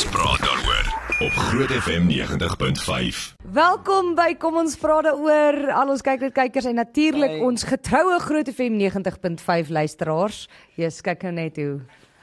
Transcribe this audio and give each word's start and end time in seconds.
ons 0.00 0.12
praat 0.16 0.40
daaroor 0.40 0.86
op 1.26 1.34
Groot 1.36 1.72
FM 1.76 2.06
90.5. 2.08 3.18
Welkom 3.52 4.14
by 4.16 4.30
Kom 4.40 4.56
ons 4.56 4.78
praat 4.80 5.04
daaroor 5.04 5.58
al 5.76 5.92
ons 5.92 6.00
kyk 6.00 6.22
net 6.24 6.32
kykers 6.32 6.64
en 6.70 6.78
natuurlik 6.80 7.34
Hey. 7.34 7.42
ons 7.44 7.66
getroue 7.68 8.16
Groot 8.24 8.48
FM 8.48 8.78
90.5 8.80 9.68
luisteraars. 9.68 10.48
Jesus 10.80 11.02
kyk 11.04 11.26
nou 11.28 11.32
net 11.36 11.60
hoe 11.60 11.82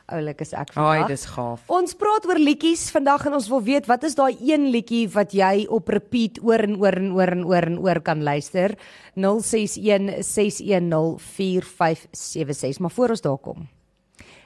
oulik 0.09 0.41
is 0.41 0.55
ek 0.57 0.73
vandag. 0.73 1.07
dis 1.07 1.25
gaaf. 1.29 1.61
Ons 1.69 1.93
praat 1.93 2.25
oor 2.25 2.41
liedjies 2.41 2.89
vandag 2.89 3.27
en 3.29 3.37
ons 3.37 3.49
wil 3.53 3.61
weet 3.61 3.85
wat 3.85 4.03
is 4.09 4.15
daai 4.15 4.33
een 4.41 4.71
liedjie 4.73 5.05
wat 5.13 5.37
jy 5.37 5.67
op 5.69 5.87
repeat 5.87 6.41
oor 6.41 6.65
en 6.65 6.79
oor 6.81 6.97
en 6.97 7.11
oor 7.13 7.27
en 7.27 7.45
oor 7.45 7.63
en 7.63 7.77
oor 7.79 8.01
kan 8.01 8.23
luister. 8.23 8.73
061 9.13 10.23
610 10.25 11.19
4576. 11.19 12.79
Maar 12.79 12.91
voor 12.91 13.09
ons 13.09 13.21
daar 13.21 13.37
kom, 13.37 13.67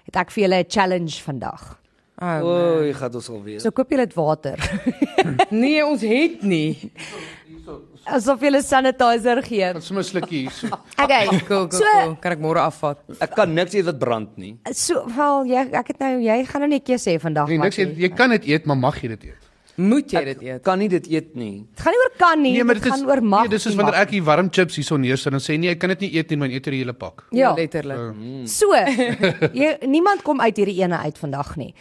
het 0.03 0.15
ek 0.15 0.31
vir 0.31 0.43
julle 0.49 0.65
'n 0.65 0.67
challenge 0.67 1.23
vandag. 1.23 1.80
Oh, 2.21 2.45
Oei, 2.45 2.93
gaan 2.93 3.15
ons 3.17 3.29
alweer. 3.33 3.59
So 3.63 3.71
koop 3.73 3.89
julle 3.89 4.05
dit 4.05 4.13
water. 4.15 4.59
nee, 5.63 5.81
ons 5.85 6.01
het 6.05 6.43
nie. 6.45 6.91
Asof 8.05 8.41
julle 8.41 8.61
sanitizer 8.65 9.41
gee. 9.45 9.67
Sommer 9.81 10.03
'n 10.03 10.07
slukkie 10.09 10.39
hier. 10.45 10.51
So. 10.51 10.67
Okay. 11.03 11.25
Cool, 11.27 11.67
cool, 11.67 11.71
So- 11.71 11.85
cool. 11.93 12.15
Kan 12.21 12.31
ek 12.37 12.39
môre 12.39 12.61
afvat? 12.61 12.97
Ek 13.19 13.33
kan 13.35 13.53
niks 13.53 13.73
eet 13.73 13.85
wat 13.85 13.97
brand 13.99 14.37
nie. 14.37 14.55
So, 14.73 15.01
wel, 15.17 15.45
jy 15.49 15.65
ek 15.73 15.87
het 15.93 15.99
nou 15.99 16.19
jy 16.21 16.37
gaan 16.45 16.61
nou 16.61 16.69
net 16.69 16.83
keer 16.85 16.97
sê 17.01 17.17
vandag 17.21 17.47
Nee, 17.49 17.57
niks, 17.57 17.75
jy, 17.77 17.85
Mattie. 17.87 18.01
jy 18.05 18.09
kan 18.15 18.29
dit 18.29 18.45
eet, 18.53 18.65
maar 18.65 18.77
mag 18.77 19.01
jy 19.01 19.07
dit 19.15 19.23
eet? 19.31 19.49
Moet 19.81 20.13
jy 20.13 20.21
dit 20.27 20.41
eet? 20.45 20.61
Kan 20.65 20.79
nie 20.81 20.89
dit 20.91 21.07
eet 21.09 21.31
nie. 21.39 21.65
Dit 21.73 21.83
gaan 21.85 21.95
nie 21.95 22.01
oor 22.03 22.13
kan 22.21 22.41
nie, 22.41 22.63
maar 22.63 22.77
dit 22.79 22.85
gaan 22.85 23.05
oor 23.09 23.21
mag. 23.23 23.45
Nee, 23.47 23.53
dis 23.55 23.65
soos 23.65 23.77
wanneer 23.79 23.97
ek 24.01 24.13
hier 24.15 24.25
warm 24.27 24.49
chips 24.53 24.77
hierso 24.79 24.97
neersit 25.01 25.33
en 25.33 25.43
sê 25.43 25.57
nee, 25.59 25.71
ek 25.73 25.79
kan 25.81 25.93
dit 25.95 26.05
nie 26.05 26.11
eet 26.19 26.29
nie, 26.29 26.37
maar 26.37 26.53
eet 26.53 26.67
er 26.67 26.73
'n 26.73 26.77
hele 26.77 26.93
pak. 26.93 27.25
ja, 27.31 27.53
letterlik. 27.55 28.47
so. 28.47 28.73
Jy 29.61 29.77
niemand 29.87 30.21
kom 30.23 30.41
uit 30.41 30.57
hierdie 30.57 30.81
ene 30.83 30.97
uit 30.97 31.17
vandag 31.17 31.55
nie. 31.57 31.73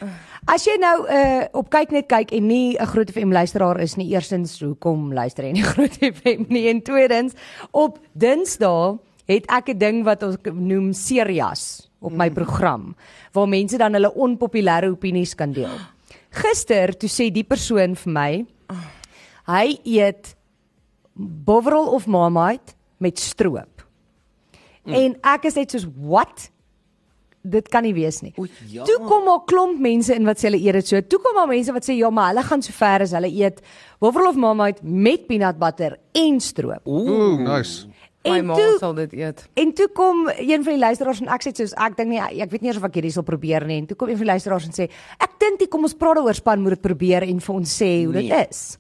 As 0.46 0.64
jy 0.64 0.78
nou 0.80 0.96
uh 1.08 1.44
op 1.52 1.70
kyk 1.70 1.90
net 1.92 2.06
kyk 2.08 2.32
en 2.32 2.46
nie 2.46 2.76
'n 2.78 2.86
groot 2.86 3.10
FM 3.10 3.32
luisteraar 3.32 3.80
is 3.80 3.96
nie, 3.96 4.08
eerstens 4.14 4.60
hoekom 4.60 5.12
luister 5.12 5.44
jy 5.44 5.52
nie 5.52 5.62
groot 5.74 5.96
FM 6.00 6.46
nie 6.48 6.68
en 6.68 6.82
tweedens 6.82 7.34
op 7.72 7.98
Dinsdae 8.14 8.98
het 9.26 9.44
ek 9.48 9.68
'n 9.74 9.78
ding 9.78 10.04
wat 10.04 10.22
ons 10.22 10.36
noem 10.52 10.92
Serias 10.92 11.88
op 12.00 12.12
my 12.12 12.30
program 12.30 12.94
waar 13.32 13.48
mense 13.48 13.76
dan 13.78 13.92
hulle 13.92 14.10
onpopulêre 14.14 14.90
opinies 14.90 15.34
kan 15.34 15.52
deel. 15.52 15.76
Gister 16.30 16.94
toe 16.94 17.10
sê 17.10 17.30
die 17.34 17.46
persoon 17.46 17.96
vir 17.98 18.12
my 18.14 18.30
hy 19.50 19.66
eet 19.82 20.34
bovrol 21.14 21.90
of 21.96 22.06
marmite 22.06 22.76
met 23.02 23.18
stroop. 23.18 23.84
Mm. 24.86 24.94
En 24.94 25.14
ek 25.34 25.50
is 25.50 25.58
net 25.58 25.74
soos 25.74 25.86
what? 25.98 26.48
Dit 27.40 27.70
kan 27.72 27.84
nie 27.84 27.94
wees 27.96 28.20
nie. 28.20 28.34
O 28.36 28.44
ja. 28.68 28.84
Toe 28.88 28.98
kom 29.08 29.24
maar 29.24 29.42
klomp 29.48 29.80
mense 29.80 30.12
in 30.14 30.28
wat 30.28 30.40
sê 30.40 30.50
hulle 30.50 30.60
eet 30.60 30.80
dit 30.80 30.90
so. 30.92 31.00
Toe 31.00 31.20
kom 31.24 31.38
maar 31.38 31.48
mense 31.50 31.72
wat 31.72 31.88
sê 31.88 31.96
ja, 31.96 32.10
maar 32.12 32.34
hulle 32.34 32.44
gaan 32.46 32.64
so 32.64 32.76
ver 32.76 33.06
as 33.06 33.14
hulle 33.16 33.30
eet 33.32 33.62
bovrol 34.00 34.30
of 34.30 34.40
marmite 34.40 34.84
met 34.84 35.26
peanut 35.28 35.58
butter 35.60 35.96
en 36.20 36.40
stroop. 36.44 36.84
Ooh, 36.86 37.40
nice. 37.40 37.88
My 38.24 38.36
En 38.38 38.46
ma 38.46 38.54
toe 38.54 38.76
sal 38.78 38.94
dit 38.94 39.12
eet. 39.12 39.48
en 39.54 39.72
toe 39.72 39.88
kom 39.96 40.28
een 40.36 40.62
van 40.64 40.72
die 40.74 40.78
luisteraars 40.78 41.20
en 41.20 41.28
ek 41.28 41.42
sê 41.46 41.52
soos 41.56 41.72
ek 41.72 41.96
dink 41.96 42.08
nie 42.10 42.18
ek 42.20 42.50
weet 42.50 42.60
nie 42.60 42.68
eers 42.68 42.76
of 42.76 42.84
ek 42.84 42.94
hierdie 42.94 43.12
sal 43.12 43.22
probeer 43.22 43.64
nie. 43.66 43.78
En 43.78 43.86
toe 43.86 43.96
kom 43.96 44.08
een 44.08 44.16
van 44.18 44.26
die 44.26 44.32
luisteraars 44.32 44.66
en 44.66 44.72
sê 44.76 44.90
ek 45.18 45.38
dink 45.40 45.58
die 45.58 45.68
kom 45.68 45.82
ons 45.88 45.94
praat 45.94 46.16
daaroor 46.16 46.34
span 46.34 46.60
moet 46.60 46.70
dit 46.76 46.82
probeer 46.82 47.22
en 47.22 47.40
vir 47.40 47.54
ons 47.54 47.82
sê 47.82 48.04
hoe 48.04 48.12
dit 48.12 48.28
Nee. 48.28 48.46
is. 48.50 48.78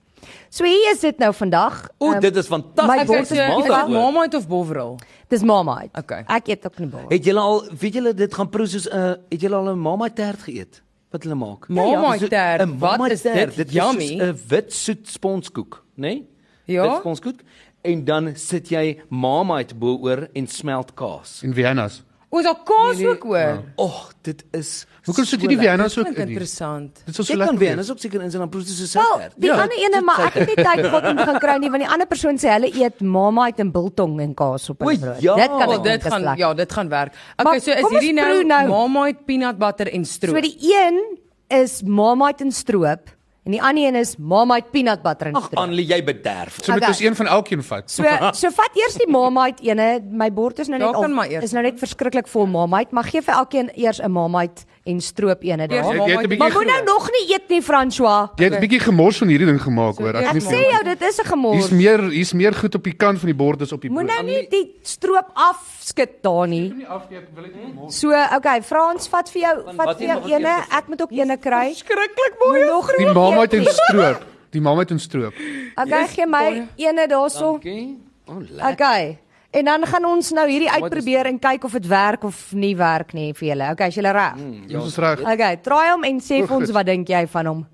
So 0.50 0.64
hier 0.64 0.92
is 0.92 1.00
dit 1.00 1.18
nou 1.18 1.32
vandag. 1.32 1.88
O, 1.98 2.12
Ehm, 2.12 2.20
dit 2.20 2.36
is 2.36 2.50
my 2.50 2.58
fantasties. 2.58 3.08
Okay, 3.08 3.20
is 3.22 3.28
so 3.28 3.34
Mal 3.34 3.48
mal 3.48 3.58
is 3.58 3.64
dit 3.64 3.88
Marmite 3.94 4.36
of 4.36 4.48
Bovril? 4.48 4.98
Dis 5.28 5.42
marmite. 5.42 5.98
Okay. 5.98 6.24
Ek 6.28 6.48
eet 6.48 6.66
ook 6.66 6.78
nie 6.78 6.88
bol. 6.88 7.08
Het 7.08 7.24
julle 7.24 7.40
al 7.40 7.64
weet 7.80 7.94
julle 7.94 8.14
dit 8.14 8.34
gaan 8.34 8.48
proe 8.50 8.66
soos 8.66 8.86
'n 8.86 8.96
uh, 8.96 9.14
het 9.30 9.40
julle 9.40 9.54
al 9.56 9.70
'n 9.72 9.78
mama 9.80 10.08
tert 10.10 10.38
geëet? 10.42 10.82
Wat 11.10 11.22
hulle 11.22 11.34
maak? 11.34 11.68
Marmite 11.68 12.18
So, 12.24 12.28
tert, 12.28 12.60
'n 12.62 12.78
wat 12.78 13.10
is 13.10 13.22
dit? 13.22 13.56
Dit 13.56 13.68
is 13.74 14.10
'n 14.20 14.36
wit 14.48 14.72
soet 14.72 15.08
sponskoek, 15.08 15.82
né? 15.96 16.00
Nee? 16.00 16.28
Ja? 16.66 16.82
Wit 16.82 17.00
sponskoek 17.00 17.40
en 17.82 18.04
dan 18.04 18.32
sit 18.36 18.68
jy 18.68 19.00
marmite 19.08 19.74
bo-oor 19.74 20.28
en 20.34 20.46
smelt 20.46 20.94
kaas. 20.94 21.40
En 21.44 21.54
Vienna's. 21.54 22.02
Ons 22.30 22.46
al 22.46 22.54
kaas 22.62 23.00
ook 23.02 23.24
hoor. 23.26 23.56
Och, 23.82 24.12
dit 24.22 24.44
is 24.54 24.84
Hoekom 25.08 25.24
sit 25.26 25.40
jy 25.42 25.48
die 25.50 25.56
Vienna's 25.58 25.96
ook 25.98 26.06
in? 26.06 26.12
nie? 26.14 26.26
interessant. 26.28 27.00
Dit 27.06 27.08
is 27.08 27.16
so 27.26 27.32
Jy 27.32 27.38
lekker. 27.40 27.56
kan 27.56 27.58
weer, 27.58 27.76
dis 27.80 27.90
ook 27.90 27.98
seker 27.98 28.22
in 28.22 28.30
sy 28.30 28.38
dan 28.38 28.48
proe 28.52 28.62
dit 28.62 28.70
so 28.70 28.84
Wel, 29.00 29.08
suiker. 29.08 29.32
die 29.36 29.48
Ja, 29.50 29.56
ander 29.64 29.80
ene 29.82 30.02
maar 30.06 30.20
ek 30.28 30.34
het 30.38 30.46
nie 30.52 30.54
tyd 30.60 30.84
gehad 30.84 31.08
om 31.10 31.16
te 31.16 31.24
gaan 31.26 31.38
kry 31.42 31.56
nie 31.58 31.70
want 31.74 31.82
die 31.82 31.88
ander 31.90 32.06
persoon 32.06 32.38
sê 32.38 32.52
hulle 32.52 32.70
eet 32.70 33.00
marmite 33.02 33.64
en 33.64 33.72
biltong 33.74 34.20
en 34.22 34.34
kaas 34.38 34.68
op 34.70 34.78
hulle 34.86 34.98
brood. 35.00 35.22
ja. 35.24 35.34
Dit 35.40 35.48
kan 35.56 35.58
Wel, 35.68 35.74
ek 35.78 35.82
dit 35.88 36.04
is 36.06 36.12
gaan 36.12 36.28
ja, 36.38 36.54
dit 36.54 36.72
gaan 36.72 36.88
werk. 36.88 37.12
Maar 37.36 37.46
Okay, 37.46 37.58
so 37.66 37.72
is 37.72 37.90
hierdie 37.96 38.12
nou 38.14 38.44
nou. 38.44 38.68
Marmite 38.68 39.24
peanut 39.26 39.58
butter 39.58 39.90
en 39.92 40.04
stroop. 40.04 40.36
So 40.36 40.40
die 40.40 40.76
een 40.76 41.00
is 41.48 41.80
marmite 41.82 42.44
en 42.44 42.52
stroop 42.52 43.10
en 43.44 43.52
die 43.52 43.62
ander 43.62 43.86
een 43.88 43.96
is 43.96 44.16
marmite 44.18 44.68
peanut 44.70 45.02
butter 45.02 45.26
en 45.30 45.34
Ag, 45.34 45.46
stroop. 45.46 45.58
Annelie, 45.62 45.86
jy 45.86 46.04
bederf. 46.04 46.58
So 46.62 46.72
moet 46.72 46.82
Okay. 46.82 46.88
ons 46.88 47.00
een 47.00 47.16
van 47.16 47.26
elkeen 47.26 47.62
vat. 47.62 47.90
So 47.90 48.02
so 48.32 48.50
vat 48.50 48.76
eers 48.76 48.94
die 49.00 49.08
marmite 49.08 49.62
ene. 49.64 50.00
My 50.10 50.30
bord 50.32 50.58
is 50.58 50.68
nou 50.68 50.78
net 50.78 50.94
al 50.94 51.42
is 51.42 51.52
nou 51.52 51.62
net 51.62 51.78
verskriklik 51.78 52.28
vol 52.28 52.46
marmite, 52.46 52.94
maar 52.94 53.04
gee 53.04 53.22
vir 53.22 53.34
elkeen 53.34 53.70
eers 53.74 54.00
'n 54.00 54.10
marmite 54.10 54.64
en 54.84 55.00
stroop 55.00 55.42
ene 55.42 55.66
daar. 55.68 55.82
Het 55.84 55.92
'n 55.92 55.96
Marmite- 55.96 56.20
bietjie 56.28 56.38
Maar 56.38 56.52
moet 56.52 56.66
nou 56.66 56.84
nog 56.84 57.10
nie 57.10 57.34
eet 57.34 57.48
nie, 57.48 57.62
François. 57.62 58.28
Jy 58.36 58.44
het 58.44 58.54
'n 58.54 58.60
bietjie 58.60 58.80
gemors 58.80 59.18
van 59.18 59.28
hierdie 59.28 59.46
ding 59.46 59.60
gemaak 59.62 59.98
hoor. 59.98 60.14
Ek 60.14 60.34
Ek 60.34 60.42
sê 60.42 60.60
jou 60.70 60.84
dit 60.84 61.02
is 61.02 61.18
'n 61.20 61.24
gemors. 61.26 61.56
Hier's 61.56 61.70
meer 61.70 62.00
hier's 62.10 62.32
meer 62.32 62.54
goed 62.54 62.74
op 62.74 62.84
die 62.84 62.92
kant 62.94 63.18
van 63.18 63.26
die 63.26 63.34
bord 63.34 63.60
as 63.62 63.72
op 63.72 63.80
die 63.82 63.90
Moet 63.90 64.06
brood. 64.06 64.16
nou 64.16 64.26
nie 64.26 64.46
die 64.48 64.74
stroop 64.82 65.30
afskit 65.34 66.22
daar 66.22 66.48
nie. 66.48 66.72
nie 66.74 66.86
af 66.86 67.08
nie, 67.10 67.18
ek 67.18 67.24
wil 67.34 67.44
dit 67.44 67.54
nie 67.54 67.72
mors. 67.74 67.98
So, 67.98 68.08
okay, 68.36 68.62
Frans, 68.62 69.08
vat 69.08 69.30
vir 69.30 69.42
jou, 69.42 69.62
vat 69.76 69.86
wat 69.86 69.98
vir 69.98 70.06
jou 70.06 70.24
ene. 70.30 70.64
Ek 70.70 70.88
moet 70.88 71.02
ook 71.02 71.12
ene 71.12 71.36
kry. 71.36 71.72
Skrikkelik 71.74 72.34
Moet 72.38 72.48
mooi. 72.48 72.64
nog 72.66 72.96
Die 72.96 73.04
nie 73.06 73.14
marmite 73.14 73.56
en 73.56 73.62
eet 73.62 73.68
nie. 73.68 73.74
stroop. 73.74 74.24
Die 74.50 74.60
marmite 74.60 74.92
en 74.94 74.98
stroop. 75.00 75.32
Okay, 75.76 76.06
gee 76.08 76.26
my 76.26 76.66
ene 76.76 77.06
daarso. 77.08 77.48
Okay. 77.54 77.96
Oh. 78.26 78.70
Okay. 78.72 79.18
En 79.50 79.64
dan 79.64 79.86
gaan 79.86 80.04
ons 80.06 80.30
nou 80.30 80.46
hierdie 80.46 80.70
uitprobeer 80.70 81.26
en 81.26 81.38
kyk 81.42 81.64
of 81.64 81.72
dit 81.72 81.86
werk 81.90 82.22
of 82.24 82.52
nie 82.54 82.76
werk 82.78 83.12
nie 83.12 83.32
vir 83.34 83.48
julle. 83.48 83.70
Okay, 83.74 83.88
is 83.90 83.94
julle 83.98 84.12
reg? 84.14 84.36
Ons 84.78 84.92
is 84.92 84.96
reg. 85.02 85.20
Okay, 85.26 85.56
draai 85.64 85.90
hom 85.90 86.04
en 86.06 86.20
sê 86.22 86.38
vir 86.44 86.54
ons 86.54 86.68
Goed. 86.68 86.74
wat 86.76 86.86
dink 86.86 87.08
jy 87.10 87.24
van 87.32 87.46
hom? 87.50 87.64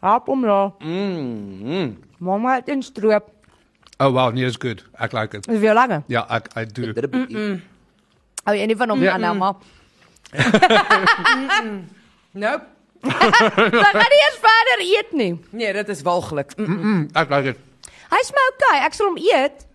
Hap 0.00 0.26
hom 0.32 0.42
daar. 0.48 0.72
Mm. 0.80 1.60
mm. 1.60 1.92
Marmite 2.18 2.72
en 2.72 2.82
stroop. 2.82 3.28
Oh 3.98 4.08
wow, 4.10 4.32
nee, 4.32 4.46
is 4.48 4.56
good. 4.58 4.80
Ek 4.98 5.12
like 5.12 5.36
it. 5.36 5.46
Is 5.48 5.60
weer 5.60 5.74
lekker. 5.74 6.02
Ja, 6.10 6.24
ek 6.30 6.48
I 6.56 6.64
do. 6.64 6.92
Dit 6.92 7.04
'n 7.04 7.10
bietjie. 7.10 7.60
Ou, 8.44 8.56
een 8.56 8.76
van 8.76 8.88
hom 8.88 9.02
Ja. 9.02 9.10
dan 9.12 9.20
nou 9.20 9.36
maar. 9.36 9.54
Nope. 12.32 12.64
Dan 13.02 13.92
gaan 13.92 14.12
nie 14.14 14.22
eens 14.24 14.38
verder 14.40 14.78
eet 14.80 15.12
nie. 15.12 15.40
Nee, 15.50 15.72
dit 15.72 15.88
is 15.88 16.02
walglik. 16.02 16.56
Mm. 16.56 16.78
Mm, 16.80 17.08
ek 17.12 17.28
like 17.30 17.48
it. 17.48 17.58
Hy 18.10 18.20
smaak 18.24 18.54
okay. 18.56 18.78
Ek 18.86 18.94
sal 18.94 19.06
hom 19.10 19.18
eet. 19.18 19.66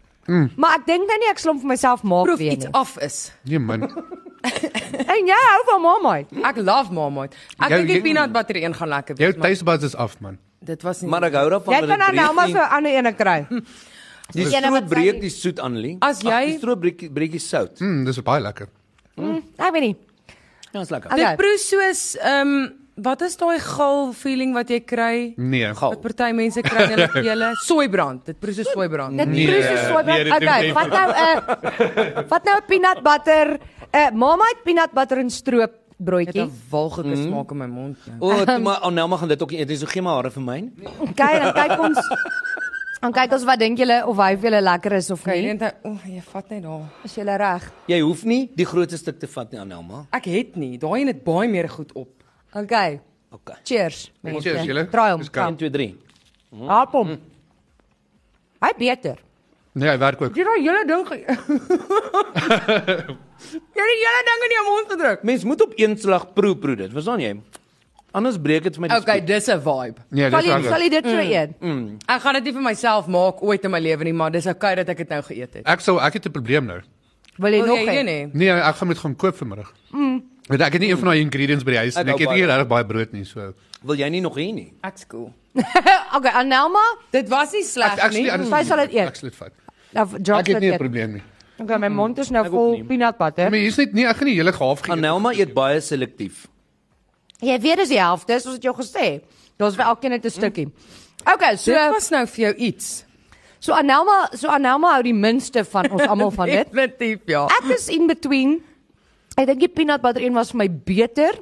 Maar 0.55 0.75
ek 0.79 0.85
dink 0.85 1.07
nou 1.07 1.17
nie 1.19 1.29
ek 1.31 1.39
sal 1.39 1.51
hom 1.53 1.59
vir 1.61 1.67
myself 1.67 2.03
maak 2.03 2.25
Proef 2.25 2.37
weer 2.39 2.51
iets 2.51 2.65
nie. 2.65 2.73
af 2.73 2.97
is. 3.01 3.31
Nee 3.43 3.59
man. 3.59 3.87
En 5.07 5.25
jy 5.27 5.35
hou 5.43 5.61
van 5.67 5.81
Marmite. 5.81 6.35
Ek 6.45 6.57
love 6.61 6.93
Marmite. 6.93 7.35
Ek 7.59 7.69
Jou- 7.69 7.77
dink 7.77 7.87
die 7.87 7.95
jou- 7.97 8.03
peanut 8.03 8.31
butter 8.31 8.55
een 8.63 8.73
gaan 8.75 8.87
lekker 8.89 9.15
Jou 9.17 9.31
wees. 9.33 9.63
maar 9.63 9.73
buds 9.77 9.83
is 9.83 9.95
af 9.95 10.19
man. 10.19 10.37
Dit 10.59 10.81
was 10.83 11.01
nie. 11.01 11.09
Maar 11.09 11.23
ek 11.23 11.33
hou 11.33 11.49
daarvan 11.49 11.73
Jy 11.73 11.79
dat 11.79 11.89
kan 11.89 11.99
nou 11.99 12.11
breek 12.11 12.33
maar 12.35 12.47
vir 12.47 12.61
'n 12.61 12.71
ander 12.77 12.91
ene 12.91 13.13
kry. 13.13 13.47
Die 14.35 14.43
Ene 14.43 14.69
wat 14.71 14.83
stroop 14.83 14.89
breek 14.89 15.13
sy- 15.13 15.19
die 15.19 15.29
soet 15.29 15.59
Annelie. 15.59 15.97
As 16.01 16.17
Ag, 16.19 16.23
jy- 16.31 16.45
die 16.51 16.57
stroop 16.57 16.79
breek 16.81 17.13
breekie 17.13 17.39
sout. 17.39 17.79
Mm, 17.79 18.03
dis 18.05 18.19
baie 18.21 18.41
lekker. 18.41 18.67
Ek 19.57 19.71
weet 19.73 19.81
nie. 19.81 19.95
Ja, 20.73 20.81
is 20.81 20.89
lekker. 20.89 21.11
Okay. 21.11 21.23
Dit 21.23 21.37
proe 21.37 21.57
soos 21.57 22.15
ehm 22.19 22.69
wat 22.97 23.21
is 23.21 23.35
daai 23.37 23.59
gal 23.61 24.11
feeling 24.13 24.53
wat 24.57 24.69
jy 24.69 24.79
kry? 24.81 25.33
Nee. 25.37 25.73
Gal. 25.77 25.89
Wat 25.95 26.01
party 26.01 26.31
mense 26.33 26.61
kry 26.65 26.85
hulle 26.91 27.07
gele 27.23 27.51
soeibrand. 27.65 28.25
Dit 28.25 28.39
proe 28.39 28.53
soos 28.53 28.71
soeibrand. 28.73 29.17
Dit 29.17 29.27
Nee, 29.29 29.45
proe 29.47 29.61
so 29.63 29.75
sooi. 29.87 30.03
nee, 30.05 30.23
dit 30.23 30.33
Okay, 30.33 30.71
vat 30.73 30.89
nou 30.89 31.07
'n 31.09 32.27
vat 32.27 32.43
nou 32.45 32.55
'n 32.57 32.65
peanut 32.67 33.03
butter, 33.03 33.47
'n 33.57 33.97
uh, 33.97 34.09
Marmite 34.13 34.61
peanut 34.63 34.91
butter 34.93 35.17
en 35.19 35.29
stroop 35.29 35.71
Dit 35.97 36.05
broodjie. 36.05 36.41
'n 36.45 36.51
walglike 36.69 37.15
smaak 37.17 37.51
in 37.51 37.57
my 37.57 37.65
mond. 37.67 37.97
Ja. 38.05 38.13
O, 38.19 38.43
toe 38.45 38.59
maar 38.59 38.79
Annelma 38.85 39.17
gaan 39.17 39.27
dit 39.27 39.41
ook 39.41 39.51
nie 39.51 39.59
eet. 39.59 39.67
Dis 39.67 39.79
so 39.79 39.85
gee 39.87 40.01
maar 40.01 40.15
hare 40.21 40.31
vir 40.31 40.43
my. 40.43 40.59
Okay, 41.09 41.39
dan 41.39 41.53
kyk 41.53 41.79
ons 41.79 41.97
dan 43.01 43.11
kyk 43.13 43.31
ons 43.31 43.43
wat 43.45 43.59
dink 43.59 43.77
julle 43.77 44.01
of 44.05 44.17
hy 44.17 44.35
vir 44.37 44.49
julle 44.51 44.61
lekker 44.61 44.93
is 44.93 45.09
of 45.11 45.25
nie. 45.25 45.53
net 45.53 45.61
o, 45.83 45.89
oh, 45.93 45.99
jy 46.05 46.21
vat 46.21 46.49
net 46.49 46.63
daar. 46.63 46.85
Is 47.05 47.15
julle 47.15 47.37
reg? 47.37 47.71
Jy 47.87 47.99
hoef 48.01 48.23
nie 48.25 48.49
die 48.55 48.65
grootste 48.65 48.97
stuk 48.97 49.19
te 49.19 49.27
vat 49.27 49.51
nie 49.51 49.59
Annelma. 49.61 50.05
Ek 50.11 50.25
het 50.25 50.55
nie. 50.55 50.77
Daai 50.77 51.01
een 51.01 51.07
het 51.07 51.23
baie 51.23 51.49
meer 51.49 51.69
goed 51.69 51.91
op. 51.93 52.09
Okay. 52.53 52.99
Okay. 53.31 53.55
Cheers. 53.63 54.11
mense. 54.21 54.41
Cheers, 54.43 54.65
julle. 54.65 54.87
Draai 54.89 55.11
hom. 55.11 55.19
Dis 55.19 55.29
koud. 55.29 55.47
1 55.47 55.57
2 55.57 55.69
3. 55.69 55.95
Hap 56.67 56.91
hom. 56.91 57.17
Hy 58.63 58.71
beter. 58.77 59.17
Nee, 59.77 59.89
hy 59.89 59.97
werk 60.01 60.21
ook. 60.21 60.35
Jy 60.35 60.43
daai 60.43 60.61
hele 60.63 60.85
ding. 60.89 61.05
Jy 63.77 63.83
het 63.83 63.91
die 63.91 64.01
hele 64.01 64.23
ding 64.25 64.43
in 64.47 64.53
jou 64.55 64.63
mond 64.65 64.87
gedruk. 64.95 65.23
Mens 65.23 65.43
moet 65.45 65.61
op 65.61 65.73
een 65.77 65.97
slag 66.01 66.33
proe 66.33 66.55
proe 66.57 66.75
dit. 66.79 66.91
Verstaan 66.91 67.21
jy? 67.21 67.35
Anders 68.17 68.39
breek 68.41 68.63
dit 68.65 68.73
vir 68.73 68.81
my 68.81 68.87
die 68.89 68.97
Okay, 68.97 69.19
dis 69.21 69.47
'n 69.51 69.59
vibe. 69.61 70.01
Nee, 70.09 70.29
Sal 70.31 70.41
dis 70.41 70.49
jy 70.49 70.63
sal 70.63 70.81
jy 70.81 70.89
dit 70.89 71.05
so 71.05 71.17
eet? 71.19 71.49
Ek 72.07 72.21
gaan 72.21 72.33
dit 72.33 72.43
nie 72.43 72.53
vir 72.53 72.61
myself 72.61 73.07
maak 73.07 73.43
ooit 73.43 73.63
in 73.63 73.71
my 73.71 73.79
lewe 73.79 74.03
nie, 74.03 74.13
maar 74.13 74.31
dis 74.31 74.47
okay 74.47 74.75
dat 74.75 74.89
ek 74.89 74.97
dit 74.97 75.09
nou 75.09 75.21
geëet 75.21 75.53
het. 75.53 75.67
Ek 75.67 75.79
sou 75.79 75.99
ek 75.99 76.13
het 76.13 76.25
'n 76.25 76.31
probleem 76.31 76.65
nou. 76.65 76.81
Wil 77.37 77.51
jy 77.53 77.61
Wil 77.61 77.67
nog 77.67 77.77
jy 77.77 77.85
hê? 77.85 77.99
een 77.99 78.07
hê? 78.07 78.29
Nee, 78.33 78.49
ek 78.49 78.75
gaan 78.75 78.87
met 78.87 78.97
gaan 78.97 79.15
koop 79.15 79.35
vanmiddag. 79.35 79.73
Want 80.47 80.61
ek 80.61 80.73
het 80.77 80.81
nie 80.81 80.89
een 80.91 80.97
van 80.97 81.09
daai 81.11 81.21
ingredients 81.21 81.63
by 81.67 81.71
die 81.71 81.77
huis 81.85 81.95
Ek 81.97 82.05
nie. 82.05 82.13
Ek 82.13 82.19
hou 82.19 82.27
eet 82.27 82.35
nie 82.35 82.45
baie. 82.45 82.51
regtig 82.51 82.67
baie 82.71 82.85
brood 82.85 83.13
nie, 83.13 83.23
so. 83.25 83.53
Wil 83.83 83.95
jy 83.99 84.09
nie 84.09 84.21
nog 84.21 84.35
hê 84.39 84.53
nie? 84.53 84.73
Ek's 84.83 85.05
cool. 85.07 85.33
okay, 86.15 86.31
Anelma, 86.31 86.83
Dit 87.11 87.27
was 87.29 87.51
nie 87.53 87.63
Ek 87.65 87.71
sleg 87.71 87.99
ek 87.99 88.11
nie. 88.13 88.27
Sy 88.49 88.61
sal 88.63 88.77
dit 88.85 88.93
eet. 88.95 89.07
Ek 89.07 89.15
sal 89.15 89.29
dit 89.29 89.35
vat. 89.37 89.53
nou 89.93 90.05
Ek 90.05 90.27
Jock 90.27 90.47
het 90.47 90.53
sal 90.55 90.61
nie 90.61 90.71
'n 90.71 90.77
probleem 90.77 91.13
nie. 91.17 91.23
Okay, 91.59 91.77
my 91.77 91.89
mond 91.89 92.19
is 92.19 92.29
nou 92.29 92.45
Ek 92.45 92.51
vol 92.51 92.83
peanut 92.85 93.17
butter. 93.17 93.49
Maar 93.49 93.59
hier's 93.59 93.77
net 93.77 93.93
nie 93.93 94.05
ek 94.05 94.17
gaan 94.17 94.27
nie 94.27 94.35
hele 94.37 94.51
half 94.51 94.81
geëet. 94.81 94.93
Anelma 94.97 95.33
eet 95.33 95.53
baie 95.53 95.81
selektief. 95.81 96.45
Jy 97.41 97.59
weet 97.61 97.77
dis 97.77 97.89
die 97.89 97.99
helfte, 97.99 98.39
soos 98.39 98.55
ek 98.57 98.63
jou 98.63 98.73
gesê. 98.77 99.21
Daar's 99.57 99.75
vir 99.75 99.85
elkeen 99.85 100.11
net 100.11 100.25
'n 100.25 100.29
stukkie. 100.29 100.67
Okay, 101.25 101.55
so 101.57 101.71
Dit 101.73 101.93
was 101.93 102.09
nou 102.11 102.25
vir 102.25 102.45
jou 102.45 102.53
iets. 102.55 103.03
so 103.59 103.73
Anelma, 103.73 104.29
so 104.33 104.47
Anelma 104.49 104.93
hou 104.93 105.03
die 105.03 105.13
minste 105.13 105.65
van 105.65 105.91
ons 105.91 106.01
almal 106.07 106.31
van 106.31 106.45
dit. 106.57 106.71
Definitief 106.71 107.19
ja. 107.25 107.45
Ek 107.47 107.69
is 107.75 107.89
in 107.89 108.07
between. 108.07 108.61
Ek 109.37 109.45
dink 109.45 109.59
die 109.61 109.69
peanut 109.69 110.01
butter 110.01 110.23
een 110.25 110.33
was 110.33 110.49
vir 110.51 110.57
my 110.63 110.67
beter, 110.87 111.37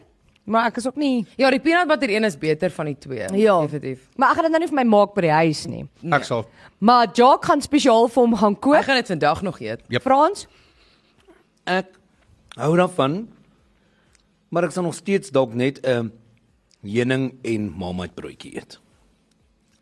maar 0.45 0.68
ek 0.69 0.77
is 0.81 0.88
ook 0.89 0.97
nie 1.00 1.25
Ja, 1.39 1.50
die 1.50 1.59
peanut 1.63 1.88
butter 1.88 2.09
een 2.12 2.24
is 2.27 2.36
beter 2.38 2.69
van 2.75 2.86
die 2.92 2.97
twee. 3.00 3.27
Ja. 3.39 3.56
Definitief. 3.62 4.09
Maar 4.19 4.30
ek 4.33 4.36
gaan 4.36 4.44
dit 4.50 4.51
nou 4.51 4.62
nie 4.65 4.71
vir 4.74 4.80
my 4.81 4.88
maak 4.92 5.13
by 5.15 5.21
die 5.21 5.31
huis 5.31 5.65
nie. 5.71 5.86
Ek 6.12 6.24
sal. 6.27 6.44
Maar 6.80 7.07
Jock 7.15 7.45
gaan 7.45 7.62
spesiaal 7.63 8.07
vir 8.12 8.21
hom 8.25 8.36
gaan 8.36 8.53
Ek 8.57 8.62
kook. 8.62 8.83
gaan 8.83 8.95
dit 9.00 9.07
vandag 9.07 9.42
nog 9.42 9.59
eet. 9.63 9.81
Yep. 9.89 10.01
Frans, 10.01 10.47
Ek 11.65 11.88
hou 12.59 12.75
daarvan. 12.77 13.27
Maar 14.53 14.68
ek 14.68 14.71
sal 14.75 14.83
nog 14.86 14.94
steeds 14.95 15.31
dalk 15.33 15.53
net 15.57 15.80
'n 15.83 15.89
um, 15.89 16.12
heuning 16.83 17.33
en 17.44 17.71
marmite 17.77 18.13
broodjie 18.13 18.56
eet. 18.56 18.80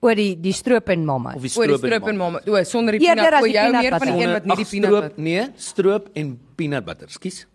oor 0.03 0.15
die 0.15 0.35
die 0.39 0.53
stroop 0.53 0.89
en 0.89 1.05
mamma. 1.05 1.33
Oor 1.35 1.41
die 1.41 1.49
stroop, 1.49 1.77
stroop 1.79 2.07
en 2.07 2.17
mamma. 2.17 2.39
mamma. 2.45 2.59
O, 2.59 2.63
sonder 2.63 2.91
die 2.97 2.99
peanut. 3.07 3.33
O, 3.41 3.45
die 3.45 3.53
jou 3.53 3.63
peanut 3.71 3.81
meer 3.81 3.91
van 3.91 4.07
die 4.07 4.13
butter. 4.13 4.27
een 4.27 4.33
wat 4.33 4.45
nie 4.45 4.55
die 4.55 4.65
peanut 4.65 4.89
stroop, 4.89 5.01
butter. 5.01 5.23
nee, 5.23 5.47
stroop 5.55 6.09
en 6.13 6.39
peanut 6.55 6.85
butter. 6.85 7.09
Skus. 7.09 7.45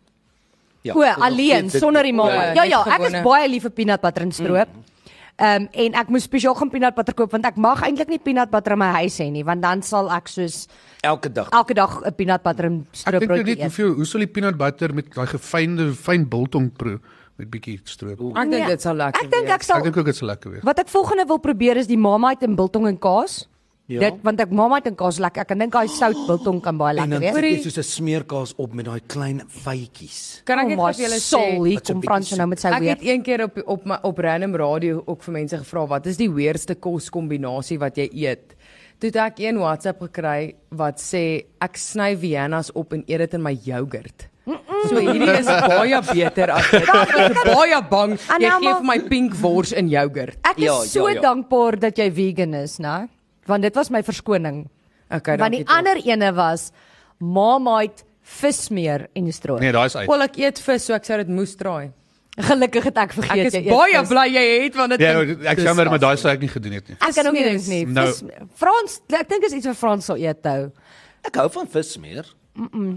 Ja. 0.83 0.95
O, 0.95 1.03
alleen 1.03 1.59
steeds 1.69 1.73
dit- 1.73 1.83
sonder 1.83 2.03
die 2.03 2.13
mamma. 2.13 2.33
Ja, 2.35 2.53
Ja 2.55 2.63
net 2.63 2.71
ja, 2.71 2.81
ek 2.87 3.01
is 3.01 3.07
gewone. 3.07 3.23
baie 3.23 3.49
lief 3.49 3.63
vir 3.63 3.71
peanut 3.71 4.01
butter 4.01 4.23
en 4.23 4.33
stroop. 4.33 4.69
Ehm 5.39 5.63
um, 5.63 5.69
en 5.73 5.95
ek 5.95 6.09
moes 6.11 6.23
spesiaal 6.27 6.55
gaan 6.55 6.71
peanut 6.71 6.95
butter 6.97 7.15
koop 7.15 7.31
want 7.31 7.45
ek 7.47 7.57
mag 7.57 7.83
eintlik 7.87 8.09
nie 8.09 8.19
peanut 8.19 8.51
butter 8.51 8.73
in 8.73 8.79
my 8.79 8.89
huis 9.03 9.19
hê 9.21 9.31
nie 9.31 9.45
want 9.45 9.63
dan 9.63 9.83
sal 9.83 10.11
ek 10.11 10.27
soos 10.29 10.67
Elke 11.03 11.31
dag. 11.33 11.49
elke 11.53 11.75
dag 11.75 12.03
'n 12.07 12.13
peanut 12.15 12.43
butter 12.43 12.65
en 12.67 12.81
Ek 12.91 12.97
stroop 12.97 13.21
dink 13.21 13.31
nou 13.31 13.39
broodjie 13.39 13.55
net 13.55 13.59
eet. 13.59 13.65
hoeveel 13.77 13.95
hoe 13.95 14.05
sal 14.07 14.19
die 14.21 14.27
peanut 14.27 14.57
butter 14.59 14.95
met 14.95 15.15
daai 15.15 15.27
gefynde 15.27 15.93
fyn 15.95 16.27
biltong 16.29 16.73
proe 16.77 16.99
met 17.39 17.51
bietjie 17.51 17.79
stroop. 17.85 18.19
Ek 18.37 18.51
dink 18.51 18.67
dit 18.67 18.83
sal 18.83 18.95
lekker 18.97 19.23
Ek 19.25 19.31
dink 19.31 19.47
ek 19.47 19.55
Ek 19.55 19.63
sal 19.63 19.83
dink 19.83 19.97
ook 19.97 20.05
dit 20.07 20.17
sal 20.17 20.27
lekker 20.29 20.51
wees. 20.51 20.63
Wat 20.65 20.79
ek 20.81 20.89
volgende 20.89 21.25
wil 21.27 21.39
probeer 21.39 21.77
is 21.77 21.87
die 21.87 21.97
Marmite 21.99 22.45
en 22.45 22.57
biltong 22.57 22.89
en 22.89 22.99
kaas. 22.99 23.47
Ja. 23.89 24.01
Dit 24.01 24.19
want 24.23 24.41
ek 24.41 24.51
Marmite 24.53 24.91
en 24.91 24.97
kaas 25.01 25.17
lekker. 25.19 25.47
Ek 25.47 25.59
dink 25.59 25.73
daai 25.73 25.89
sout 25.89 26.19
biltong 26.29 26.59
kan 26.61 26.77
baie 26.77 26.93
En 26.99 27.09
lekker 27.09 27.11
dan 27.11 27.21
wees. 27.21 27.35
sit 27.35 27.45
jy 27.65 27.71
soos 27.71 27.79
'n 27.79 27.89
smeerkaas 27.89 28.53
op 28.59 28.75
met 28.75 28.85
daai 28.85 29.01
klein 29.07 29.41
vytjies. 29.49 30.43
Kan 30.45 30.59
ek 30.59 30.65
Oh 30.65 30.69
net 30.69 30.77
my 30.79 30.93
vir 30.93 31.05
julle 31.07 31.21
sê 31.21 31.69
hier 31.69 31.81
kom 31.81 32.03
Frans 32.03 32.37
nou 32.37 32.47
met 32.49 32.61
sy 32.61 32.69
Ek 32.69 32.81
weer. 32.81 32.91
het 32.91 33.03
een 33.03 33.23
keer 33.23 33.45
op 33.45 33.57
op 33.67 33.87
my 33.87 33.97
op 34.03 34.19
random 34.19 34.55
radio 34.57 35.03
ook 35.07 35.23
vir 35.23 35.33
mense 35.33 35.57
gevra 35.57 35.87
wat 35.89 36.07
is 36.07 36.17
die 36.19 36.29
weerste 36.29 36.75
koskombinasie 36.75 37.79
wat 37.79 37.97
jy 37.97 38.09
eet. 38.13 38.55
Toe 39.01 39.09
het 39.09 39.17
ek 39.17 39.39
een 39.41 39.59
WhatsApp 39.59 40.01
gekry 40.03 40.55
wat 40.71 40.99
sê 41.01 41.45
ek 41.61 41.77
sny 41.77 42.15
Vienna's 42.17 42.71
op 42.75 42.93
en 42.93 43.05
eet 43.07 43.19
dit 43.19 43.35
in 43.35 43.43
my 43.43 43.55
yoghurt. 43.65 44.29
So 44.89 44.97
hierdie 44.97 45.39
is 45.41 45.47
baie 45.47 46.01
beter 46.13 46.51
as 46.51 46.71
dit. 46.71 46.83
Ek 46.89 47.31
is 47.31 47.55
baie 47.55 47.83
bang 47.91 48.17
jy 48.19 48.35
Anelma- 48.35 48.61
gee 48.61 48.75
vir 48.75 48.85
my 48.85 48.99
pink 49.09 49.35
wors 49.35 49.73
in 49.73 49.89
yoghurt. 49.89 50.37
Ek 50.45 50.59
is 50.59 50.65
Ja, 50.65 50.83
so 50.85 51.09
ja, 51.09 51.15
ja. 51.15 51.21
dankbaar 51.23 51.79
dat 51.81 51.97
jy 51.97 52.11
vegan 52.11 52.55
is, 52.55 52.79
né? 52.79 53.09
Want 53.49 53.65
dit 53.65 53.75
was 53.75 53.89
my 53.91 54.03
verskoning. 54.05 54.67
Okay, 55.11 55.39
Want 55.41 55.55
die 55.57 55.65
ander 55.73 55.97
ene 56.05 56.33
was 56.37 56.71
Marmite 57.19 58.05
vismeer 58.23 59.07
en 59.17 59.31
stroop. 59.33 59.61
Nee, 59.63 59.73
daai 59.73 59.87
is 59.89 59.97
uit. 59.97 60.09
Wel 60.11 60.23
ek 60.27 60.37
eet 60.43 60.61
vis, 60.61 60.85
so 60.85 60.95
ek 60.97 61.07
sou 61.09 61.17
dit 61.23 61.31
moes 61.33 61.55
traai. 61.57 61.89
Gelukkig 62.39 62.85
het 62.87 62.99
ek 63.03 63.15
vergeet 63.17 63.41
Ek 63.41 63.47
is 63.49 63.55
jy 63.57 63.63
eet 63.65 63.73
baie 63.75 63.99
vis. 63.99 64.11
bly 64.13 64.27
jy 64.31 64.43
het 64.63 64.77
want 64.79 64.93
dit 64.95 65.01
Ja, 65.03 65.15
klink 65.19 65.47
ek 65.55 65.59
jammer 65.65 65.89
maar 65.91 65.99
daai 66.05 66.17
sou 66.21 66.31
ek 66.31 66.45
nie 66.45 66.51
gedoen 66.53 66.77
het 66.77 66.89
nie. 66.93 66.97
Ek 67.01 67.15
kan 67.17 67.27
ook 67.27 67.35
nie 67.35 67.47
dink 67.49 67.67
nie. 67.73 67.81
Nou- 67.87 68.07
Vis, 68.13 68.21
Frans, 68.61 69.01
ek 69.19 69.29
dink 69.33 69.49
is 69.49 69.57
iets 69.59 69.67
wat 69.67 69.77
Frans 69.81 70.05
sal 70.07 70.21
eet 70.23 70.45
hou. 70.47 70.69
Ek 71.27 71.35
hou 71.41 71.49
van 71.57 71.67
vismeer. 71.73 72.29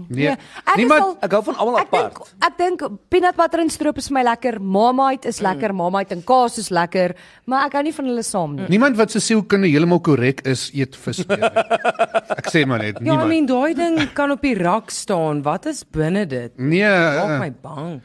Nee. 0.08 0.24
Ja, 0.24 0.32
ek 0.32 0.72
is 0.72 0.76
Niemand 0.76 1.02
al- 1.02 1.16
Ek 1.22 1.32
hou 1.36 1.42
van 1.44 1.54
almal 1.62 1.76
Ek 1.80 1.86
apart. 1.92 2.34
ek 2.42 2.56
dink 2.58 2.82
peanut 3.08 3.36
butter 3.36 3.60
en 3.60 3.70
stroop 3.70 3.96
is 3.98 4.10
my 4.10 4.22
lekker. 4.26 4.58
Marmite 4.60 5.28
is 5.28 5.38
lekker, 5.40 5.72
Marmite 5.74 6.14
en 6.14 6.22
kaas 6.26 6.58
is 6.58 6.70
lekker, 6.70 7.14
maar 7.46 7.66
ek 7.66 7.72
hou 7.78 7.82
nie 7.82 7.92
van 7.94 8.04
hulle 8.10 8.22
saam 8.26 8.54
nie. 8.56 8.66
niemand 8.68 8.96
wat 8.96 9.10
se 9.14 9.20
sielkunde 9.20 9.68
heeltemal 9.70 10.00
korrek 10.00 10.40
is, 10.46 10.70
eet 10.74 10.96
vis 10.96 11.22
nie. 11.28 11.38
Ek 12.40 12.50
sê 12.50 12.64
maar 12.66 12.78
net, 12.82 12.98
Ja, 12.98 13.04
I 13.04 13.04
niemand. 13.08 13.28
mean 13.28 13.46
daai 13.46 13.74
ding 13.74 14.12
kan 14.14 14.30
op 14.34 14.42
die 14.42 14.54
rak 14.58 14.90
staan. 14.90 15.42
Wat 15.42 15.66
is 15.66 15.84
binne 15.84 16.26
dit? 16.26 16.52
Nee, 16.58 16.82
Maak 16.82 17.30
uh, 17.30 17.38
my 17.40 17.52
bang. 17.62 18.00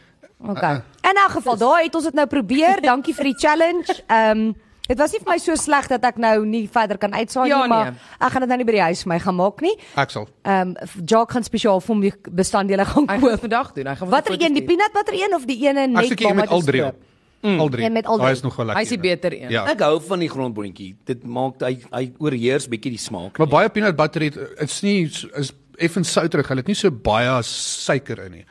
Okay. 0.48 0.76
In 1.10 1.18
elk 1.18 1.32
geval, 1.40 1.58
daai 1.58 1.84
het 1.88 1.96
ons 1.96 2.04
dit 2.04 2.14
nou 2.14 2.28
probeer. 2.30 2.82
Dankie 2.86 3.14
vir 3.18 3.32
die 3.32 3.38
challenge. 3.42 4.02
Ehm 4.08 4.54
dit 4.88 4.98
was 4.98 5.12
nie 5.12 5.20
vir 5.24 5.32
my 5.34 5.38
so 5.44 5.56
sleg 5.56 5.88
dat 5.92 6.04
ek 6.04 6.18
nou 6.18 6.46
nie 6.46 6.68
verder 6.72 6.98
kan 6.98 7.14
uitsaai 7.14 7.48
Ja, 7.50 7.62
nie, 7.62 7.68
maar 7.70 7.92
nee. 7.92 8.00
ek 8.20 8.32
gaan 8.32 8.42
dit 8.46 8.50
nou 8.50 8.58
nie 8.58 8.66
by 8.70 8.72
die 8.78 8.82
huis 8.88 9.04
vir 9.04 9.10
my 9.14 9.20
gaan 9.20 9.36
maak 9.36 9.62
nie. 9.62 9.76
ek 9.96 10.10
sal. 10.16 10.28
Ehm 10.44 10.74
Jock 11.06 11.32
gaan 11.32 11.44
spesiaal 11.44 11.82
vir 11.82 12.02
die 12.02 12.14
bestanddele 12.32 12.86
gaan 12.86 13.04
Ek 13.04 13.10
gaan 13.10 13.22
koop. 13.22 13.40
vandag 13.40 13.74
doen. 13.74 13.88
Ek 13.88 13.98
gaan 13.98 14.10
Watter 14.10 14.34
een, 14.42 14.54
die 14.54 14.64
peanut 14.66 14.94
butter 14.94 15.14
een 15.14 15.36
of 15.36 15.46
die 15.46 15.60
ene 15.68 15.82
Ek 15.88 15.90
net 15.90 16.08
soek 16.14 16.22
een 16.30 16.36
met 16.36 16.50
al 16.50 16.62
drie 16.62 16.82
stroop? 16.82 16.96
op. 16.96 17.04
Al 17.48 17.70
drie. 17.70 17.86
Een 17.86 17.94
met 17.94 18.06
al 18.10 18.18
drie. 18.18 18.32
is 18.32 18.42
nog 18.42 18.56
wel 18.56 18.66
lekker. 18.66 18.82
Hy 18.82 18.88
is 18.90 18.96
die 18.96 19.00
beter 19.00 19.34
een. 19.34 19.50
Ja. 19.54 19.66
Ek 19.70 19.80
hou 19.86 20.00
van 20.02 20.20
die 20.20 20.28
grondboontjie. 20.30 20.96
Dit 21.06 21.24
maak 21.24 21.62
hy 21.62 21.78
hy 21.94 22.12
oorheers 22.18 22.66
bietjie 22.68 22.92
die 22.96 23.00
smaak. 23.00 23.38
Maar 23.38 23.48
baie 23.48 23.70
peanut 23.70 23.96
butter 23.96 24.22
het 24.26 24.40
is 24.66 24.82
nie 24.82 25.04
is 25.06 25.52
effens 25.78 26.12
souterig. 26.12 26.48
Hulle 26.50 26.64
het 26.66 26.68
nie 26.68 26.76
so 26.76 26.90
baie 26.92 27.38
suiker 27.44 28.24
in 28.26 28.32
nie 28.40 28.46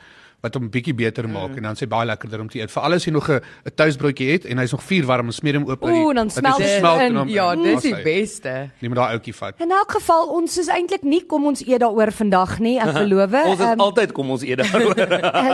wat 0.47 0.55
hom 0.57 0.69
bietjie 0.71 0.93
beter 0.95 1.27
maak 1.29 1.51
Mm. 1.51 1.57
en 1.59 1.63
dan 1.69 1.75
sê 1.75 1.87
baie 1.87 2.05
lekkerder 2.07 2.39
om 2.41 2.47
te 2.49 2.59
eet. 2.59 2.71
Veral 2.71 2.93
as 2.97 3.05
jy 3.05 3.11
nog 3.11 3.29
'n 3.29 3.39
'n 3.67 3.71
toastbroodjie 3.75 4.31
het 4.31 4.45
en 4.45 4.57
hy's 4.57 4.71
nog 4.71 4.81
vuur 4.83 5.05
warm, 5.05 5.31
smeer 5.31 5.55
hom 5.59 5.69
oop. 5.69 5.83
Oeh, 5.83 6.15
dan 6.15 6.29
smelt 6.29 6.57
dit 6.57 6.67
in. 6.81 6.85
en 6.85 7.15
hom- 7.15 7.27
Ja, 7.29 7.51
en 7.51 7.61
dis 7.63 7.81
die 7.81 7.95
beste. 8.03 8.69
Nie 8.81 8.89
met 8.89 8.97
daai 8.97 9.13
ouetjie 9.13 9.35
vat. 9.35 9.53
In 9.59 9.71
elk 9.71 9.91
geval, 9.91 10.27
ons 10.29 10.57
is 10.57 10.67
eintlik 10.67 11.03
nie 11.03 11.21
kom 11.27 11.45
ons 11.45 11.61
eet 11.67 11.79
daaroor 11.81 12.11
vandag 12.11 12.59
nie, 12.59 12.79
ek 12.79 12.93
beloof. 12.93 13.33
Ons 13.45 13.59
is 13.59 13.65
Ehm, 13.65 13.79
altyd 13.79 14.11
kom 14.13 14.31
ons 14.31 14.41
eet 14.43 14.57
daaroor. 14.57 14.95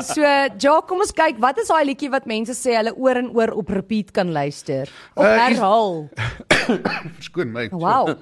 so, 0.14 0.22
ja, 0.22 0.82
kom 0.88 1.00
ons 1.00 1.12
kyk, 1.12 1.36
wat 1.40 1.58
is 1.58 1.68
daai 1.68 1.86
liedjie 1.86 2.10
wat 2.10 2.26
mense 2.26 2.54
sê 2.54 2.76
hulle 2.78 2.94
oor 2.96 3.16
en 3.18 3.30
oor 3.34 3.52
op 3.52 3.70
repeat 3.70 4.12
kan 4.12 4.32
luister? 4.32 4.88
Uh, 5.18 5.24
is- 5.24 5.40
herhaal. 5.58 6.10
Verskoon 7.18 7.52
my. 7.52 7.68
Wow. 7.72 8.16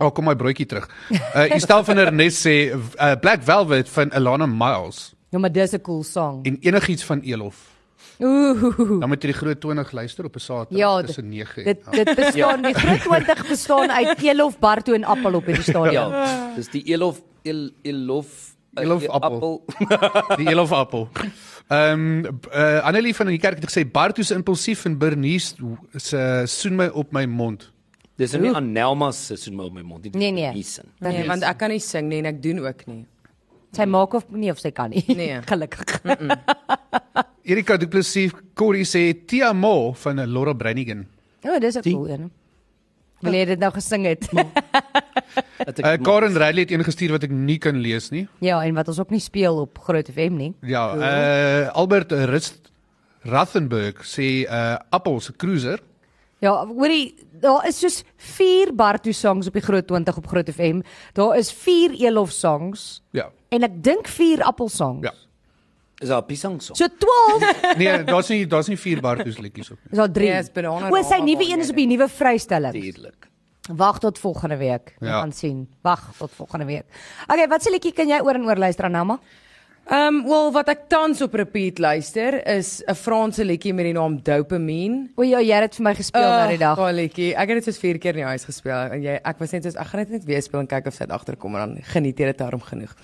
Oh, 0.00 0.10
kom 0.10 0.24
my 0.24 0.34
broodjie 0.34 0.66
terug. 0.66 0.88
Uh 1.34 1.50
Estel 1.54 1.84
van 1.84 1.96
der 1.96 2.12
Nes 2.12 2.40
sê 2.46 2.72
uh, 2.74 3.14
Black 3.20 3.42
Velvet 3.42 3.88
van 3.88 4.10
Alana 4.12 4.46
Miles 4.46 5.14
Ja, 5.34 5.40
maar 5.40 5.52
dis 5.52 5.72
'n 5.72 5.80
cool 5.80 6.02
song. 6.02 6.44
en 6.46 6.56
enigiets 6.60 7.04
van 7.04 7.20
Elof. 7.20 7.56
Ooh. 8.18 9.00
Dan 9.00 9.08
moet 9.08 9.22
jy 9.22 9.28
die 9.32 9.38
groot 9.38 9.60
20 9.60 9.90
luister 9.92 10.24
op 10.24 10.34
'n 10.34 10.38
Saterdag 10.38 10.78
Ja, 10.78 11.02
tussen 11.02 11.28
9 11.28 11.64
en 11.64 11.64
Dit 11.64 12.04
dit 12.04 12.14
bestaan 12.14 12.62
die 12.62 12.74
groot 12.74 13.00
20 13.00 13.48
bestaan 13.48 13.90
uit 13.90 14.22
Elof, 14.22 14.58
Barto 14.58 14.92
en 14.92 15.04
Appel 15.04 15.34
op 15.34 15.44
hierdie 15.44 15.62
stadium. 15.62 15.92
Ja, 16.12 16.52
dis 16.54 16.70
die 16.70 16.82
elof 16.82 17.22
el, 17.42 17.70
elof 17.82 18.54
Elof 18.74 19.02
eh, 19.02 19.08
appel. 19.08 19.64
die 20.38 20.48
Elof 20.48 20.72
appel. 20.72 21.08
Ehm 21.68 22.24
um, 22.24 22.40
uh, 22.54 22.78
Annelie 22.84 23.14
van 23.14 23.26
die 23.26 23.38
kerk 23.38 23.58
het 23.60 23.70
gesê 23.70 23.90
Bartus 23.90 24.30
impulsief 24.30 24.84
en 24.84 24.98
Bernice 24.98 25.54
se 25.96 26.42
soen 26.46 26.76
my 26.76 26.86
op 26.86 27.12
my 27.12 27.24
mond. 27.24 27.72
Dis 28.16 28.32
nou 28.32 28.42
nie 28.42 28.54
Anelma 28.54 29.10
se 29.12 29.36
soen 29.36 29.56
my 29.56 29.64
op 29.64 29.72
my 29.72 29.82
mond. 29.82 30.02
dit 30.02 30.14
is 30.14 30.20
Nee, 30.20 30.30
nee. 30.30 30.44
Bernice. 30.44 30.82
Nee, 30.98 31.26
want 31.26 31.42
ek 31.42 31.58
kan 31.58 31.70
nie 31.70 31.80
sing 31.80 32.08
nie 32.08 32.18
en 32.18 32.24
ek 32.24 32.42
doen 32.42 32.66
ook 32.66 32.86
nie. 32.86 33.06
Sy 33.74 33.84
maak 33.90 34.14
of 34.14 34.24
nie 34.30 34.50
of 34.52 34.58
sy 34.62 34.70
kan 34.70 34.90
nie. 34.90 35.04
Nee. 35.08 35.40
Gelukkig. 35.50 35.98
Erika 37.44 37.76
Du 37.76 37.86
Plessis 37.90 38.32
Corey 38.56 38.84
sê 38.88 39.12
Tia 39.26 39.52
Mo 39.52 39.92
van 40.04 40.18
eh, 40.22 40.26
Laura 40.26 40.54
Brannigan. 40.54 41.04
O, 41.44 41.50
oh, 41.52 41.58
dis 41.60 41.76
'n 41.76 41.82
cool 41.82 42.08
een. 42.08 42.30
Wil 43.24 43.32
jy 43.34 43.44
dit 43.54 43.58
nou 43.60 43.70
gesing 43.72 44.04
het? 44.06 44.28
Dat 45.64 45.78
ek 45.78 45.84
Uh, 45.86 45.92
Karen 46.04 46.34
Riley 46.36 46.62
het 46.66 46.70
een 46.72 46.84
gestuur 46.84 47.10
wat 47.16 47.22
ek 47.24 47.30
nie 47.32 47.58
kan 47.58 47.76
lees 47.80 48.10
nie. 48.10 48.26
ja, 48.40 48.58
en 48.64 48.74
wat 48.74 48.88
ons 48.88 48.98
ook 49.00 49.10
nie 49.10 49.20
speel 49.20 49.56
op 49.60 49.78
Groot 49.78 50.08
FM 50.10 50.36
nie. 50.36 50.52
Ja, 50.62 50.82
uh 50.94 51.70
Albert 51.74 52.12
Rust 52.12 52.70
Rothenburg 53.24 54.04
sê 54.04 54.44
uh 54.44 54.76
Appel 54.90 55.20
se 55.20 55.32
cruiser. 55.32 55.80
Ja, 56.44 56.66
hoorie, 56.68 57.14
daar 57.40 57.64
is 57.68 57.78
soos 57.80 58.02
4 58.16 58.74
Barto 58.76 59.12
songs 59.16 59.46
op 59.48 59.54
die 59.56 59.62
Groot 59.64 59.86
20 59.88 60.16
op 60.20 60.26
Groot 60.28 60.50
FM. 60.52 60.82
Daar 61.16 61.36
is 61.40 61.52
4 61.52 61.94
Elof 62.04 62.30
songs 62.36 63.02
Ja. 63.16 63.30
en 63.48 63.62
ek 63.64 63.78
dink 63.84 64.08
4 64.08 64.42
Appel 64.44 64.68
songs. 64.68 65.06
Ja. 65.08 65.12
is 66.02 66.08
daar 66.08 66.20
'n 66.22 66.26
piesang 66.26 66.60
song. 66.62 66.76
So 66.76 66.86
12 66.98 67.76
Nee, 67.80 68.04
daar's 68.04 68.28
nie 68.28 68.46
daar's 68.46 68.68
nie 68.68 68.76
vier 68.76 69.00
Bartus 69.00 69.38
liedjies 69.38 69.70
op 69.70 69.78
nie. 69.84 69.92
is 69.92 69.96
daar 69.98 70.10
3. 70.12 70.28
Nee, 70.28 70.38
is 70.40 70.50
banane 70.52 70.90
O, 70.90 71.02
sy 71.02 71.20
nuwe 71.22 71.44
een 71.52 71.60
is 71.60 71.70
op 71.70 71.76
die 71.76 71.86
nuwe 71.86 72.08
vrystelling. 72.08 72.72
Tuurlik. 72.72 73.28
Wag 73.72 73.98
tot 73.98 74.18
volgende 74.18 74.56
week. 74.56 74.96
Ons 75.00 75.08
Ja. 75.10 75.20
gaan 75.20 75.32
sien. 75.32 75.68
Wag 75.82 76.10
tot 76.18 76.30
volgende 76.34 76.64
week. 76.66 76.84
Okay, 77.26 77.48
wat 77.48 77.62
se 77.62 77.70
liedjie 77.70 77.92
kan 77.92 78.08
jy 78.08 78.20
oor 78.20 78.34
en 78.34 78.44
oor 78.44 78.56
luister 78.56 78.84
Anelma? 78.84 79.18
Ehm 79.84 80.14
um, 80.14 80.22
wel 80.24 80.46
wat 80.52 80.68
ek 80.72 80.86
tans 80.88 81.20
op 81.20 81.34
repeat 81.36 81.78
luister 81.78 82.38
is 82.48 82.82
'n 82.88 82.94
Franse 82.94 83.44
liedjie 83.44 83.74
met 83.74 83.84
die 83.84 83.92
naam 83.92 84.16
Dopamine. 84.22 85.10
O 85.14 85.22
ja, 85.22 85.40
jy 85.40 85.52
het 85.52 85.70
dit 85.70 85.74
vir 85.76 85.84
my 85.84 85.94
gespeel 85.94 86.22
Ag, 86.22 86.38
nou 86.38 86.48
die 86.48 86.58
dag. 86.58 86.76
Daai 86.76 86.92
liedjie. 86.92 87.34
Ek 87.34 87.48
het 87.48 87.56
dit 87.56 87.64
soos 87.64 87.78
4 87.78 87.98
keer 87.98 88.16
in 88.16 88.24
die 88.24 88.32
huis 88.32 88.44
gespeel 88.44 88.92
en 88.92 89.02
jy 89.02 89.20
ek 89.22 89.38
was 89.38 89.52
net 89.52 89.64
soos 89.64 89.76
ek 89.76 89.86
gaan 89.86 90.00
dit 90.00 90.10
net 90.10 90.24
weer 90.24 90.42
speel 90.42 90.60
en 90.60 90.66
kyk 90.66 90.86
of 90.86 90.94
sy 90.94 91.04
agterkom 91.04 91.54
en 91.54 91.60
dan 91.60 91.82
geniet 91.82 92.18
jy 92.18 92.24
dit 92.24 92.38
daarom 92.38 92.60
genoeg. 92.60 92.96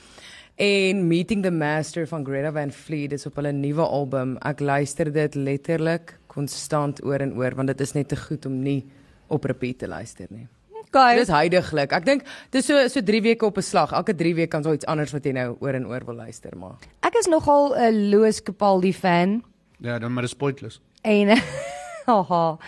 En 0.57 1.09
Meeting 1.09 1.43
the 1.43 1.51
Master 1.51 2.07
van 2.07 2.25
Greta 2.25 2.53
Van 2.53 2.71
Fleet 2.71 3.13
is 3.13 3.27
op 3.27 3.37
hulle 3.37 3.53
nuwe 3.53 3.83
album. 3.83 4.39
Ek 4.41 4.61
luister 4.61 5.13
dit 5.13 5.35
letterlik 5.35 6.19
konstant 6.29 7.05
oor 7.05 7.21
en 7.21 7.35
oor 7.37 7.55
want 7.55 7.69
dit 7.69 7.81
is 7.81 7.93
net 7.93 8.09
te 8.09 8.17
goed 8.17 8.47
om 8.47 8.63
nie 8.63 8.87
op 9.29 9.45
repeat 9.45 9.79
te 9.79 9.89
luister 9.89 10.27
nie. 10.31 10.49
Okay. 10.91 11.15
Dit 11.17 11.29
is 11.29 11.35
huidiglik. 11.35 11.93
Ek 11.93 12.05
dink 12.05 12.23
dis 12.51 12.67
so 12.67 12.89
so 12.89 13.01
3 13.01 13.21
weke 13.23 13.47
op 13.47 13.57
'n 13.59 13.63
slag. 13.63 13.93
Elke 13.93 14.15
3 14.15 14.35
weke 14.35 14.49
kan 14.51 14.63
so 14.65 14.73
iets 14.73 14.87
anders 14.87 15.13
wat 15.13 15.25
jy 15.25 15.33
nou 15.33 15.57
oor 15.61 15.75
en 15.75 15.87
oor 15.87 16.01
wil 16.07 16.15
luister, 16.17 16.51
maar 16.57 16.75
Ek 17.03 17.15
is 17.15 17.27
nogal 17.27 17.75
'n 17.79 18.11
Louis 18.11 18.43
Capaldi 18.43 18.93
fan 18.93 19.43
Ja, 19.81 19.99
dan 19.99 20.13
maar 20.13 20.23
dis 20.23 20.35
pointless. 20.35 20.81
en 21.03 21.29
haha. 22.07 22.59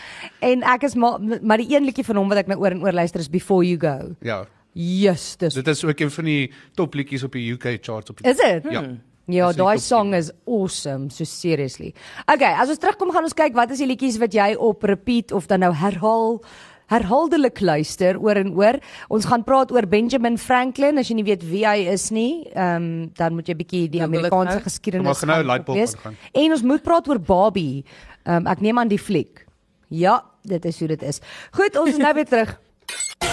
en 0.40 0.62
ek 0.62 0.82
is 0.82 0.94
maar 0.94 1.18
maar 1.42 1.56
die 1.58 1.74
een 1.76 1.84
liedjie 1.84 2.04
van 2.04 2.16
hom 2.16 2.28
wat 2.28 2.38
ek 2.38 2.46
nou 2.46 2.58
oor 2.60 2.70
en 2.70 2.82
oor 2.82 2.92
luister 2.92 3.20
is 3.20 3.28
Before 3.28 3.64
You 3.66 3.78
Go. 3.78 4.14
Ja. 4.20 4.46
Yes, 4.74 5.36
dis 5.36 5.54
Dit 5.54 5.66
is 5.68 5.84
ook 5.84 6.00
een 6.00 6.10
van 6.10 6.24
die 6.24 6.52
top 6.74 6.94
liedjies 6.94 7.22
op 7.24 7.32
die 7.32 7.52
UK 7.52 7.78
charts 7.82 8.10
op 8.10 8.18
die 8.22 8.30
Is 8.30 8.36
dit? 8.36 8.62
Ja. 8.70 8.82
Ja, 9.26 9.46
Dis 9.46 9.56
die 9.56 9.62
daai 9.64 9.78
song 9.78 10.14
is 10.14 10.30
awesome, 10.46 11.08
so 11.10 11.24
seriously. 11.24 11.94
Okay, 12.26 12.54
as 12.58 12.68
ons 12.68 12.78
terugkom 12.78 13.10
gaan 13.12 13.22
ons 13.22 13.34
kyk 13.34 13.54
wat 13.54 13.70
is 13.70 13.78
die 13.78 13.86
liedjies 13.86 14.18
wat 14.18 14.32
jy 14.34 14.54
op 14.58 14.82
repeat 14.82 15.32
of 15.32 15.46
dan 15.46 15.60
nou 15.60 15.72
herhaal 15.74 16.42
herhaaldelik 16.92 17.60
luister 17.60 18.18
oor 18.20 18.36
en 18.40 18.52
oor. 18.58 18.78
Ons 19.08 19.26
gaan 19.30 19.44
praat 19.46 19.72
oor 19.72 19.86
Benjamin 19.88 20.38
Franklin 20.38 20.98
as 21.00 21.08
jy 21.10 21.16
nie 21.18 21.26
weet 21.26 21.44
wie 21.48 21.64
hy 21.66 21.86
is 21.92 22.10
nie. 22.14 22.44
Ehm 22.52 22.76
um, 22.76 22.90
dan 23.18 23.34
moet 23.38 23.48
jy 23.48 23.56
bietjie 23.58 23.84
die 23.92 24.02
Amerikaanse 24.04 24.58
nou. 24.60 24.66
geskiedenis 24.66 25.06
Maar 25.06 25.20
gaan 25.20 25.28
nou 25.32 25.38
gaan 25.38 25.50
Lightbulb 25.52 25.78
lees. 25.78 25.96
aangaan. 25.96 26.16
En 26.32 26.56
ons 26.58 26.62
moet 26.62 26.82
praat 26.82 27.08
oor 27.08 27.20
Barbie. 27.20 27.84
Ehm 28.24 28.42
um, 28.44 28.52
ek 28.52 28.60
neem 28.60 28.78
aan 28.78 28.92
die 28.92 29.00
fliek. 29.00 29.46
Ja, 29.88 30.22
dit 30.42 30.64
is 30.64 30.78
hoe 30.78 30.88
dit 30.88 31.02
is. 31.02 31.20
Goed, 31.50 31.76
ons 31.76 31.90
is 31.90 32.00
nou 32.00 32.14
weer 32.14 32.28
terug. 32.28 32.54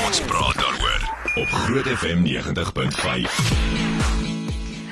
Ons 0.08 0.22
praat 0.22 0.56
daaroor 0.56 1.06
op 1.44 1.48
Groot 1.48 1.88
FM 2.00 2.26
90.5. 2.26 3.89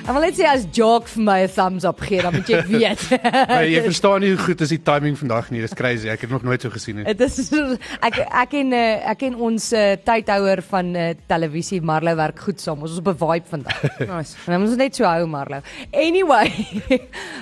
Ek 0.08 0.16
wil 0.16 0.24
net 0.24 0.38
sê 0.38 0.46
as 0.48 0.62
Jock 0.72 1.10
vir 1.12 1.24
my 1.28 1.42
'n 1.44 1.50
thumbs 1.52 1.84
up 1.84 2.00
gee, 2.00 2.22
dan 2.24 2.32
moet 2.32 2.48
jy 2.48 2.62
weet. 2.72 3.02
Maar 3.12 3.66
jy 3.68 3.82
verstaan 3.84 4.22
nie 4.24 4.30
hoe 4.32 4.40
goed 4.40 4.62
is 4.64 4.70
die 4.72 4.80
timing 4.80 5.18
vandag 5.20 5.50
nie. 5.52 5.60
Dis 5.60 5.74
crazy. 5.76 6.08
Ek 6.08 6.22
het 6.24 6.32
nog 6.32 6.46
nooit 6.48 6.64
so 6.64 6.72
gesien 6.72 6.96
nie. 6.96 7.04
Dit 7.12 7.26
is 7.26 7.50
ek 8.08 8.22
ek 8.24 8.54
en 8.56 8.72
uh, 8.72 9.10
ek 9.12 9.26
en 9.28 9.36
ons 9.50 9.66
uh, 9.76 9.82
tydhouer 10.08 10.62
van 10.70 10.94
uh, 10.96 11.10
televisie 11.28 11.82
Marlou 11.84 12.14
werk 12.16 12.40
goed 12.40 12.64
saam. 12.64 12.86
Ons 12.88 12.94
is 12.96 13.02
op 13.04 13.10
'n 13.12 13.20
vibe 13.20 13.52
vandag. 13.52 13.82
nice. 14.14 14.40
En 14.48 14.62
ons 14.62 14.72
is 14.72 14.80
net 14.80 14.96
so 14.96 15.04
hou 15.04 15.28
Marlou. 15.28 15.60
Anyway, 15.92 16.56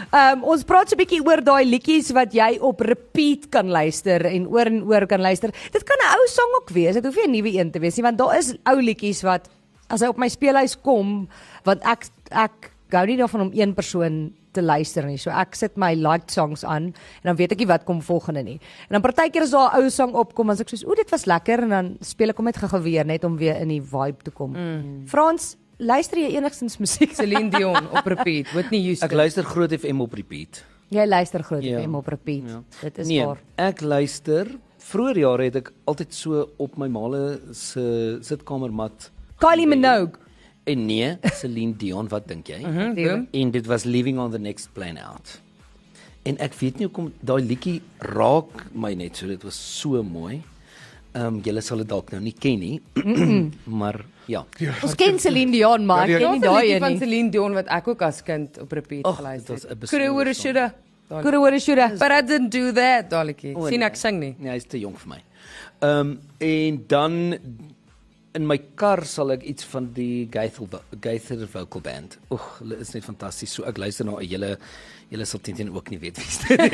um, 0.09 0.41
ons 0.55 0.65
praat 0.65 0.89
so 0.89 0.97
'n 0.97 1.03
bietjie 1.03 1.21
oor 1.21 1.45
daai 1.45 1.69
liedjies 1.69 2.09
wat 2.17 2.33
jy 2.33 2.57
op 2.65 2.81
repeat 2.81 3.45
kan 3.53 3.69
luister 3.69 4.25
en 4.25 4.49
oor 4.49 4.65
en 4.65 4.81
oor 4.89 5.05
kan 5.05 5.21
luister. 5.21 5.53
Dit 5.69 5.85
kan 5.85 6.01
'n 6.01 6.17
ou 6.17 6.25
sang 6.33 6.57
ook 6.63 6.73
wees. 6.73 6.97
Dit 6.97 7.05
hoef 7.05 7.21
nie 7.21 7.29
'n 7.29 7.31
nuwe 7.37 7.53
een 7.61 7.69
te 7.69 7.77
wees 7.79 7.93
nie, 7.95 8.09
want 8.09 8.17
daar 8.17 8.39
is 8.41 8.55
ou 8.65 8.81
liedjies 8.81 9.21
wat 9.21 9.53
as 9.87 10.01
hy 10.01 10.09
op 10.09 10.17
my 10.17 10.27
speelhuis 10.33 10.73
kom, 10.81 11.27
want 11.63 11.83
ek 11.85 12.09
ek 12.31 12.71
gou 12.89 13.05
nie 13.05 13.17
daarvan 13.17 13.41
om 13.41 13.51
een 13.53 13.73
persoon 13.73 14.33
te 14.55 14.61
luister 14.61 15.05
nie. 15.05 15.17
So 15.17 15.29
ek 15.31 15.55
sit 15.55 15.75
my 15.77 15.93
liked 15.99 16.31
songs 16.31 16.63
aan 16.63 16.93
en 16.93 17.23
dan 17.23 17.35
weet 17.35 17.51
ek 17.51 17.57
nie 17.59 17.67
wat 17.67 17.83
kom 17.83 18.01
volgende 18.01 18.43
nie. 18.43 18.59
En 18.87 18.95
dan 18.97 19.01
partykeer 19.01 19.41
as 19.43 19.51
daar 19.51 19.73
'n 19.75 19.81
ou 19.83 19.89
sang 19.89 20.13
opkom, 20.13 20.47
dan 20.47 20.55
sê 20.57 20.61
ek 20.61 20.69
soos, 20.69 20.85
"O, 20.85 20.93
dit 20.95 21.09
was 21.11 21.25
lekker" 21.25 21.63
en 21.63 21.69
dan 21.69 21.97
speel 22.01 22.29
ek 22.29 22.37
hom 22.37 22.45
net 22.45 22.57
gou-gou 22.57 22.81
weer 22.81 23.05
net 23.05 23.23
om 23.23 23.37
weer 23.37 23.55
in 23.61 23.67
die 23.67 23.81
vibe 23.81 24.23
te 24.23 24.31
kom. 24.31 24.51
Mm. 24.53 25.07
Frans, 25.07 25.57
luister 25.77 26.17
jy 26.17 26.37
enigstens 26.37 26.77
musiek? 26.77 27.11
Celine 27.19 27.49
Dion 27.49 27.89
op 27.91 28.05
repeat. 28.05 28.47
Whitney 28.53 28.81
Houston. 28.83 29.09
Ek 29.09 29.15
luister 29.15 29.43
Groot 29.43 29.71
FM 29.73 30.01
op 30.01 30.13
repeat. 30.13 30.63
Jy 30.89 31.05
luister 31.07 31.43
groot 31.43 31.63
Ja. 31.63 31.81
FM 31.81 31.95
op 31.95 32.07
repeat. 32.07 32.43
Ja. 32.47 32.61
Dit 32.81 32.97
is 32.97 33.07
nee, 33.07 33.25
waar. 33.25 33.37
ek 33.57 33.81
luister. 33.81 34.47
Vroeger 34.77 35.17
jare 35.17 35.43
het 35.43 35.55
ek 35.55 35.71
altyd 35.85 36.13
so 36.13 36.49
op 36.57 36.77
my 36.77 36.87
maale 36.87 37.39
se 37.51 38.17
sitkamermat. 38.21 39.09
Kylie 39.39 39.67
Minogue. 39.67 40.19
En 40.65 40.85
nee, 40.89 41.11
Celine 41.37 41.75
Dion, 41.77 42.07
wat 42.09 42.27
dink 42.27 42.47
jy? 42.49 42.59
Mhm, 42.65 42.93
boom. 42.97 43.27
En 43.31 43.51
dit 43.53 43.65
was 43.69 43.83
Living 43.85 44.17
on 44.19 44.31
the 44.33 44.39
Next 44.41 44.69
Plane 44.73 45.01
Out. 45.03 45.39
En 46.25 46.37
ek 46.41 46.55
weet 46.57 46.79
nie 46.81 46.87
hoekom 46.87 47.11
daai 47.21 47.43
liedjie 47.45 47.81
raak 48.01 48.63
my 48.73 48.95
net 48.97 49.17
so. 49.19 49.27
Dit 49.29 49.43
was 49.45 49.55
so 49.79 50.01
mooi. 50.03 50.39
Ehm 51.15 51.35
um, 51.35 51.37
julle 51.45 51.61
sal 51.63 51.77
dit 51.83 51.87
dalk 51.91 52.09
nou 52.11 52.19
nie 52.25 52.33
ken 52.33 52.59
nie. 52.59 52.81
maar 53.81 54.01
ja. 54.27 54.41
Ons 54.83 54.95
ken 54.99 55.19
Celine 55.21 55.53
Dion, 55.53 55.85
maar 55.85 56.09
Ja, 56.09 56.17
die- 56.17 56.25
ken 56.25 56.33
nie 56.39 56.41
daai 56.47 56.73
een 56.73 56.79
van 56.81 56.91
nie. 56.95 56.99
Celine 57.03 57.29
Dion 57.31 57.53
wat 57.53 57.69
ek 57.71 57.87
ook 57.93 58.01
as 58.01 58.23
kind 58.25 58.57
op 58.65 58.71
repeat 58.73 59.05
geluister 59.07 59.53
het. 59.55 59.79
besondere 59.79 60.09
Coulda, 60.09 60.13
woulda, 60.17 60.33
song. 60.33 60.41
shoulda. 60.43 60.65
Coulda, 61.21 61.37
woulda, 61.37 61.59
shoulda. 61.59 61.87
But 62.01 62.11
I 62.11 62.21
didn't 62.25 62.49
do 62.51 62.71
that, 62.73 63.09
Dalikie. 63.13 63.53
O, 63.55 63.67
Sien 63.69 63.79
nee. 63.79 63.87
ek 63.87 63.95
sing 63.95 64.19
nie. 64.19 64.33
Nee, 64.39 64.51
hy's 64.57 64.65
te 64.65 64.79
jonk 64.81 64.97
vir 65.05 65.13
my. 65.13 65.21
Ehm 65.85 65.99
um, 65.99 66.19
en 66.41 66.83
dan 66.87 67.19
in 68.35 68.45
my 68.47 68.57
kar 68.75 69.03
sal 69.07 69.31
ek 69.31 69.43
iets 69.47 69.63
van 69.71 69.87
die 69.95 70.27
Gaither 70.31 70.81
Gaither 71.01 71.45
vocal 71.47 71.81
band. 71.81 72.17
Oeg, 72.31 72.45
hulle 72.59 72.77
is 72.83 72.91
net 72.93 73.05
fantasties. 73.05 73.53
So 73.55 73.63
ek 73.69 73.77
luister 73.81 74.05
na 74.05 74.17
'n 74.19 74.27
hele 74.27 74.57
julle 75.11 75.25
sal 75.25 75.39
teen 75.39 75.69
ook 75.73 75.89
nie 75.91 75.99
weet 75.99 76.17
wie 76.17 76.57
dit 76.57 76.73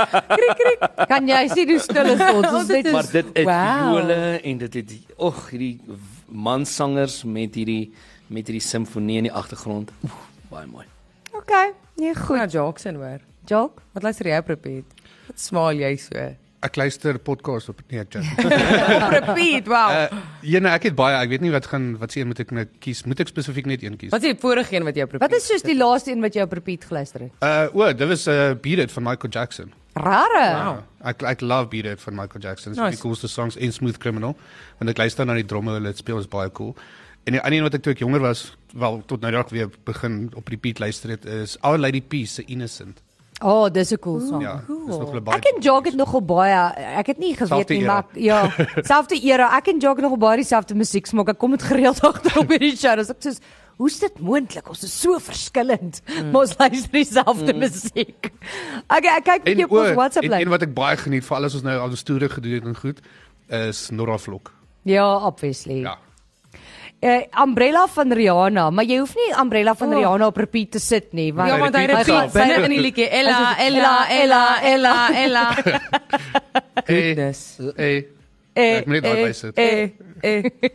Kan 1.10 1.28
jy 1.28 1.48
sien 1.48 1.68
hoe 1.70 1.78
stil 1.80 2.06
is 2.14 2.20
ons? 2.20 2.48
Ons 2.60 2.68
net 2.76 2.90
maar 2.92 3.08
dit 3.10 3.26
het 3.34 3.46
Wow. 3.46 3.82
viole 3.94 4.18
en 4.42 4.58
dit 4.58 4.74
het 4.74 4.92
oeg, 5.18 5.40
hierdie 5.50 5.80
mansangers 6.28 7.24
met 7.24 7.54
hierdie 7.54 7.92
met 8.30 8.46
hierdie 8.46 8.62
simfonie 8.62 9.16
in 9.18 9.26
die 9.26 9.32
agtergrond. 9.34 9.90
Oeg, 10.06 10.18
baie 10.50 10.66
mooi. 10.66 10.86
Okay, 11.34 11.72
nee 11.96 12.14
goed. 12.14 12.38
Goed, 12.40 12.52
Jackson 12.52 12.94
hoor. 12.96 13.20
Jock. 13.46 13.82
Wat 13.94 14.02
luister 14.02 14.26
jy 14.26 14.38
op 14.38 14.48
repeat? 14.48 14.84
Wat 15.26 15.40
smaal 15.40 15.72
jy 15.80 15.96
so? 15.96 16.28
Ek 16.60 16.76
luister 16.76 17.16
podcast 17.24 17.70
op 17.72 17.78
nee, 17.88 18.00
ek 18.02 18.16
op 18.20 19.12
repeat, 19.14 19.66
wow. 19.70 19.90
Uh, 19.96 20.18
ja, 20.44 20.60
nee, 20.60 20.72
ek 20.76 20.82
het 20.90 20.96
baie. 20.98 21.16
Ek 21.16 21.30
weet 21.32 21.40
nie 21.40 21.52
wat 21.54 21.66
gaan 21.70 21.94
wat 22.02 22.12
se 22.12 22.20
een 22.20 22.28
moet 22.28 22.42
ek 22.44 22.50
nou 22.52 22.66
kies. 22.84 23.00
Moet 23.08 23.22
ek 23.24 23.30
spesifiek 23.32 23.66
net 23.70 23.82
een 23.86 23.96
kies? 23.96 24.10
Wat 24.12 24.20
is 24.26 24.34
die 24.34 24.40
vorige 24.42 24.76
een 24.76 24.84
wat 24.84 24.94
jy 24.98 25.06
op 25.08 25.14
repeat? 25.16 25.24
Wat 25.30 25.38
is 25.40 25.46
soos 25.48 25.64
die 25.64 25.76
laaste 25.78 26.12
een 26.12 26.20
wat 26.20 26.36
jy 26.36 26.44
op 26.44 26.52
repeat 26.52 26.84
geluister 26.84 27.24
het? 27.24 27.32
Uh, 27.40 27.72
o, 27.72 27.88
dit 27.96 28.08
was 28.12 28.26
'n 28.28 28.36
uh, 28.36 28.54
Beat 28.60 28.78
It 28.84 28.92
van 28.92 29.02
Michael 29.08 29.32
Jackson. 29.32 29.72
Rare. 29.96 30.44
Wow. 30.64 30.78
Ek 31.08 31.22
ek 31.22 31.40
love 31.40 31.68
Beat 31.72 31.84
It 31.94 32.00
van 32.00 32.14
Michael 32.14 32.40
Jackson. 32.44 32.72
Dit 32.72 32.78
is 32.78 32.84
Nice. 32.84 32.96
die 33.00 33.02
coolste 33.08 33.28
songs 33.28 33.56
en 33.56 33.72
Smooth 33.72 33.98
Criminal. 33.98 34.36
Want 34.78 34.90
ek 34.90 34.98
luister 34.98 35.24
na 35.26 35.34
die 35.34 35.44
dromme 35.48 35.72
hulle 35.72 35.96
speel 35.96 36.18
is 36.20 36.28
baie 36.28 36.52
cool. 36.52 36.76
En 37.24 37.32
die 37.32 37.40
ander 37.40 37.56
een 37.58 37.64
wat 37.64 37.74
ek 37.74 37.82
toe 37.82 37.92
ek 37.92 37.98
jonger 38.04 38.20
was, 38.20 38.56
wel 38.72 39.02
tot 39.06 39.20
nou 39.20 39.32
dalk 39.32 39.48
weer 39.50 39.68
begin 39.84 40.30
op 40.36 40.48
repeat 40.48 40.78
luister 40.78 41.10
het 41.10 41.24
is 41.24 41.56
Our 41.60 41.78
Lady 41.78 42.00
Peace 42.02 42.34
se 42.34 42.44
Innocent. 42.44 43.02
Oh, 43.40 43.70
dis 43.72 43.92
'n 43.92 43.98
cool 43.98 44.20
song. 44.20 44.42
Ja, 44.42 44.60
dis 44.66 44.96
nog 44.96 45.08
hulle 45.08 45.20
baie. 45.20 45.38
Ek 45.38 45.44
en 45.54 45.60
Jock 45.62 45.84
het 45.84 45.96
nogal 45.96 46.22
baie 46.22 46.58
ek 46.76 47.06
het 47.06 47.18
nie 47.18 47.34
geweet 47.36 47.68
nie 47.68 47.84
maar 47.84 48.04
ja, 48.12 48.50
selfde 48.90 49.16
era. 49.16 49.56
Ek 49.56 49.68
en 49.72 49.78
Jock 49.78 49.96
het 49.96 50.04
nogal 50.04 50.18
baie 50.18 50.36
dieselfde 50.36 50.74
musiek 50.74 51.06
smaak. 51.06 51.28
Ek 51.28 51.38
kom 51.38 51.50
dit 51.50 51.62
gereeld 51.62 52.00
agter 52.04 52.38
op 52.38 52.48
hierdie 52.52 52.76
show. 52.76 52.96
Dis 52.96 53.10
ek 53.10 53.22
soos 53.22 53.40
Hoe's 53.80 53.96
dit 53.96 54.18
moontlik? 54.20 54.66
Ons 54.68 54.82
is 54.84 54.92
so 54.92 55.16
verskillend, 55.24 56.02
mm. 56.04 56.26
maar 56.34 56.42
ons 56.44 56.52
luister 56.58 56.92
dieselfde 56.92 57.54
mm. 57.54 57.62
musiek. 57.62 58.28
Okay, 58.84 59.14
ek 59.14 59.24
kyk 59.24 59.46
bietjie 59.46 59.64
op 59.64 59.72
ons 59.72 59.94
WhatsApp 59.96 60.26
en, 60.26 60.34
en 60.36 60.42
lyn. 60.42 60.52
wat 60.52 60.66
ek 60.66 60.74
baie 60.76 60.98
geniet 61.00 61.24
veral 61.24 61.48
as 61.48 61.56
ons 61.56 61.64
nou 61.64 61.78
al 61.80 61.94
die 61.94 62.00
stoere 62.00 62.28
gedoen 62.28 62.58
het 62.58 62.68
en 62.68 62.76
goed 62.76 63.00
is 63.48 63.80
Nora 63.96 64.18
Vlok. 64.20 64.52
Ja, 64.84 65.06
obviously. 65.24 65.80
Ja. 65.80 65.96
Uh, 67.00 67.22
umbrella 67.42 67.86
van 67.88 68.12
Rihanna, 68.12 68.66
maar 68.76 68.84
jy 68.84 68.98
hoef 69.00 69.14
nie 69.16 69.30
Umbrella 69.40 69.72
van 69.74 69.88
Oh. 69.88 69.96
Rihanna 69.96 70.26
op 70.26 70.36
repeat 70.36 70.70
te 70.74 70.78
sit 70.78 71.12
nie, 71.16 71.30
want 71.32 71.48
Ja, 71.48 71.56
want 71.58 71.74
hy 71.78 71.86
repeat 71.88 72.32
binne 72.34 72.58
in 72.66 72.74
die 72.74 72.80
liedjie 72.84 73.06
Ella, 73.08 73.56
Ella, 73.56 73.94
Ella, 74.12 74.42
Ella, 74.62 74.94
Ella. 75.16 75.44
Goodness. 76.90 77.56
Hey, 77.76 78.04
Eh, 78.60 78.76
Ek 78.80 78.86
moet 78.90 79.00
net 79.00 79.06
daai 79.06 79.24
bysit. 79.24 79.58
Eh, 79.58 79.90
eh. 80.22 80.70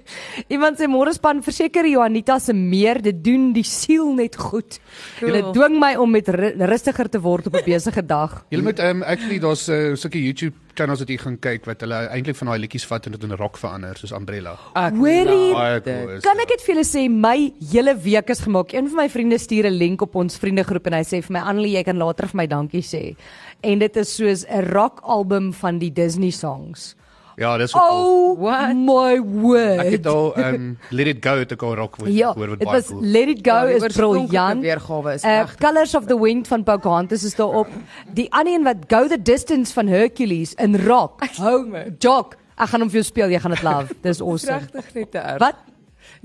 Iemand 0.55 0.79
sê 0.79 0.87
môre 0.89 1.13
span 1.13 1.41
verseker 1.45 1.85
Johanita 1.85 2.39
se 2.41 2.53
meer 2.53 3.01
dit 3.05 3.17
doen 3.23 3.51
die 3.53 3.63
siel 3.67 4.09
net 4.17 4.35
goed. 4.41 4.79
Cool. 5.19 5.37
Dit 5.37 5.51
dwing 5.53 5.77
my 5.81 5.93
om 6.01 6.11
met 6.11 6.29
ru- 6.33 6.53
rustiger 6.65 7.09
te 7.13 7.21
word 7.21 7.47
op 7.51 7.55
'n 7.59 7.65
besige 7.65 8.01
dag. 8.05 8.43
Jy 8.53 8.61
moet 8.65 8.79
um, 8.79 9.03
actually 9.03 9.39
daar's 9.39 9.67
uh, 9.69 9.93
sulke 9.95 10.17
YouTube 10.21 10.55
channels 10.75 10.99
wat 10.99 11.09
jy 11.09 11.17
gaan 11.17 11.37
kyk 11.39 11.65
wat 11.69 11.79
hulle 11.85 11.95
eintlik 12.11 12.35
van 12.35 12.47
daai 12.51 12.59
liedjies 12.59 12.85
vat 12.89 13.05
en 13.07 13.13
dit 13.15 13.23
in 13.23 13.35
rock 13.39 13.57
verander 13.57 13.95
soos 13.97 14.11
Umbrella. 14.11 14.57
Ek 14.75 14.93
Hoorie, 14.97 15.53
cool. 15.85 16.19
Kan 16.25 16.41
ek 16.43 16.49
dit 16.51 16.61
vir 16.65 16.73
julle 16.75 16.83
sê 16.89 17.05
my 17.09 17.53
hele 17.71 17.93
week 17.95 18.29
is 18.29 18.41
gemaak. 18.43 18.73
Een 18.73 18.89
van 18.91 18.97
my 19.05 19.09
vriende 19.09 19.37
stuur 19.39 19.69
'n 19.69 19.77
link 19.77 20.01
op 20.01 20.15
ons 20.15 20.37
vriendegroep 20.37 20.87
en 20.87 20.93
hy 20.93 21.03
sê 21.03 21.21
vir 21.23 21.31
my 21.31 21.39
Annelie 21.39 21.77
jy 21.77 21.83
kan 21.83 21.97
later 21.97 22.27
vir 22.27 22.37
my 22.37 22.47
dankie 22.47 22.81
sê. 22.83 23.15
En 23.63 23.79
dit 23.79 23.95
is 23.97 24.15
soos 24.15 24.43
'n 24.49 24.65
rock 24.73 24.99
album 25.03 25.53
van 25.53 25.79
die 25.79 25.91
Disney 25.93 26.31
songs. 26.31 26.95
Ja, 27.35 27.57
dis 27.57 27.73
ook 27.75 27.81
cool. 27.81 28.31
Oh 28.31 28.39
What? 28.39 28.75
my 28.75 29.19
word. 29.19 29.79
Ek 29.83 29.91
het 29.97 30.07
al 30.07 30.29
um, 30.39 30.77
Let 30.95 31.07
It 31.11 31.19
Go 31.25 31.33
ek 31.43 31.63
al 31.67 31.75
rock 31.75 31.97
ja, 32.07 32.31
hoor 32.33 32.53
wat 32.53 32.63
baie 32.63 32.77
was 32.77 32.87
cool. 32.87 33.01
Let 33.03 33.27
It 33.33 33.41
Go 33.43 33.55
Ja, 33.55 33.65
die 33.65 33.75
is 33.89 33.95
briljant. 33.97 34.61
Weergawe 34.63 35.13
is 35.13 35.23
Uh, 35.23 35.29
reg. 35.41 35.55
Colors 35.59 35.95
of 35.95 36.07
the 36.07 36.17
Wind 36.21 36.47
van 36.47 36.63
Pocahontas 36.63 37.23
is 37.23 37.35
daarop. 37.35 37.67
Die 38.13 38.27
ander 38.31 38.53
een 38.53 38.63
wat 38.63 38.87
Go 38.87 39.07
the 39.07 39.21
Distance 39.21 39.73
van 39.73 39.87
Hercules 39.87 40.53
in 40.53 40.77
rock. 40.85 41.23
Hou 41.37 41.65
my. 41.67 41.85
Jock, 41.99 42.37
ek 42.55 42.71
gaan 42.71 42.85
hom 42.85 42.89
vir 42.89 43.01
jou 43.01 43.07
speel, 43.11 43.29
jy 43.35 43.39
gaan 43.43 43.51
dit 43.57 43.63
love. 43.67 43.95
Dis 44.01 44.21
awesome. 44.21 44.59
Regtig 44.63 44.93
net 44.93 45.11
te 45.11 45.17
erg. 45.19 45.39
Wat? 45.43 45.55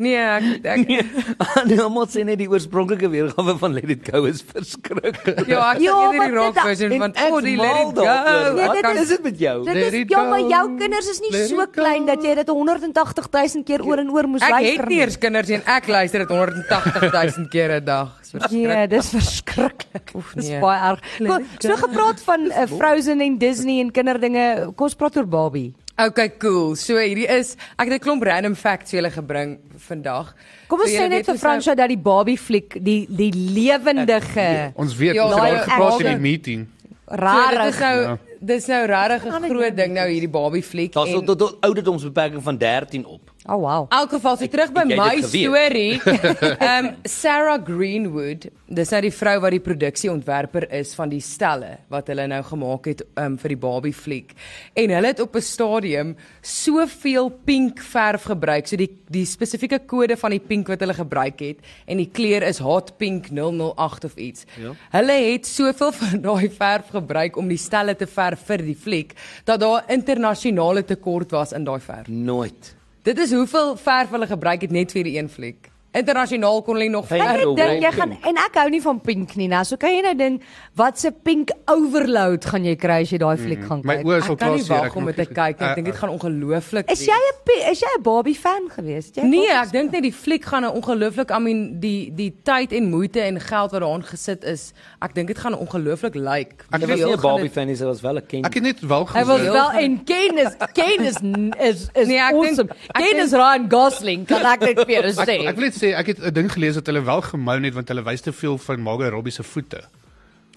Nee, 0.01 0.17
ek 0.17 0.65
ek 0.65 0.87
Nee, 1.69 1.77
almal 1.85 2.07
sê 2.09 2.23
net 2.25 2.39
die 2.41 2.47
oorspronklike 2.49 3.09
weergawe 3.13 3.53
van 3.61 3.75
Let 3.77 3.91
It 3.93 4.07
Go 4.09 4.23
is 4.31 4.39
verskriklik. 4.49 5.19
ja, 5.51 5.75
ek 5.75 5.83
Ja, 5.85 5.97
sê 6.09 6.17
maar 6.17 6.31
die 6.31 6.37
rock 6.39 6.61
version 6.65 6.95
van 7.03 7.13
ek 7.13 7.35
oh, 7.37 7.41
die 7.45 7.57
let 7.61 7.77
it 7.83 7.99
go. 7.99 8.07
Nee, 8.07 8.55
Wat 8.57 8.73
dit 8.79 8.87
kan 8.87 8.97
is- 9.03 9.09
dit 9.13 9.23
met 9.29 9.39
jou? 9.45 9.57
Dit 9.69 9.77
is 9.77 9.99
ja, 10.09 10.23
maar 10.31 10.41
jou 10.41 10.63
kinders 10.81 11.11
is 11.13 11.21
nie 11.21 11.35
so 11.51 11.67
klein 11.75 12.07
dat 12.09 12.25
jy 12.25 12.33
dit 12.41 12.49
180000 12.49 13.67
keer 13.69 13.85
oor 13.85 13.99
en 14.01 14.09
oor 14.15 14.29
moes 14.33 14.43
Ek 14.43 14.51
luister. 14.57 14.81
het 14.81 14.89
nie 14.89 15.01
eers 15.03 15.19
kinders 15.21 15.53
en 15.59 15.63
ek 15.77 15.87
luister 15.93 16.25
dit 16.25 16.33
180 16.33 17.37
000 17.37 17.49
keer 17.55 17.77
'n 17.81 17.85
dag. 17.85 18.17
Dis 18.21 18.31
verskriklik. 18.33 18.73
Nee, 18.73 18.87
dis 18.89 19.09
verskriklik. 19.11 20.11
Oef, 20.15 20.33
Dis 20.39 20.49
nee. 20.49 20.61
baie 20.63 20.81
erg. 20.93 21.01
Kom, 21.19 21.45
so 21.59 21.77
gepraat 21.77 22.21
van 22.25 22.41
uh, 22.49 22.67
Frozen 22.71 23.21
en 23.21 23.39
Disney 23.39 23.81
en 23.85 23.91
kinderdinge. 23.93 24.73
Kom 24.77 24.87
ons 24.87 24.95
praat 24.95 25.17
oor 25.17 25.27
Barbie. 25.29 25.75
Okay, 26.01 26.31
cool. 26.41 26.77
So 26.81 26.97
hierdie 26.97 27.27
is 27.29 27.57
ek 27.77 27.91
het 27.91 28.01
'n 28.01 28.05
klomp 28.05 28.23
random 28.25 28.55
facts 28.55 28.91
vir 28.91 29.01
julle 29.03 29.11
gebring 29.13 29.59
vandag. 29.77 30.35
Kom 30.69 30.81
ons 30.81 30.91
So 30.91 30.97
sê 30.97 31.09
net 31.09 31.27
vir 31.27 31.39
Fransjo 31.39 31.75
dat 31.75 31.89
die 31.89 31.99
Barbie 31.99 32.39
fliek 32.39 32.77
die 32.83 33.07
die 33.09 33.33
lewendige 33.33 34.73
Ons 34.75 34.97
weet 34.97 35.15
Ja, 35.15 35.25
ons 35.25 35.35
het 35.35 35.43
al 35.43 35.59
gepraat 35.59 36.01
in 36.01 36.07
die 36.07 36.21
meeting. 36.21 36.69
So, 37.07 37.17
dit 37.17 37.21
rare 37.21 37.69
is 37.69 37.79
nou 37.79 38.03
Ja. 38.03 38.19
dis 38.41 38.67
nou 38.67 38.87
regtig 38.87 39.25
'n 39.25 39.49
groot 39.51 39.61
nou 39.61 39.75
ding 39.75 39.93
nou 39.93 40.09
hierdie 40.09 40.31
Barbie 40.31 40.63
fliek 40.63 40.93
Daar's 40.93 41.11
tot 41.25 41.61
ouderdomsbeperking 41.61 42.43
van 42.43 42.57
13 42.57 43.05
op. 43.07 43.21
Oh 43.51 43.59
wow. 43.59 43.87
In 43.91 43.99
elk 43.99 44.13
geval, 44.15 44.37
so 44.39 44.47
terug 44.47 44.71
by 44.71 44.85
het 44.87 44.93
jy 44.95 44.99
my 45.01 45.23
storie. 45.27 45.95
Ehm 46.07 46.87
um, 46.87 46.91
Sarah 47.03 47.59
Greenwood, 47.67 48.47
dis 48.71 48.93
nou 48.95 49.01
die 49.03 49.11
vrou 49.15 49.33
wat 49.43 49.57
die 49.57 49.63
produksieontwerper 49.65 50.69
is 50.79 50.93
van 50.95 51.11
die 51.11 51.23
stelle 51.25 51.73
wat 51.91 52.13
hulle 52.13 52.29
nou 52.31 52.39
gemaak 52.47 52.87
het 52.93 53.03
um, 53.19 53.35
vir 53.43 53.55
die 53.57 53.59
Barbie 53.59 53.95
fliek. 53.97 54.37
En 54.79 54.95
hulle 54.95 55.11
het 55.11 55.25
op 55.25 55.35
'n 55.35 55.43
stadium 55.43 56.15
soveel 56.47 57.33
pink 57.45 57.83
verf 57.83 58.31
gebruik, 58.31 58.71
so 58.71 58.79
die 58.79 58.91
die 59.11 59.27
spesifieke 59.27 59.81
kode 59.83 60.15
van 60.17 60.31
die 60.31 60.43
pink 60.47 60.71
wat 60.71 60.81
hulle 60.81 60.95
gebruik 60.95 61.41
het 61.43 61.59
en 61.91 61.99
die 61.99 62.11
kleur 62.15 62.47
is 62.47 62.63
hot 62.63 62.95
pink 62.99 63.33
008 63.35 64.05
of 64.05 64.15
iets. 64.15 64.47
Ja. 64.63 64.79
Hulle 64.95 65.19
het 65.33 65.47
soveel 65.47 65.93
van 66.03 66.21
daai 66.23 66.51
verf 66.51 66.95
gebruik 66.95 67.37
om 67.37 67.49
die 67.49 67.59
stelle 67.59 67.97
te 67.97 68.07
verf 68.07 68.47
vir 68.47 68.63
die 68.63 68.79
fliek 68.79 69.19
dat 69.45 69.61
daar 69.61 69.91
internasionale 69.91 70.85
tekort 70.85 71.31
was 71.31 71.53
in 71.53 71.65
daai 71.65 71.81
verf. 71.81 72.07
Nooit. 72.07 72.79
Dit 73.03 73.19
is 73.19 73.33
hoeveel 73.33 73.77
verf 73.77 74.11
hulle 74.11 74.27
gebruik 74.27 74.61
het 74.61 74.71
net 74.71 74.93
vir 74.93 75.07
die 75.09 75.17
een 75.17 75.29
fliek. 75.33 75.70
Internasionaal 75.93 76.63
kon 76.63 76.77
hulle 76.79 76.89
nog 76.89 77.09
net 77.11 77.41
dink 77.57 77.83
jy 77.83 77.91
pink. 77.91 77.95
gaan 77.95 78.13
en 78.31 78.37
ek 78.37 78.55
hou 78.61 78.69
nie 78.71 78.81
van 78.81 79.01
pink 79.01 79.35
nie, 79.37 79.49
nou. 79.49 79.65
So 79.65 79.77
kan 79.77 79.91
jy 79.91 80.03
nou 80.03 80.15
dink 80.15 80.43
wat 80.79 80.99
se 80.99 81.11
pink 81.11 81.51
overload 81.67 82.45
gaan 82.47 82.65
jy 82.65 82.77
kry 82.79 83.01
as 83.03 83.11
jy 83.11 83.19
daai 83.19 83.37
fliek 83.37 83.65
gaan 83.67 83.83
My 83.85 83.97
kyk. 83.97 84.07
oë 84.07 84.19
is 84.21 84.29
al 84.29 84.33
Ek 84.33 84.39
kan 84.39 84.49
klaar 84.49 84.57
nie 84.57 84.63
seer. 84.65 84.77
wag 84.85 84.97
om 84.97 85.07
dit 85.07 85.17
te 85.17 85.27
kyk 85.27 85.59
nie. 85.61 85.67
Ek 85.69 85.75
dink 85.75 85.87
dit 85.91 85.97
gaan 85.97 86.11
ongelooflik 86.15 86.91
Is 86.91 87.01
jy 87.07 87.13
'n 87.19 87.71
is 87.73 87.81
jy 87.81 87.89
'n 87.99 88.03
Barbie 88.03 88.35
fan 88.37 88.69
gewees? 88.71 89.07
Het 89.07 89.17
Jy 89.17 89.23
Nee, 89.25 89.49
ek 89.51 89.73
dink 89.73 89.91
net 89.93 90.03
die 90.03 90.13
fliek 90.13 90.45
gaan 90.45 90.65
'n 90.65 90.71
ongelooflik, 90.81 91.31
I 91.31 91.39
mean, 91.41 91.81
die 91.81 92.11
die 92.15 92.31
tyd 92.45 92.73
en 92.73 92.91
moeite 92.91 93.21
en 93.23 93.41
geld 93.41 93.71
wat 93.73 93.83
daarin 93.83 94.03
gesit 94.05 94.45
is, 94.45 94.73
ek 95.03 95.15
dink 95.15 95.27
dit 95.29 95.39
gaan 95.39 95.55
ongelooflik 95.59 96.15
lyk. 96.15 96.65
Ek 96.71 96.83
Ek 96.83 96.89
was 96.89 96.99
nie 96.99 97.05
'n 97.05 97.09
gaan 97.19 97.21
Barbie 97.21 97.51
fan 97.51 97.67
nie, 97.67 97.75
sy 97.77 97.85
was 97.85 98.01
wel 98.01 98.15
'n 98.17 98.27
kind. 98.29 98.47
Ek 98.47 98.55
het 98.55 98.63
net 98.63 98.81
wel 98.81 99.07
Hy 99.09 99.25
was 99.25 99.39
gesien. 99.41 99.53
wel 99.53 99.71
en 99.73 100.05
Ken 100.05 100.39
is 100.39 100.55
Ken 100.73 101.01
is 101.05 101.17
is 101.71 101.89
is 101.95 102.07
Nee, 102.09 102.21
awesome. 102.21 102.69
Ken 102.95 103.17
is 103.19 103.33
Ryan 103.33 103.67
Gosling, 103.69 104.25
kan 104.27 104.45
ek 104.47 104.61
net 104.61 104.77
vir 104.87 105.03
jou 105.03 105.13
sê. 105.13 105.47
ek 105.49 105.57
wil 105.57 105.65
net 105.65 105.75
sê 105.81 105.95
ek 105.97 106.07
het 106.13 106.19
'n 106.21 106.33
ding 106.35 106.53
gelees 106.53 106.75
dat 106.75 106.87
hulle 106.87 107.03
wel 107.05 107.23
gemou 107.23 107.59
het 107.65 107.75
want 107.75 107.89
hulle 107.89 108.03
wys 108.05 108.21
te 108.21 108.33
veel 108.33 108.59
van 108.59 108.81
Margot 108.83 109.11
Robbie 109.13 109.33
se 109.33 109.43
voete. 109.43 109.81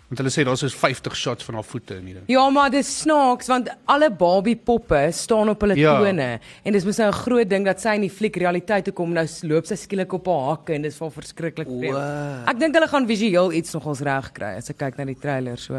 Want 0.10 0.18
hulle 0.20 0.30
sê 0.30 0.44
daar's 0.46 0.60
soos 0.60 0.76
50 0.76 1.16
shots 1.16 1.44
van 1.44 1.56
haar 1.56 1.64
voete 1.64 1.96
in 1.96 2.06
hierdie. 2.06 2.24
Ja, 2.28 2.50
maar 2.50 2.70
dis 2.70 3.00
snaaks 3.02 3.48
want 3.48 3.70
alle 3.86 4.12
Barbie 4.12 4.56
poppe 4.56 5.08
staan 5.12 5.50
op 5.50 5.62
hulle 5.62 5.76
Ja. 5.76 5.98
tone 5.98 6.40
en 6.66 6.72
dis 6.74 6.86
mos 6.86 6.98
nou 6.98 7.08
'n 7.10 7.14
groot 7.14 7.50
ding 7.50 7.66
dat 7.66 7.82
sy 7.82 7.96
in 7.96 8.02
die 8.02 8.10
fliek 8.12 8.36
realiteit 8.36 8.84
toe 8.86 8.94
kom 8.94 9.14
nou 9.14 9.26
loop 9.44 9.66
sy 9.66 9.76
skielik 9.76 10.14
op 10.14 10.26
haar 10.28 10.50
hakke 10.50 10.74
en 10.74 10.82
dis 10.82 11.00
wel 11.00 11.10
verskriklik. 11.12 11.68
Wow. 11.68 12.48
Ek 12.48 12.60
dink 12.60 12.74
hulle 12.76 12.88
gaan 12.88 13.08
visueel 13.08 13.52
iets 13.54 13.74
nogals 13.74 14.02
reg 14.02 14.32
kry 14.34 14.56
as 14.58 14.70
ek 14.70 14.78
kyk 14.78 14.98
na 14.98 15.06
die 15.06 15.16
trailer 15.20 15.58
so. 15.58 15.74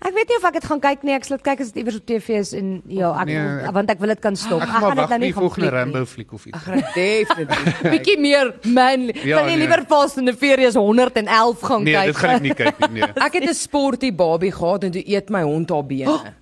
Ek 0.00 0.14
weet 0.16 0.28
nie 0.32 0.36
of 0.40 0.44
ek 0.48 0.54
dit 0.56 0.64
gaan 0.64 0.80
kyk 0.80 1.02
nie. 1.04 1.12
Ek 1.14 1.24
sal 1.28 1.36
dit 1.36 1.44
kyk 1.44 1.60
as 1.60 1.72
dit 1.72 1.82
iewers 1.82 1.96
op 2.00 2.04
TV 2.08 2.28
is 2.40 2.52
en 2.56 2.68
ja, 2.88 3.10
ek 3.20 3.26
Nee, 3.26 3.36
ek- 3.66 3.72
want 3.76 3.90
ek 3.90 3.98
wil 4.00 4.08
dit 4.08 4.20
kan 4.24 4.36
stop. 4.36 4.62
Ek 4.62 4.68
Ek 4.68 4.74
gaan 4.80 4.96
dit 4.96 5.08
nou 5.12 5.18
nie 5.20 5.32
volgende. 5.36 5.70
Rambo 5.74 6.04
fliek 6.06 6.32
of 6.32 6.46
iets. 6.46 6.56
Ek 6.56 6.62
gaan 6.62 6.84
definitief. 6.94 7.80
Bietjie 7.92 8.16
meer 8.18 8.54
man. 8.64 9.10
Ja, 9.24 9.36
Kan 9.42 9.50
jy 9.50 9.56
nee. 9.56 9.66
liewer 9.66 9.84
Fast 9.88 10.16
and 10.16 10.26
the 10.26 10.34
Furious 10.36 10.74
111 10.74 11.60
gaan 11.62 11.82
Nee, 11.84 11.92
kyk? 11.94 12.06
dit 12.06 12.16
gaan 12.16 12.30
ek 12.38 12.42
nie 12.42 12.54
kyk 12.54 12.78
nie. 12.88 13.00
Nee. 13.00 13.12
Ek 13.26 13.32
het 13.34 13.44
'n 13.50 13.54
sporty 13.54 14.10
Barbie 14.14 14.52
gehad 14.52 14.84
en 14.84 14.90
toe 14.92 15.02
eet 15.04 15.28
my 15.28 15.42
hond 15.42 15.68
haar 15.70 15.84
bene. 15.84 16.34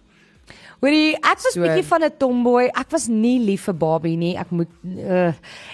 Hoorie, 0.81 1.17
ek 1.17 1.41
was 1.43 1.55
So- 1.55 1.61
bietjie 1.61 1.85
van 1.85 2.05
'n 2.05 2.11
tomboy. 2.19 2.67
Ek 2.71 2.91
was 2.91 3.09
nie 3.09 3.39
lief 3.41 3.65
vir 3.67 3.75
Barbie 3.75 4.17
nie. 4.17 4.37
Ek 4.39 4.51
moet 4.51 4.69
uh, 4.85 5.33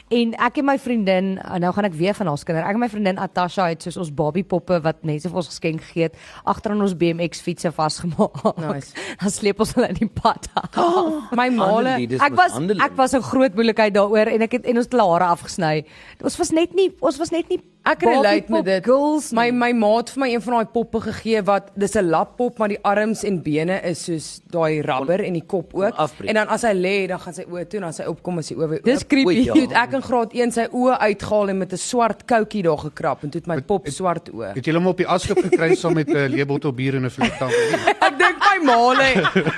en 0.08 0.34
ek 0.34 0.58
en 0.58 0.64
my 0.64 0.78
vriendin, 0.78 1.38
uh, 1.45 1.58
nou 1.60 1.73
gaan 1.73 1.84
ek 1.84 1.93
weer 1.93 2.14
van 2.14 2.28
ons 2.28 2.43
kinders. 2.45 2.64
Ek 2.67 2.73
en 2.73 2.80
my 2.80 2.88
vriendin 2.88 3.19
Atasha 3.19 3.69
het 3.69 3.82
soos 3.82 3.97
ons 3.97 4.10
Barbie 4.14 4.45
poppe 4.45 4.80
wat 4.80 5.04
mense 5.04 5.28
vir 5.28 5.36
ons 5.36 5.47
geskenk 5.47 5.82
gegee 5.82 6.02
het, 6.08 6.17
agter 6.45 6.71
aan 6.73 6.80
ons 6.80 6.97
BMX 6.97 7.43
fietsse 7.43 7.73
vasgemaak. 7.73 8.56
Nice. 8.56 8.95
Dan 9.21 9.30
sleep 9.30 9.60
ons 9.60 9.75
hulle 9.75 9.88
in 9.88 9.95
die 9.95 10.08
pad. 10.08 10.49
My 11.36 11.50
maale 11.50 11.88
Handelie, 11.99 12.06
dis 12.08 12.21
Ek 12.21 12.32
was 12.34 12.56
ek 12.56 12.97
was 12.97 13.12
'n 13.14 13.21
groot 13.23 13.54
moeilikheid 13.54 13.93
daaroor 13.95 14.26
en 14.32 14.40
ek 14.43 14.52
het 14.52 14.64
en 14.64 14.76
ons 14.76 14.86
het 14.86 14.93
hulle 14.93 15.10
hare 15.10 15.28
afgesny. 15.36 15.84
Ons 16.25 16.36
was 16.38 16.50
net 16.50 16.73
nie 16.75 16.90
ons 17.00 17.19
was 17.19 17.30
net 17.30 17.49
nie 17.49 17.60
Ek 17.84 18.00
relate 18.00 18.49
met 18.49 18.64
dit. 18.64 18.84
Girls 18.86 19.26
My 19.36 19.50
my 19.52 19.68
maat 19.76 20.08
het 20.08 20.14
vir 20.14 20.23
my 20.23 20.28
een 20.32 20.42
van 20.44 20.54
daai 20.56 20.70
poppe 20.73 21.00
gegee 21.04 21.42
wat 21.44 21.66
dis 21.76 21.94
'n 22.00 22.08
lappop 22.08 22.58
maar 22.58 22.68
die 22.73 22.78
arms 22.80 23.25
en 23.25 23.42
bene 23.42 23.76
is 23.84 24.04
soos 24.04 24.40
daai 24.50 24.80
rubber 24.80 25.20
en 25.20 25.32
die 25.32 25.44
kop 25.47 25.75
ook. 25.75 25.92
En 26.25 26.34
dan 26.34 26.49
as 26.49 26.62
hy 26.62 26.73
lê, 26.73 27.06
dan 27.08 27.20
gaan 27.20 27.34
sy 27.34 27.44
oë 27.44 27.68
toe 27.68 27.80
en 27.80 27.84
as 27.84 27.99
hy 27.99 28.06
opkom 28.06 28.38
is 28.38 28.47
sy 28.47 28.54
oë 28.54 28.68
weer 28.68 28.78
oop. 28.78 28.84
Dis 28.84 29.06
creepy. 29.06 29.26
Oei, 29.26 29.44
ja. 29.44 29.52
Toe 29.52 29.62
het 29.62 29.73
ek 29.73 29.92
in 29.92 30.02
graad 30.02 30.32
1 30.32 30.52
sy 30.52 30.66
oë 30.73 30.99
uitgehaal 30.99 31.49
en 31.49 31.58
met 31.58 31.73
'n 31.73 31.76
swart 31.76 32.25
koutjie 32.25 32.62
daar 32.62 32.78
gekrap 32.78 33.23
en 33.23 33.30
toe 33.30 33.40
het 33.40 33.47
my 33.49 33.60
pop 33.60 33.86
swart 33.88 34.30
oë. 34.32 34.54
Het 34.54 34.64
julle 34.64 34.78
hom 34.78 34.86
op 34.86 34.97
die 34.97 35.06
ashoop 35.08 35.38
gekry 35.38 35.75
saam 35.75 35.94
met 35.94 36.08
'n 36.08 36.28
leebottel 36.30 36.73
bier 36.73 36.94
en 36.97 37.04
'n 37.04 37.10
fliektank? 37.10 37.52
Ek 38.08 38.18
dink 38.18 38.36
my 38.54 38.67
maale, 38.67 39.06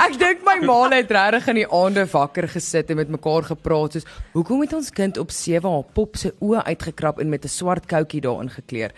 ek 0.06 0.16
dink 0.20 0.44
my 0.46 0.56
maale 0.64 1.00
het 1.02 1.10
regtig 1.12 1.50
in 1.52 1.60
die 1.62 1.66
aande 1.74 2.06
wakker 2.12 2.48
gesit 2.48 2.90
en 2.92 3.00
met 3.00 3.10
mekaar 3.12 3.42
gepraat 3.50 3.96
soos, 3.96 4.06
"Hoekom 4.32 4.60
het 4.60 4.72
ons 4.72 4.90
kind 4.90 5.18
op 5.18 5.30
7 5.30 5.70
haar 5.70 5.84
pop 5.92 6.16
se 6.16 6.32
oë 6.40 6.64
uitgekrap 6.64 7.20
en 7.20 7.28
met 7.28 7.44
'n 7.44 7.48
swart 7.48 7.86
koutjie 7.86 8.20
daarin 8.20 8.50
gekleer?" 8.50 8.92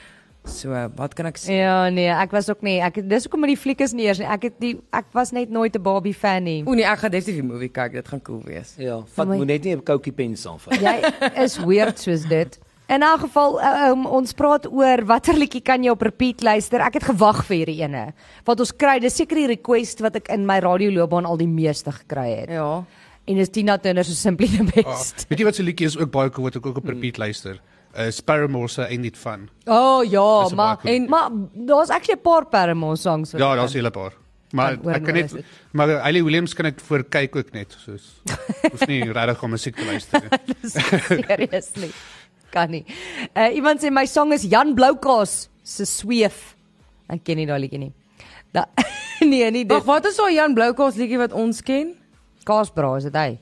So, 0.44 0.70
wat 0.96 1.14
kan 1.14 1.26
ek 1.26 1.36
sê? 1.36 1.52
Ja, 1.52 1.90
nee, 1.90 2.08
ek 2.08 2.30
was 2.30 2.48
ook 2.48 2.62
nie. 2.62 2.80
Ek 2.80 2.94
dis 3.08 3.24
hoekom 3.24 3.40
met 3.40 3.50
die 3.50 3.56
fliek 3.56 3.80
is 3.80 3.92
nie 3.92 4.06
eers 4.06 4.18
nie. 4.18 4.26
Ek 4.26 4.42
het 4.42 4.54
die 4.60 4.80
ek 4.92 5.04
was 5.12 5.30
net 5.30 5.50
nooit 5.50 5.76
'n 5.76 5.82
Barbie 5.82 6.14
fan 6.14 6.44
nie. 6.44 6.62
O 6.64 6.72
nee, 6.72 6.84
ek 6.84 6.98
gaan 6.98 7.10
definitief 7.10 7.42
die 7.42 7.52
movie 7.52 7.68
kyk. 7.68 7.92
Dit 7.92 8.08
gaan 8.08 8.22
cool 8.22 8.42
wees. 8.44 8.74
Ja, 8.78 9.02
vat 9.14 9.26
moet 9.26 9.46
net 9.46 9.64
nie 9.64 9.76
'n 9.76 9.82
koukie 9.82 10.12
pen 10.12 10.36
saamvat. 10.36 10.80
Jy 10.80 11.42
is 11.44 11.58
weird 11.58 11.98
soos 11.98 12.22
dit. 12.22 12.58
In 12.88 13.02
'n 13.04 13.18
geval 13.20 13.60
um, 13.60 14.06
ons 14.06 14.32
praat 14.32 14.66
oor 14.72 15.04
watter 15.04 15.34
liedjie 15.36 15.60
kan 15.60 15.82
jy 15.84 15.90
op 15.90 16.02
repeat 16.02 16.42
luister. 16.42 16.80
Ek 16.80 16.94
het 16.94 17.04
gewag 17.04 17.44
vir 17.44 17.56
hierdie 17.56 17.82
ene. 17.84 18.14
Want 18.44 18.60
ons 18.60 18.72
kry 18.76 18.98
dis 18.98 19.16
seker 19.16 19.36
die 19.36 19.46
request 19.46 20.00
wat 20.00 20.16
ek 20.16 20.28
in 20.32 20.46
my 20.46 20.58
radioloopbaan 20.64 21.26
al 21.26 21.36
die 21.36 21.46
meeste 21.48 21.92
gekry 21.92 22.30
het. 22.40 22.48
Ja. 22.50 22.84
En 23.28 23.34
dis 23.36 23.48
Tina 23.50 23.76
Turner 23.78 24.04
se 24.04 24.14
Simply 24.14 24.46
the 24.48 24.62
Ah, 24.62 24.84
Best. 24.94 25.26
weet 25.28 25.38
jy 25.38 25.44
wat 25.44 25.54
se 25.54 25.62
liedjie 25.62 25.86
is 25.86 25.98
ook 25.98 26.10
baie 26.10 26.30
cool 26.30 26.44
wat 26.48 26.56
ek 26.56 26.66
ook 26.66 26.76
op 26.78 26.88
repeat 26.88 27.18
luister? 27.18 27.60
Uh 27.98 28.10
Sparrowmore 28.10 28.68
se 28.68 28.86
Ain't 28.88 29.04
It 29.04 29.16
Fun. 29.16 29.50
Oh 29.66 30.02
ja, 30.04 30.48
maar 30.54 30.76
cool 30.80 30.94
en 30.94 31.08
maar 31.08 31.28
daar's 31.52 31.90
actually 31.90 32.16
'n 32.18 32.22
paar 32.22 32.46
Paramore 32.46 32.96
songs. 32.96 33.32
wat 33.32 33.40
Ja, 33.40 33.54
daar's 33.54 33.72
'n 33.72 33.76
hele 33.76 33.90
paar. 33.90 34.12
Maar 34.50 34.72
ek 34.72 35.04
kan 35.04 35.14
net 35.14 35.34
maar 35.72 35.88
Hailey 36.00 36.22
Williams 36.24 36.54
kan 36.54 36.64
ek 36.66 36.80
voor 36.80 37.04
kyk 37.04 37.36
ook 37.36 37.52
net 37.52 37.76
soos 37.78 38.22
hoef 38.72 38.86
nie 38.86 39.12
regtig 39.12 39.42
om 39.42 39.50
musiek 39.50 39.76
te 39.76 39.84
luister 39.84 40.20
nie. 40.22 40.70
Seriously. 40.70 41.90
Kan 42.52 42.70
nie. 42.72 42.84
Uh 43.36 43.50
iemand 43.56 43.80
sê 43.82 43.90
my 43.92 44.06
song 44.08 44.32
is 44.32 44.44
Jan 44.48 44.74
Bloukaas 44.76 45.48
se 45.62 45.84
Sweef. 45.86 46.54
Ek 47.12 47.24
ken 47.24 47.36
nie 47.40 47.46
daai 47.48 47.60
liedjie 47.64 47.78
nie. 47.82 47.92
Da 48.54 48.64
nee, 49.20 49.50
nie 49.50 49.64
Wag, 49.68 49.82
dit. 49.82 49.86
wat 49.88 50.06
is 50.08 50.16
daai 50.16 50.34
Jan 50.38 50.54
Bloukaas 50.56 50.96
liedjie 51.00 51.18
wat 51.20 51.32
ons 51.36 51.60
ken? 51.62 51.94
Kaasbra 52.48 52.94
is 52.96 53.04
dit 53.10 53.16
hy. 53.20 53.38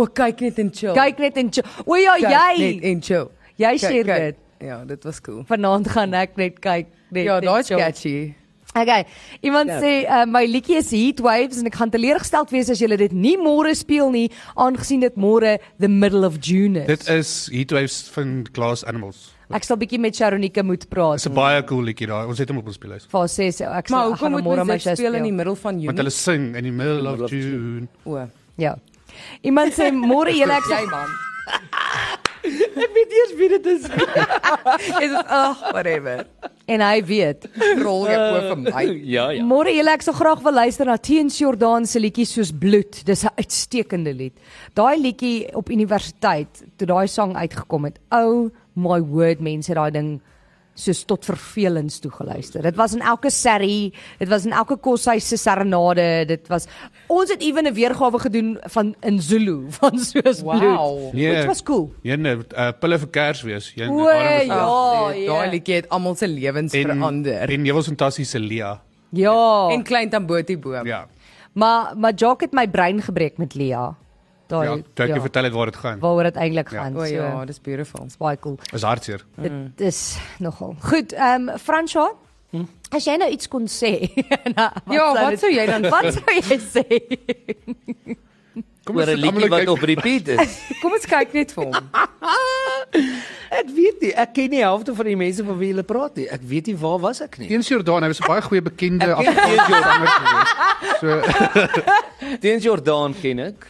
O, 0.00 0.06
kyk 0.08 0.40
net 0.40 0.58
en 0.62 0.70
chill. 0.72 0.94
Kyk 0.96 1.18
net 1.20 1.36
en 1.36 1.50
chill. 1.52 1.66
O 1.84 1.98
ja, 2.00 2.14
Kyk 2.16 2.32
jy. 2.32 2.60
net 2.62 2.84
en 2.92 3.00
chill. 3.04 3.26
Jy 3.60 3.72
Kyk, 3.76 3.82
sê 3.84 3.98
kyk. 4.00 4.22
dit. 4.24 4.38
Ja, 4.64 4.78
dit 4.88 5.04
was 5.04 5.18
cool. 5.20 5.42
Vanaand 5.50 5.90
gaan 5.92 6.14
ek 6.16 6.38
net 6.40 6.60
kyk 6.64 6.88
net. 7.12 7.26
Ja, 7.26 7.40
daai's 7.44 7.68
catchy. 7.68 8.32
Okay. 8.74 9.04
Iemand 9.44 9.68
Ja. 9.68 9.80
sê 9.80 9.92
uh, 10.08 10.24
my 10.26 10.46
liedjie 10.46 10.76
is 10.78 10.90
Heat 10.90 11.20
Waves 11.20 11.58
en 11.60 11.66
ek 11.66 11.74
gaan 11.76 11.90
teleurgesteld 11.92 12.50
wees 12.50 12.70
as 12.70 12.80
julle 12.80 12.96
dit 12.96 13.12
nie 13.12 13.36
môre 13.36 13.74
speel 13.76 14.10
nie 14.10 14.30
aangesien 14.56 15.00
dit 15.00 15.14
môre 15.16 15.58
the 15.78 15.88
middle 15.88 16.24
of 16.24 16.38
June 16.40 16.76
is. 16.80 16.86
Dit 16.86 17.08
is 17.08 17.48
Heatwaves 17.52 18.08
van 18.14 18.46
Glass 18.54 18.84
Animals. 18.88 19.34
Ek 19.52 19.64
sal 19.68 19.76
bietjie 19.76 19.98
met 20.00 20.16
Sharonika 20.16 20.62
moet 20.64 20.88
praat. 20.88 21.18
Dis 21.20 21.26
'n 21.28 21.34
baie 21.34 21.62
cool 21.68 21.84
liedjie 21.84 22.06
daai. 22.08 22.24
Ons 22.26 22.38
het 22.38 22.48
hom 22.48 22.58
op 22.58 22.66
ons 22.66 22.74
speellys. 22.80 23.04
Vir 23.12 23.28
sê 23.28 23.52
sy 23.52 23.64
ek 23.64 23.88
sal 23.88 24.08
Maar 24.08 24.16
gaan 24.18 24.32
hom 24.32 24.42
môre 24.42 24.64
my 24.64 24.74
dit 24.78 24.82
show 24.82 24.94
speel 24.96 25.14
in 25.14 25.22
die 25.22 25.28
speel. 25.28 25.36
middel 25.36 25.54
van 25.56 25.74
Want 25.74 25.82
Junie? 25.84 25.96
hulle 25.98 26.10
sing 26.10 26.56
in 26.56 26.64
die 26.64 26.72
middle 26.72 27.06
of 27.12 27.18
Middle 27.20 27.24
of 27.24 27.30
June. 27.30 27.88
O, 28.06 28.28
Ja. 28.56 28.74
Iemand 29.44 29.72
sê 29.74 29.92
môre 29.92 30.32
julle 30.32 30.56
ek 30.56 30.64
jy 30.64 30.80
sal 30.80 30.86
man. 30.86 31.08
Ek 32.42 32.94
weet 32.96 33.12
eers 33.18 33.34
wie 33.38 33.48
dit 33.52 33.66
is. 33.70 33.84
Is 33.86 35.12
dit 35.12 35.28
ag, 35.30 35.60
whatever. 35.70 36.24
En 36.66 36.82
hy 36.82 37.02
weet. 37.06 37.46
Rol 37.80 38.06
jy 38.08 38.16
oor 38.18 38.46
vir 38.50 38.60
my. 38.64 38.84
Ja, 39.14 39.28
ja. 39.34 39.44
Môre 39.46 39.72
julle 39.74 39.94
ek 39.94 40.04
sou 40.06 40.14
graag 40.16 40.42
wil 40.44 40.56
luister 40.56 40.88
na 40.88 40.96
Teens 40.98 41.38
Jordan 41.40 41.86
se 41.86 42.00
liedjie 42.02 42.26
soos 42.28 42.52
Bloed. 42.52 43.02
Dis 43.06 43.24
'n 43.24 43.34
uitstekende 43.38 44.14
lied. 44.14 44.34
Daai 44.74 44.96
liedjie 45.00 45.48
op 45.54 45.70
universiteit 45.70 46.64
toe 46.76 46.86
daai 46.86 47.06
sang 47.08 47.36
uitgekom 47.36 47.84
het. 47.90 47.98
Oh 48.10 48.50
my 48.74 49.00
word, 49.00 49.40
mense 49.40 49.74
daai 49.74 49.90
ding 49.90 50.20
soos 50.74 51.02
tot 51.04 51.24
vervelings 51.24 51.98
toe 52.00 52.10
geluister. 52.10 52.62
Dit 52.62 52.76
was 52.76 52.94
in 52.96 53.00
elke 53.04 53.30
serie, 53.30 53.92
dit 54.18 54.28
was 54.28 54.46
in 54.48 54.52
elke 54.56 54.76
koshuis 54.80 55.28
se 55.28 55.36
serenade, 55.36 56.24
dit 56.26 56.48
was 56.48 56.66
ons 57.12 57.30
het 57.30 57.42
ewen 57.42 57.68
'n 57.68 57.74
weergawe 57.74 58.18
gedoen 58.18 58.58
van 58.72 58.94
in 59.00 59.20
Zulu 59.20 59.66
van 59.78 59.98
soos 59.98 60.40
Bloed. 60.42 60.62
Wow. 60.62 61.12
Which 61.12 61.46
was 61.46 61.62
cool. 61.62 61.92
Jene 62.02 62.44
uh, 62.56 62.70
pille 62.80 62.98
vir 62.98 63.08
Kersfees. 63.10 63.72
Jene 63.74 63.92
O, 63.92 64.08
ja, 64.10 64.64
Ag, 64.64 65.16
ja. 65.16 65.26
Daai 65.32 65.50
liedjie 65.50 65.74
het 65.74 65.88
almal 65.88 66.14
se 66.14 66.28
lewens 66.28 66.72
verander. 66.72 67.50
En 67.50 67.64
jy 67.66 67.72
was 67.72 67.86
fantasties 67.86 68.30
se 68.30 68.38
Lia. 68.38 68.80
Ja. 69.10 69.68
En 69.70 69.82
klein 69.82 70.10
Tamboti 70.10 70.56
boom. 70.58 70.86
Ja. 70.86 71.06
Maar 71.52 71.92
maar 71.96 72.14
Jock 72.14 72.40
het 72.40 72.52
my 72.52 72.68
brein 72.68 73.02
gebreek 73.02 73.38
met 73.38 73.54
Lia. 73.54 73.96
Daai 74.52 74.66
Ja, 74.68 74.74
toe 74.94 75.06
ek 75.06 75.12
jou 75.14 75.20
vertel 75.24 75.44
het 75.48 75.52
waar 75.56 75.70
dit 75.72 75.76
gaan. 75.80 75.98
waaroor 76.02 76.28
dit 76.28 76.36
eintlik 76.36 76.70
Ja. 76.72 76.82
gaan. 76.82 76.96
O 76.96 77.04
so, 77.06 77.14
ja, 77.14 77.44
dis 77.48 77.58
beautiful. 77.60 78.04
is 78.06 78.16
baie 78.20 78.36
cool. 78.40 78.58
Is 78.72 78.82
hartseer. 78.82 79.24
Dit 79.40 79.80
is 79.80 80.18
nogal. 80.38 80.76
Goed, 80.80 81.12
ehm 81.16 81.48
um, 81.48 81.58
Franswa, 81.58 82.10
Hm? 82.52 82.66
as 82.92 83.04
jy 83.08 83.14
nou 83.16 83.30
iets 83.32 83.48
kon 83.48 83.64
sê. 83.66 83.92
nou, 84.56 84.70
Ja, 84.92 85.06
wat 85.16 85.38
sou 85.40 85.48
jy 85.50 85.64
dan 85.66 85.88
Wat 85.94 86.12
sou 86.12 86.36
jy 86.36 86.58
sê? 86.60 86.84
Kom 88.84 88.98
almal 88.98 89.14
liedjie 89.16 89.48
wat 89.48 89.60
kyk- 89.62 89.70
op 89.70 89.82
repeat 89.86 90.28
is. 90.34 90.56
Kom 90.82 90.92
ons 90.92 91.04
kyk 91.06 91.32
net 91.38 91.52
vir 91.54 91.64
hom. 91.70 91.76
Ek 93.52 93.68
weet 93.76 94.00
nie, 94.02 94.10
ek 94.18 94.32
ken 94.34 94.48
nie 94.50 94.58
die 94.58 94.64
helfte 94.64 94.94
van 94.98 95.06
die 95.06 95.14
mense 95.16 95.44
van 95.46 95.58
wie 95.60 95.68
jy 95.72 95.84
praat 95.86 96.16
nie. 96.18 96.26
Ek 96.34 96.42
weet 96.50 96.66
nie 96.66 96.74
waar 96.80 96.98
was 97.00 97.20
ek 97.22 97.38
nie. 97.38 97.48
Eens 97.54 97.68
Jordan, 97.70 98.02
hy 98.02 98.08
was 98.10 98.20
'n 98.20 98.26
baie 98.26 98.42
goeie 98.42 98.62
bekende 98.64 99.06
Ek 99.06 99.22
ken 99.22 99.34
Teens 99.38 99.68
Jordan. 99.68 100.02
Afrikaner 100.02 100.10
gewees. 100.18 100.98
So 100.98 102.36
Teens 102.42 102.64
Jordan 102.66 103.14
ken 103.22 103.38
ek. 103.38 103.66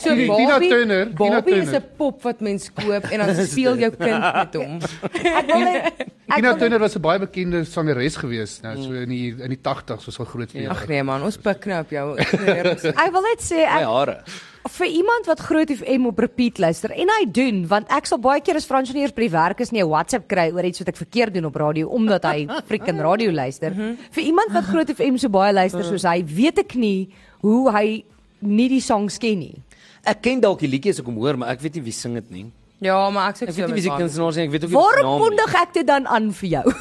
So 0.00 0.14
Tina 0.16 0.26
Barbie- 0.48 0.68
Turner, 0.70 1.04
Tina 1.06 1.16
Barbie 1.18 1.54
is 1.60 1.64
Turner. 1.70 1.80
'n 1.80 1.96
pop 1.96 2.22
wat 2.22 2.40
mens 2.40 2.70
koop 2.72 3.04
en 3.12 3.18
dan 3.20 3.34
speel 3.46 3.76
jou 3.76 3.90
kind 3.90 4.20
met 4.40 4.54
hom. 4.54 4.78
Ek 5.12 5.46
wil 5.46 5.60
net 5.60 6.06
Tina 6.34 6.54
Turner 6.56 6.78
was 6.80 6.96
'n 6.96 7.00
baie 7.04 7.18
bekende 7.18 7.64
sangeres 7.64 8.16
gewees, 8.16 8.60
nou 8.62 8.76
so 8.80 8.92
in 8.92 9.08
die 9.12 9.34
in 9.36 9.50
die 9.50 9.58
80s 9.60 10.06
was 10.06 10.18
al 10.18 10.24
groot 10.24 10.50
vir 10.52 10.70
Ag 10.70 10.78
jou. 10.84 10.88
nee 10.88 11.02
man, 11.02 11.22
ons 11.22 11.36
pik 11.36 11.66
nou 11.66 11.80
op 11.80 11.90
jou. 11.90 12.06
ek 13.04 13.12
wil 13.12 13.22
net 13.28 13.40
sê 13.44 13.60
My 13.66 13.80
ek 13.82 13.86
hare. 13.90 14.16
vir 14.70 14.86
iemand 14.86 15.26
wat 15.26 15.40
Groot 15.40 15.70
FM 15.72 16.06
op 16.06 16.18
repeat 16.18 16.58
luister 16.58 16.90
en 16.92 17.08
hy 17.18 17.24
doen 17.32 17.66
want 17.66 17.86
ek 17.90 18.06
sal 18.06 18.18
baie 18.18 18.40
keer 18.40 18.56
as 18.56 18.66
Frans 18.68 18.92
nie 18.92 19.02
eers 19.02 19.12
by 19.16 19.22
die 19.22 19.32
werk 19.32 19.60
is 19.60 19.72
nie 19.72 19.80
'n 19.82 19.88
WhatsApp 19.88 20.28
kry 20.28 20.50
oor 20.52 20.64
iets 20.64 20.78
wat 20.80 20.88
ek 20.88 20.96
verkeerd 20.96 21.34
doen 21.34 21.44
op 21.46 21.56
radio 21.56 21.88
omdat 21.88 22.24
hy 22.24 22.46
freaking 22.68 23.00
radio 23.00 23.30
luister. 23.32 23.72
Vir 24.10 24.22
iemand 24.24 24.52
wat 24.52 24.64
Groot 24.64 24.88
FM 24.90 25.16
so 25.16 25.28
baie 25.28 25.52
luister 25.52 25.84
soos 25.84 26.02
hy, 26.04 26.22
weet 26.24 26.58
ek 26.58 26.74
nie 26.74 27.08
hoe 27.42 27.70
hy 27.72 28.04
nie 28.40 28.68
die 28.68 28.80
songs 28.80 29.18
ken 29.18 29.38
nie. 29.38 29.56
Ek 30.08 30.22
ken 30.24 30.40
dalk 30.40 30.60
die 30.64 30.68
liedjies 30.70 30.96
as 30.98 31.02
ek 31.04 31.06
hom 31.10 31.18
hoor, 31.20 31.36
maar 31.36 31.50
ek 31.52 31.60
weet 31.64 31.74
nie 31.78 31.82
wie 31.90 31.92
sing 31.96 32.14
dit 32.16 32.30
nie. 32.30 32.46
Ja, 32.80 32.96
maar 33.12 33.30
ek 33.34 33.36
sê 33.42 33.48
Ek 33.48 33.54
weet 33.58 33.68
nie 33.68 33.74
wie 33.80 33.82
se 33.84 33.90
kunstenaars 33.92 34.36
nie, 34.40 34.44
ek 34.48 34.54
weet 34.54 34.64
ook 34.64 34.70
nie 34.72 34.78
Waarom 34.80 35.10
nie. 35.10 35.20
kondig 35.26 35.56
ek 35.60 35.72
dit 35.76 35.86
dan 35.86 36.06
aan 36.08 36.30
vir 36.32 36.48
jou? 36.56 36.66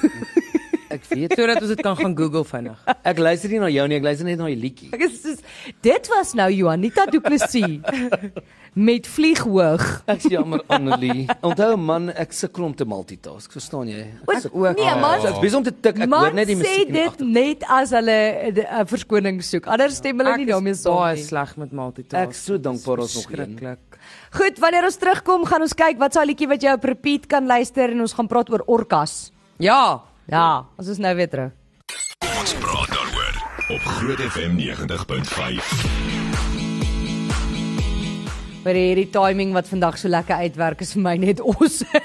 Ek 0.90 1.04
weet. 1.06 1.36
sodat 1.38 1.60
ons 1.62 1.70
dit 1.70 1.82
kan 1.86 1.94
gaan 2.00 2.16
Google 2.18 2.42
vinnig. 2.50 2.80
Ek 3.12 3.20
luister 3.22 3.52
nie 3.52 3.60
na 3.62 3.68
jou 3.70 3.84
nie, 3.92 4.00
ek 4.00 4.06
luister 4.08 4.26
net 4.26 4.40
na 4.42 4.48
die 4.50 4.56
liedjie. 4.58 4.88
Ek 4.96 5.04
is 5.06 5.20
soos 5.22 5.44
dit 5.86 6.08
was 6.10 6.32
nou 6.40 6.48
Juanita 6.50 7.06
Du 7.12 7.20
Plessis 7.22 7.78
met 8.74 9.08
vlieg 9.08 9.40
hoog. 9.44 9.84
Ek 10.06 10.22
sê 10.22 10.32
jammer 10.36 10.62
Annelie. 10.68 11.28
Onthou 11.42 11.76
man, 11.78 12.10
ek 12.10 12.32
sukkel 12.34 12.64
om 12.64 12.74
te 12.76 12.86
multitask, 12.86 13.52
verstaan 13.52 13.88
jy? 13.88 14.06
Ek 14.28 14.42
sukkel. 14.42 14.66
ook. 14.68 14.78
Nee, 14.78 14.96
man. 15.02 15.20
Ek's 15.26 15.40
besig 15.40 15.58
om 15.58 15.64
te 15.64 15.74
tik, 15.74 16.00
ek 16.00 16.10
hoor 16.14 16.34
net 16.34 16.48
die 16.48 16.56
sê 16.56 16.60
musiek 16.64 16.88
die 16.88 16.94
dit 16.94 17.20
net 17.28 17.64
as 17.70 17.90
hulle 17.92 18.18
'n 18.52 18.86
verskoning 18.86 19.42
soek. 19.44 19.68
Anders 19.68 19.96
stem 19.98 20.18
hulle 20.20 20.38
nie 20.38 20.46
daarmee 20.46 20.74
saam 20.76 20.96
baie 20.96 21.16
nie. 21.16 21.24
sleg 21.24 21.58
met 21.58 21.70
Ek 21.70 21.74
multitask. 21.74 22.30
is 22.32 22.44
so 22.46 22.58
dankbaar 22.58 23.00
ons 23.00 23.16
nog 23.16 23.32
een. 23.38 23.78
Goed, 24.32 24.60
wanneer 24.60 24.84
ons 24.86 24.96
terugkom, 24.98 25.46
gaan 25.46 25.62
ons 25.62 25.74
kyk 25.74 25.98
wat 26.00 26.14
sal 26.14 26.26
liedjie 26.26 26.48
wat 26.48 26.62
jy 26.62 26.72
op 26.74 26.84
repeat 26.84 27.28
kan 27.28 27.46
luister 27.48 27.90
en 27.92 28.02
ons 28.02 28.14
gaan 28.14 28.28
praat 28.28 28.50
oor 28.50 28.64
orkas. 28.68 29.32
Ja, 29.60 30.02
Ja, 30.30 30.68
ons 30.78 30.88
is 30.88 30.98
nou 31.00 31.16
weer 31.16 31.28
terug. 31.28 31.52
Ons 32.40 32.54
praat 32.54 32.90
daaroor 32.94 33.36
op 33.70 33.82
Groot 33.82 34.20
FM 34.20 34.56
90.5. 34.58 36.19
Maar 38.60 38.76
hierdie 38.76 39.08
timing 39.08 39.54
wat 39.56 39.70
vandag 39.72 39.96
so 39.98 40.12
lekker 40.12 40.36
uitwerk 40.44 40.82
is 40.84 40.92
vir 40.98 41.04
my 41.06 41.16
net 41.22 41.40
awesome. 41.48 42.02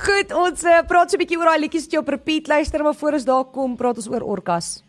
Goed, 0.00 0.32
ons 0.32 0.62
uh, 0.64 0.80
praat 0.88 1.12
so 1.12 1.18
'n 1.18 1.20
bietjie 1.20 1.36
oor 1.36 1.50
daai 1.50 1.60
liedjies 1.66 1.84
wat 1.84 1.92
jy 1.92 2.00
op 2.00 2.08
repeat 2.08 2.48
luister, 2.48 2.82
maar 2.82 2.96
voor 2.96 3.18
ons 3.18 3.26
daar 3.28 3.44
kom, 3.52 3.76
praat 3.76 4.00
ons 4.00 4.08
oor 4.08 4.24
orkas. 4.24 4.80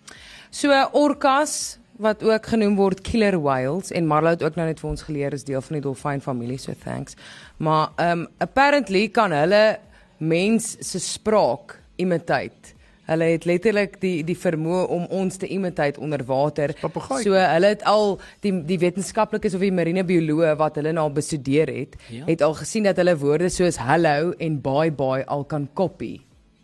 So 0.49 0.71
orcas 0.95 1.77
wat 2.01 2.23
ook 2.23 2.47
genoem 2.53 2.75
word 2.79 3.03
killer 3.03 3.35
whales 3.43 3.91
en 3.91 4.07
Marlo 4.07 4.31
het 4.31 4.43
ook 4.43 4.55
nou 4.55 4.65
net 4.65 4.79
vir 4.79 4.89
ons 4.89 5.03
geleer 5.03 5.35
is 5.35 5.43
deel 5.43 5.61
van 5.61 5.77
die 5.77 5.83
dolfyn 5.83 6.23
familie 6.23 6.57
so 6.57 6.73
thanks. 6.83 7.15
Maar 7.59 7.91
um 7.99 8.27
apparently 8.39 9.09
kan 9.09 9.35
hulle 9.35 9.79
mens 10.17 10.77
se 10.79 10.99
spraak 10.99 11.75
imitate. 11.97 12.73
Hulle 13.11 13.27
het 13.33 13.45
letterlik 13.49 13.99
die 14.01 14.23
die 14.23 14.37
vermoë 14.39 14.85
om 14.95 15.05
ons 15.21 15.37
te 15.41 15.49
imitate 15.51 15.99
onder 15.99 16.23
water. 16.27 16.71
Papegaai. 16.81 17.21
So 17.25 17.35
hulle 17.35 17.73
het 17.75 17.83
al 17.91 18.17
die 18.45 18.53
die 18.71 18.79
wetenskaplikes 18.79 19.55
of 19.57 19.61
die 19.67 19.71
marine 19.75 20.05
bioloë 20.07 20.55
wat 20.61 20.79
hulle 20.79 20.93
nou 20.95 21.09
al 21.09 21.15
bestudeer 21.19 21.67
het, 21.75 21.97
Ja. 22.09 22.25
het 22.31 22.41
al 22.41 22.53
gesien 22.63 22.83
dat 22.87 22.97
hulle 22.97 23.17
woorde 23.19 23.49
soos 23.51 23.77
hallo 23.83 24.33
en 24.39 24.61
bye 24.63 24.91
bye 24.91 25.25
al 25.27 25.43
kan 25.43 25.67
copy 25.73 26.21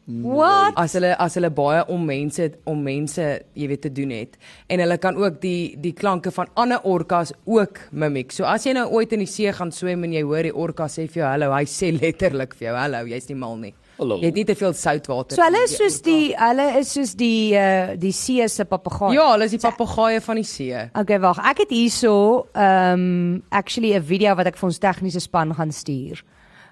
Wat? 0.08 0.72
as 0.80 0.94
hulle 0.96 1.10
as 1.20 1.34
hulle 1.36 1.50
baie 1.52 1.82
om 1.92 2.06
mense 2.08 2.46
om 2.72 2.80
mense 2.80 3.24
jy 3.60 3.68
weet 3.68 3.82
te 3.84 3.90
doen 3.92 4.14
het 4.16 4.38
en 4.72 4.80
hulle 4.80 4.96
kan 5.04 5.18
ook 5.20 5.42
die 5.44 5.76
die 5.84 5.92
klanke 5.92 6.32
van 6.32 6.48
ander 6.56 6.80
orkas 6.88 7.34
ook 7.44 7.82
mimiek. 7.92 8.32
So 8.32 8.46
as 8.48 8.64
jy 8.64 8.72
nou 8.78 8.86
ooit 8.96 9.12
in 9.12 9.20
die 9.26 9.28
see 9.28 9.52
gaan 9.52 9.72
swem 9.76 10.06
en 10.08 10.14
jy 10.16 10.22
hoor 10.24 10.48
die 10.48 10.54
orka 10.56 10.88
sê 10.88 11.10
vir 11.12 11.24
jou 11.26 11.28
hallo, 11.28 11.52
hy 11.52 11.66
sê 11.68 11.92
letterlik 11.92 12.56
vir 12.56 12.70
jou 12.70 12.78
hallo, 12.80 13.04
jy's 13.12 13.28
nie 13.28 13.36
mal 13.36 13.58
nie. 13.60 13.74
Hallo. 13.98 14.20
Jy 14.22 14.30
het 14.30 14.36
nie 14.38 14.46
te 14.46 14.56
veel 14.56 14.74
soutwater. 14.78 15.36
So 15.38 15.42
hulle 15.42 15.64
is 15.66 15.72
die 15.74 15.78
soos 15.80 16.02
die 16.06 16.36
hulle 16.38 16.68
is 16.80 16.92
soos 16.94 17.14
die 17.18 17.54
uh 17.58 17.96
die 17.98 18.14
see 18.14 18.48
se 18.48 18.66
papegaai. 18.70 19.16
Ja, 19.16 19.32
hulle 19.34 19.48
is 19.50 19.56
die 19.56 19.62
papegaaie 19.64 20.22
van 20.22 20.36
die 20.36 20.46
see. 20.46 20.84
Okay, 20.94 21.18
wag. 21.24 21.42
Ek 21.50 21.64
het 21.66 21.74
hierso 21.74 22.46
um 22.54 23.42
actually 23.50 23.96
'n 23.98 24.04
video 24.04 24.36
wat 24.36 24.48
ek 24.48 24.58
vir 24.58 24.68
ons 24.70 24.80
tegniese 24.80 25.20
span 25.20 25.54
gaan 25.54 25.72
stuur 25.72 26.24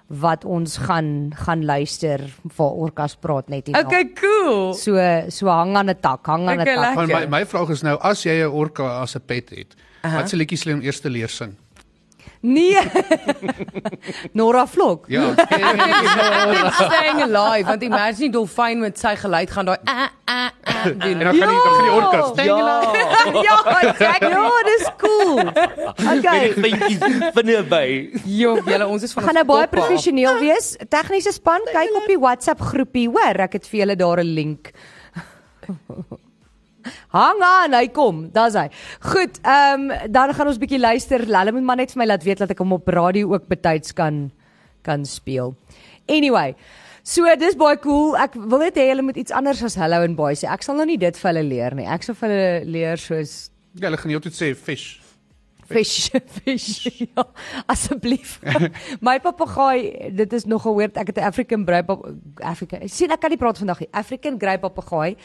wat 0.08 0.44
ons 0.44 0.76
gaan 0.86 1.32
gaan 1.34 1.64
luister 1.64 2.22
waar 2.56 2.74
orkas 2.78 3.16
praat 3.16 3.48
net 3.48 3.66
hier. 3.66 3.76
Okay, 3.84 4.12
cool. 4.14 4.72
So 4.74 4.94
so 5.28 5.48
hang 5.50 5.76
aan 5.76 5.90
'n 5.90 5.98
tak, 6.00 6.26
hang 6.26 6.48
aan 6.48 6.58
'n 6.58 6.60
Okay, 6.60 6.74
tak. 6.74 6.96
lekker. 6.96 7.06
Maar 7.08 7.28
my 7.28 7.38
my 7.40 7.46
vraag 7.46 7.70
is 7.70 7.82
nou 7.82 7.98
as 8.00 8.22
jy 8.22 8.44
'n 8.46 8.50
orka 8.52 9.02
as 9.02 9.16
'n 9.16 9.20
pet 9.26 9.50
het, 9.50 9.74
wat 10.02 10.28
se 10.28 10.36
liedjies 10.36 10.62
jy 10.64 10.72
hom 10.72 10.82
eers 10.82 11.00
te 11.00 11.10
leer 11.10 11.28
sing? 11.28 11.56
Nee. 12.46 12.78
Nora 14.38 14.66
Vlok. 14.66 15.04
Ja. 15.08 15.34
Staying 16.86 17.22
alive, 17.22 17.66
want 17.66 17.82
imagine 17.82 18.28
die 18.28 18.30
dolfyn 18.30 18.78
met 18.84 18.98
sy 19.00 19.16
geluid 19.18 19.50
gaan 19.50 19.66
daai 19.66 19.78
ah 19.82 20.04
ah 20.30 20.50
ah 20.62 20.84
doen. 20.84 21.18
En 21.18 21.24
dan 21.26 21.40
gaan 21.40 21.50
die 21.50 21.62
dan 21.64 21.74
gaan 21.74 21.88
die 21.88 21.96
orka. 21.96 22.20
Ja. 22.44 22.58
ja, 23.48 23.56
exactly. 23.80 24.30
Ja, 24.30 24.62
dis 24.70 24.86
cool. 25.02 25.42
Okay. 26.18 26.52
Ventjies 26.54 27.32
binne 27.34 27.64
by. 27.72 27.86
Jo, 28.30 28.54
julle 28.62 28.86
ons 28.86 29.08
is 29.08 29.16
van 29.16 29.26
gaan 29.26 29.40
nou 29.40 29.46
baie 29.50 29.66
professioneel 29.72 30.38
wees. 30.44 30.76
Tegniese 30.92 31.34
span, 31.34 31.66
kyk 31.72 31.98
op 31.98 32.06
die 32.10 32.20
WhatsApp 32.20 32.62
groepie, 32.70 33.08
hoor, 33.10 33.42
ek 33.48 33.58
het 33.58 33.66
vir 33.72 33.82
julle 33.82 33.98
daar 33.98 34.22
'n 34.22 34.34
link. 34.38 34.70
Hang 37.14 37.42
aan, 37.42 37.72
hy 37.74 37.88
kom. 37.88 38.26
Daar's 38.32 38.54
hy. 38.54 38.68
Goed, 39.00 39.40
ehm 39.42 39.90
um, 39.90 40.10
dan 40.12 40.34
gaan 40.34 40.46
ons 40.52 40.58
bietjie 40.58 40.80
luister. 40.80 41.24
Hulle 41.26 41.52
moet 41.52 41.62
maar 41.62 41.76
net 41.76 41.92
vir 41.92 42.02
my 42.02 42.06
laat 42.06 42.24
weet 42.24 42.38
dat 42.38 42.50
ek 42.50 42.58
hom 42.64 42.72
op 42.72 42.88
radio 42.88 43.32
ook 43.34 43.48
betyds 43.48 43.92
kan 43.92 44.30
kan 44.82 45.04
speel. 45.04 45.56
Anyway, 46.06 46.54
so 47.02 47.26
dis 47.38 47.56
baie 47.58 47.78
cool. 47.82 48.14
Ek 48.16 48.34
wil 48.34 48.62
net 48.62 48.76
hê 48.78 48.88
hulle 48.92 49.02
moet 49.02 49.16
iets 49.16 49.32
anders 49.34 49.62
as 49.66 49.74
hello 49.74 50.02
en 50.06 50.14
bye 50.14 50.34
sê. 50.38 50.46
Ek 50.50 50.62
sal 50.62 50.76
nou 50.78 50.86
nie 50.86 50.98
dit 50.98 51.16
vir 51.18 51.32
hulle 51.32 51.42
leer 51.48 51.74
nie. 51.74 51.86
Ek 51.86 52.06
sal 52.06 52.14
vir 52.14 52.30
hulle 52.30 52.70
leer 52.76 52.96
soos 53.02 53.50
Ja, 53.76 53.90
hulle 53.90 53.98
gaan 54.00 54.08
nie 54.08 54.16
altyd 54.16 54.32
sê 54.32 54.54
fish. 54.56 55.00
Fish, 55.66 56.10
fish. 56.38 56.86
Ja, 57.02 57.24
asseblief. 57.66 58.38
My 59.06 59.18
papegaai, 59.20 60.12
dit 60.16 60.32
is 60.32 60.46
nog 60.46 60.62
gehoord, 60.62 60.96
ek 60.96 61.10
het 61.10 61.18
'n 61.18 61.26
African 61.28 61.66
Grey 61.66 61.82
pap 61.84 62.06
Afrika. 62.40 62.78
sien 62.86 63.10
ek 63.10 63.20
kan 63.20 63.30
nie 63.30 63.36
praat 63.40 63.58
vandag 63.58 63.80
nie. 63.80 63.88
African 63.92 64.38
Grey 64.38 64.58
papegaai. 64.58 65.16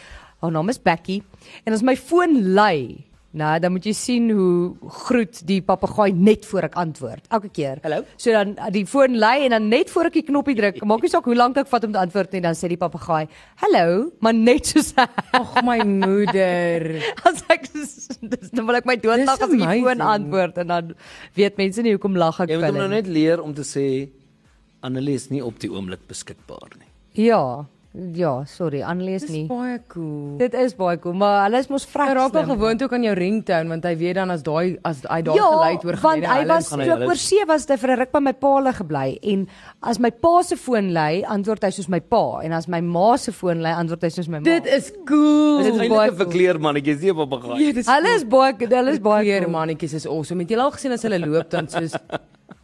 Haar 0.42 0.52
naam 0.52 0.70
is 0.74 0.80
Becky 0.82 1.22
en 1.66 1.74
as 1.74 1.84
my 1.86 1.96
foon 1.96 2.54
lui, 2.56 3.06
nou 3.32 3.52
dan 3.64 3.72
moet 3.72 3.86
jy 3.88 3.94
sien 3.96 4.26
hoe 4.36 4.74
groet 5.06 5.38
die 5.48 5.62
papegaai 5.64 6.12
net 6.18 6.44
voor 6.50 6.66
ek 6.68 6.74
antwoord. 6.82 7.28
Elke 7.32 7.48
keer. 7.54 7.80
Hallo? 7.86 8.02
So 8.20 8.34
dan 8.36 8.56
die 8.76 8.84
foon 8.90 9.16
lui 9.22 9.46
en 9.46 9.54
dan 9.56 9.70
net 9.72 9.90
voor 9.94 10.10
ek 10.10 10.18
die 10.20 10.24
knoppie 10.28 10.56
druk, 10.58 10.82
maak 10.84 11.06
nie 11.06 11.12
saak 11.14 11.30
hoe 11.30 11.36
lank 11.38 11.56
ek 11.62 11.70
vat 11.72 11.86
om 11.88 11.94
te 11.96 12.02
antwoord 12.02 12.34
nie, 12.36 12.42
dan 12.44 12.58
sê 12.60 12.68
die 12.74 12.78
papegaai, 12.82 13.28
"Hallo," 13.62 14.12
maar 14.20 14.34
net 14.34 14.66
soos 14.74 14.92
Ag 14.98 15.62
my 15.64 15.78
moeder. 15.86 17.00
as 17.24 17.44
ek 17.50 17.70
dis 17.74 18.10
dan 18.52 18.66
wil 18.68 18.76
ek 18.76 18.86
my 18.86 18.96
dood 18.98 19.24
lag 19.26 19.38
as 19.40 19.48
ek 19.48 19.58
die 19.58 19.82
foon 19.84 20.02
antwoord 20.02 20.58
en 20.58 20.68
dan 20.68 20.94
weet 21.38 21.58
mense 21.58 21.82
nie 21.86 21.94
hoekom 21.96 22.18
lag 22.18 22.40
ek 22.42 22.50
Jy 22.50 22.56
moet 22.58 22.66
vir 22.66 22.72
hom 22.72 22.78
nou 22.82 22.88
hulle. 22.90 22.96
net 23.02 23.08
leer 23.08 23.42
om 23.42 23.54
te 23.54 23.62
sê 23.64 24.10
Annelie 24.84 25.14
is 25.16 25.30
nie 25.30 25.44
op 25.46 25.60
die 25.62 25.70
oomblik 25.70 26.02
beskikbaar 26.10 26.72
nie. 26.80 26.90
Ja. 27.30 27.66
Ja, 27.94 28.46
sorry, 28.48 28.80
Annelie 28.88 29.16
is 29.16 29.24
Dis 29.26 29.32
nie. 29.34 29.48
baie 29.50 29.82
cool. 29.92 30.38
Dit 30.40 30.54
is 30.56 30.72
baie 30.80 30.96
cool, 31.04 31.12
maar 31.20 31.42
hulle 31.44 31.60
is 31.60 31.68
mos 31.68 31.84
vrek. 31.92 32.08
Hy 32.08 32.14
raak 32.16 32.36
al 32.40 32.46
gewoond 32.48 32.84
ook 32.86 32.94
aan 32.96 33.04
jou 33.04 33.16
ringtone 33.20 33.68
want 33.68 33.84
hy 33.84 33.92
weet 34.00 34.16
dan 34.16 34.32
as 34.32 34.42
daai 34.48 34.78
as 34.88 35.02
hy 35.10 35.18
daai 35.28 35.36
Ja, 35.36 35.50
geluid 35.52 35.84
hoor 35.84 35.98
want 36.00 36.24
hy 36.24 36.46
was 36.48 36.70
gaan 36.72 36.80
hy 36.80 36.86
toe 36.86 36.94
ek 36.94 37.00
hulle- 37.02 37.10
oor 37.12 37.20
see 37.20 37.44
was 37.50 37.66
dit 37.66 37.80
vir 37.82 37.92
'n 37.92 38.00
ruk 38.00 38.12
by 38.14 38.20
my 38.20 38.32
pa 38.32 38.48
hulle 38.56 38.72
gebly 38.78 39.20
en 39.34 39.48
as 39.84 40.00
my 40.00 40.10
pa 40.10 40.42
se 40.42 40.56
foon 40.56 40.94
lui, 40.94 41.22
antwoord 41.28 41.64
hy 41.68 41.70
soos 41.72 41.90
my 41.90 42.00
pa 42.00 42.40
en 42.46 42.54
as 42.54 42.68
my 42.70 42.80
ma 42.80 43.18
se 43.18 43.32
foon 43.34 43.62
lui, 43.62 43.72
antwoord 43.72 44.02
hy 44.04 44.10
soos 44.10 44.28
my 44.30 44.40
ma. 44.40 44.44
Dit 44.44 44.66
is 44.68 44.94
cool. 45.06 45.58
Dit 45.58 45.74
is 45.74 45.74
Dit 45.74 45.82
is 45.84 45.90
baie 45.90 46.08
eintlik 46.10 46.14
'n 46.14 46.26
verkleermannetjie, 46.26 46.96
nie 47.02 47.12
op 47.12 47.18
'n 47.18 47.30
bagaai. 47.30 47.60
Ja, 47.60 47.72
dis 47.74 47.88
Hulle 47.88 48.16
is 48.16 48.24
baie 48.24 48.54
hulle 48.58 48.92
is 48.92 49.00
baie 49.00 49.24
Kleer 49.24 49.44
cool. 49.44 49.52
mannetjies 49.52 49.94
is 49.94 50.06
awesome. 50.08 50.40
Het 50.40 50.50
jy 50.52 50.58
al 50.58 50.72
gesien 50.72 50.92
as 50.94 51.02
hulle 51.04 51.20
loop 51.20 51.50
dan 51.50 51.68
soos 51.68 51.92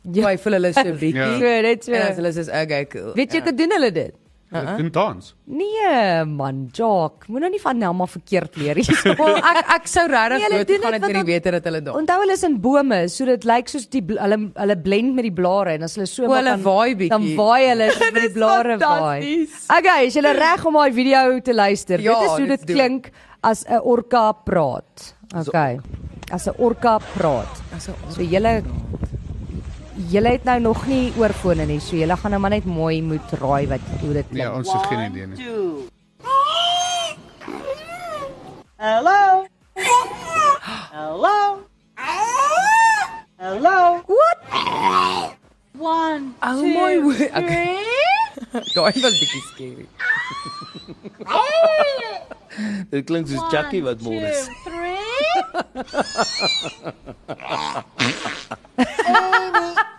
twyfel 0.10 0.54
hulle 0.54 0.72
so 0.74 0.84
bietjie. 1.04 1.16
Ja. 1.16 1.38
So, 1.38 1.62
dit 1.62 1.84
so. 1.84 1.92
En 1.92 2.02
as 2.12 2.16
hulle 2.16 2.32
soos 2.32 2.48
okay, 2.48 2.86
cool. 2.86 3.12
Weet 3.14 3.34
jy 3.34 3.42
hoe 3.44 3.54
doen 3.54 3.72
hulle 3.76 3.92
dit? 3.92 4.14
Dit 4.50 4.78
doen 4.78 4.90
dans. 4.96 5.36
Nee 5.44 6.24
man, 6.26 6.70
Jock, 6.72 7.26
moet 7.28 7.42
nou 7.44 7.50
nie 7.52 7.60
van 7.60 7.78
Nelma 7.78 8.06
verkeerd 8.08 8.56
leer 8.56 8.76
nie. 8.80 8.86
Wel, 9.20 9.36
ek 9.42 9.74
ek 9.76 9.88
sou 9.92 10.06
Nee, 10.08 10.16
regtig 10.16 10.46
hulle 10.48 10.62
dood 10.64 10.82
gaan 10.86 10.92
dit 10.92 10.94
het 10.94 11.02
met 11.02 11.10
die 11.10 11.16
want- 11.18 11.28
wete 11.28 11.52
dat 11.52 11.64
hulle 11.68 11.82
daar. 11.84 11.98
Onthou 12.00 12.18
hulle 12.22 12.32
is 12.38 12.44
in 12.48 12.56
bome, 12.64 13.00
so 13.12 13.26
dit 13.28 13.44
lyk 13.44 13.68
soos 13.68 13.90
die 13.92 14.04
hulle 14.08 14.38
hulle 14.56 14.78
blend 14.86 15.14
met 15.20 15.28
die 15.28 15.34
blare 15.42 15.74
en 15.76 15.84
as 15.84 15.96
hulle 16.00 16.08
so 16.08 16.24
hulle 16.32 16.44
dan- 16.54 16.64
waai 16.64 16.96
bietjie. 16.96 17.10
Dan 17.10 17.28
waai 17.36 17.68
hulle 17.74 17.90
soos 17.98 18.12
met 18.14 18.22
die 18.24 18.34
blare 18.40 18.78
waai. 18.80 19.48
Okay, 19.80 20.06
is 20.08 20.16
julle 20.16 20.32
reg 20.40 20.66
om 20.66 20.80
daai 20.80 20.94
video 20.96 21.40
te 21.44 21.54
luister? 21.54 22.00
Ja, 22.00 22.16
dit 22.22 22.30
is 22.32 22.38
hoe 22.40 22.48
dit 22.56 22.66
klink 22.72 23.12
as 23.44 23.66
'n 23.68 23.82
orka 23.84 24.32
praat. 24.32 25.14
Okay. 25.36 25.80
As 26.32 26.48
'n 26.48 26.56
orka 26.58 27.00
praat. 27.18 27.52
Aso, 27.76 27.92
So 28.16 28.22
julle 28.24 28.64
julle 29.98 30.30
het 30.30 30.44
nou 30.46 30.60
nog 30.60 30.86
nie 30.88 31.14
oorfone 31.18 31.66
nie, 31.66 31.80
so 31.82 31.96
julle 31.98 32.18
gaan 32.18 32.32
nou 32.36 32.42
maar 32.42 32.54
net 32.54 32.66
mooi 32.66 33.02
moet 33.02 33.32
raai 33.42 33.68
wat 33.68 33.80
hoe 34.02 34.14
dit 34.14 34.28
klink. 34.30 34.44
Ja, 34.44 34.54
ons 34.54 34.72
het 34.74 34.86
geen 34.86 35.12
idee 35.12 35.28
nie. 35.28 35.46
Hello? 38.78 39.46
Hello? 40.92 41.62
Hello? 43.38 44.02
What? 44.06 44.38
One, 45.80 46.34
Oh 46.42 46.62
two, 46.62 46.74
my 46.74 46.98
word. 47.02 47.30
Okay. 47.38 47.78
daai 48.76 48.94
was 49.02 49.14
bietjie 49.22 49.42
scary. 49.54 49.88
Dit 52.90 53.06
klink 53.06 53.28
soos 53.30 53.46
Jackie 53.54 53.84
wat 53.86 54.02
môre 54.02 54.30
is. 54.32 54.46
two, 54.46 54.54
three. 54.66 54.96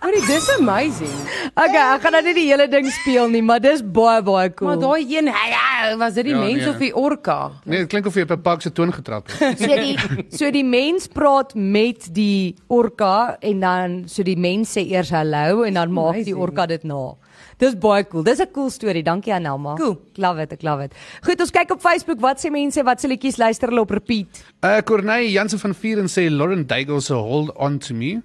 Hoorie, 0.09 0.25
dis 0.25 0.47
amazing. 0.57 1.11
Okay, 1.53 1.81
ek 1.93 2.01
gaan 2.07 2.15
nou 2.17 2.21
nie 2.25 2.33
die 2.39 2.47
hele 2.49 2.65
ding 2.73 2.87
speel 2.97 3.27
nie, 3.29 3.43
maar 3.45 3.61
dis 3.61 3.83
baie 3.85 4.23
baie 4.25 4.49
cool. 4.57 4.71
Maar 4.71 4.79
daai 4.81 5.05
een, 5.19 5.27
hey, 5.29 5.51
hey, 5.53 5.91
was 6.01 6.15
dit 6.17 6.25
die 6.31 6.33
Ja, 6.33 6.39
mens 6.41 6.63
nee. 6.63 6.71
of 6.71 6.79
die 6.81 6.89
orka? 6.97 7.35
Nee, 7.69 7.83
dit 7.83 7.91
klink 7.93 8.07
of 8.09 8.17
jy 8.17 8.25
op 8.25 8.33
'n 8.33 8.41
pak 8.47 8.63
se 8.65 8.73
toon 8.73 8.93
getrap 8.93 9.29
het. 9.29 9.59
So 9.61 9.77
die 9.77 9.99
so 10.33 10.51
die 10.51 10.65
mens 10.65 11.09
praat 11.13 11.53
met 11.55 12.09
die 12.15 12.55
orka 12.73 13.37
en 13.41 13.61
dan 13.61 14.03
so 14.09 14.23
die 14.25 14.37
mens 14.37 14.73
sê 14.79 14.87
eers 14.89 15.11
hallo 15.13 15.63
en 15.69 15.75
dan 15.75 15.93
maak 15.93 16.15
die 16.25 16.33
Amazing. 16.33 16.41
orka 16.41 16.67
dit 16.67 16.85
na. 16.85 17.13
Dis 17.59 17.75
baie 17.77 18.05
cool. 18.09 18.23
Dis 18.25 18.41
'n 18.41 18.49
cool 18.53 18.71
storie. 18.71 19.03
Dankie 19.03 19.35
Anelma. 19.35 19.77
Cool. 19.77 19.99
Love 20.17 20.41
it, 20.41 20.53
ek 20.53 20.63
love 20.63 20.83
it. 20.85 20.93
Goed, 21.21 21.41
ons 21.41 21.51
kyk 21.51 21.71
op 21.71 21.81
Facebook 21.81 22.21
wat 22.21 22.41
sê 22.41 22.51
mense, 22.51 22.83
wat 22.83 23.01
se 23.01 23.09
liedjies 23.09 23.37
luister 23.37 23.69
hulle 23.69 23.81
op 23.85 23.91
repeat. 23.91 24.41
Uh 24.65 24.81
Corneille 24.81 25.31
Jansen 25.31 25.59
van 25.59 25.75
Vieren 25.75 26.09
sê 26.09 26.31
Lauren 26.31 26.67
Daigle 26.67 27.01
se 27.01 27.13
Hold 27.13 27.53
On 27.59 27.79
To 27.79 27.95
Me. 27.95 28.23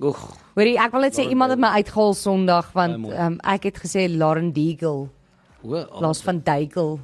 Oeg. 0.00 0.18
Hoorie, 0.54 0.76
ek 0.78 0.92
wil 0.92 1.00
net 1.06 1.16
sê 1.16 1.24
iemand 1.32 1.54
het 1.54 1.60
my 1.62 1.70
uitgehaal 1.80 2.12
Sondag 2.18 2.72
want 2.76 3.06
um, 3.08 3.38
ek 3.54 3.70
het 3.70 3.78
gesê 3.80 4.04
Lauren 4.12 4.50
Deagle 4.52 5.08
O, 5.62 5.84
plaas 5.98 6.20
van 6.26 6.42
Deagle. 6.44 6.98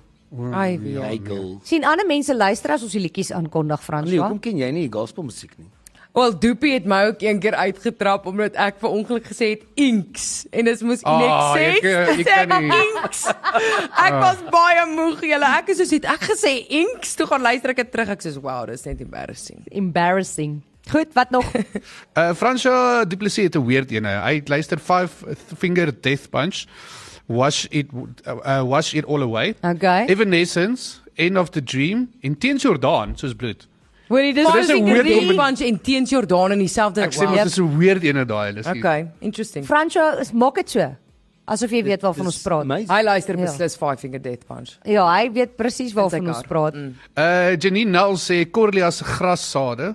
Ai, 0.53 0.77
wie. 0.83 0.99
Hy 1.01 1.17
gil. 1.25 1.59
sien 1.65 1.85
ander 1.89 2.05
mense 2.07 2.35
luister 2.37 2.75
as 2.75 2.83
ons 2.85 2.93
die 2.93 3.01
liedjies 3.01 3.31
aankondig 3.33 3.79
Nee, 3.81 3.87
François. 3.87 4.19
hoekom 4.21 4.41
ken 4.45 4.59
jy 4.61 4.71
nie 4.77 4.89
gospel 4.93 5.25
musiek 5.25 5.55
nie? 5.57 5.69
Wel 6.19 6.33
Doopie 6.41 6.73
het 6.75 6.87
my 6.89 6.99
ook 7.13 7.21
een 7.23 7.39
keer 7.41 7.55
uitgetrap 7.55 8.27
omdat 8.27 8.57
ek 8.59 8.81
vir 8.83 8.91
ongeluk 8.91 9.25
gesê 9.31 9.51
het 9.55 9.63
inks 9.79 10.47
en 10.51 10.65
dit 10.69 10.81
moes 10.83 11.05
Ah, 11.07 11.15
Inex 11.21 11.45
sê. 11.55 11.63
jy 11.63 11.81
kan- 11.81 12.19
jy 12.19 12.25
kan 12.25 12.63
nie. 12.65 12.79
inks. 12.97 13.21
Ek 14.09 14.17
was 14.21 14.41
baie 14.51 14.85
moeg 14.97 15.21
julle. 15.23 15.51
Ek 15.61 15.69
is 15.73 15.79
soos 15.79 15.91
het 15.95 16.05
ek 16.05 16.27
gesê 16.33 16.53
inks. 16.69 17.15
Toe 17.15 17.27
gaan 17.31 17.45
luister 17.45 17.71
ek 17.71 17.77
dit 17.85 17.93
terug. 17.93 18.09
Ek 18.17 18.21
sê 18.25 18.35
wow, 18.41 18.67
dis 18.67 18.85
net 18.89 19.01
embarrassing. 19.05 19.63
Embarrassing. 19.71 20.59
Goed, 20.91 21.07
wat 21.13 21.31
nog? 21.31 21.45
Uh 22.19 22.33
François 22.35 23.05
Duplessis 23.09 23.45
het 23.45 23.55
'n 23.57 23.67
weird 23.67 23.91
een. 23.93 24.05
Hy 24.05 24.41
luister 24.45 24.79
Five 24.79 25.09
Finger 25.59 25.93
Death 26.01 26.31
Punch. 26.31 26.65
Wash 27.27 27.67
it 27.71 27.87
uh, 27.93 28.35
uh, 28.47 28.63
wash 28.63 28.95
it 28.95 29.05
all 29.07 29.23
away. 29.23 29.55
Okay. 29.63 30.07
Evanescence, 30.07 31.01
End 31.15 31.37
of 31.37 31.51
the 31.51 31.61
Dream, 31.63 32.09
Intense 32.21 32.63
Jordan 32.67 33.13
soos 33.17 33.35
bloed. 33.37 33.67
Hoorie, 34.09 34.33
dis 34.35 34.47
dis 34.53 34.69
'n 34.69 34.73
Finger 34.73 34.93
weird 35.03 35.19
combin- 35.19 35.37
punch 35.37 35.61
en 35.61 35.81
teens 35.81 36.11
Jordan 36.11 36.53
in 36.53 36.59
dieselfde. 36.59 37.01
Ek 37.03 37.13
sê 37.13 37.29
mos 37.29 37.43
dis 37.43 37.59
'n 37.59 37.79
weird 37.79 38.03
een 38.05 38.27
daai. 38.27 38.53
Dis 38.55 38.67
nie- 38.67 38.79
Okay, 38.79 39.07
interesting. 39.21 39.65
François, 39.67 40.19
is 40.21 40.33
maak 40.33 40.55
dit 40.55 40.71
so. 40.71 40.97
Asof 41.45 41.71
jy 41.71 41.83
weet 41.83 42.01
waarvan 42.03 42.27
ons 42.27 42.43
praat. 42.43 42.63
amazing. 42.63 42.91
Hy 42.91 43.03
luister 43.03 43.37
Ja. 43.39 43.45
beslis 43.45 43.77
Five 43.77 43.97
Finger 43.99 44.21
Death 44.23 44.47
Punch. 44.47 44.79
Ja, 44.85 45.05
hy 45.17 45.31
weet 45.33 45.57
presies 45.57 45.93
waarvan 45.93 46.29
ons 46.29 46.43
praat. 46.49 46.75
Uh 46.75 47.57
Janine 47.59 47.91
Nel 47.91 48.17
sê 48.17 48.51
Corlia 48.51 48.91
se 48.91 49.05
grassade. 49.05 49.95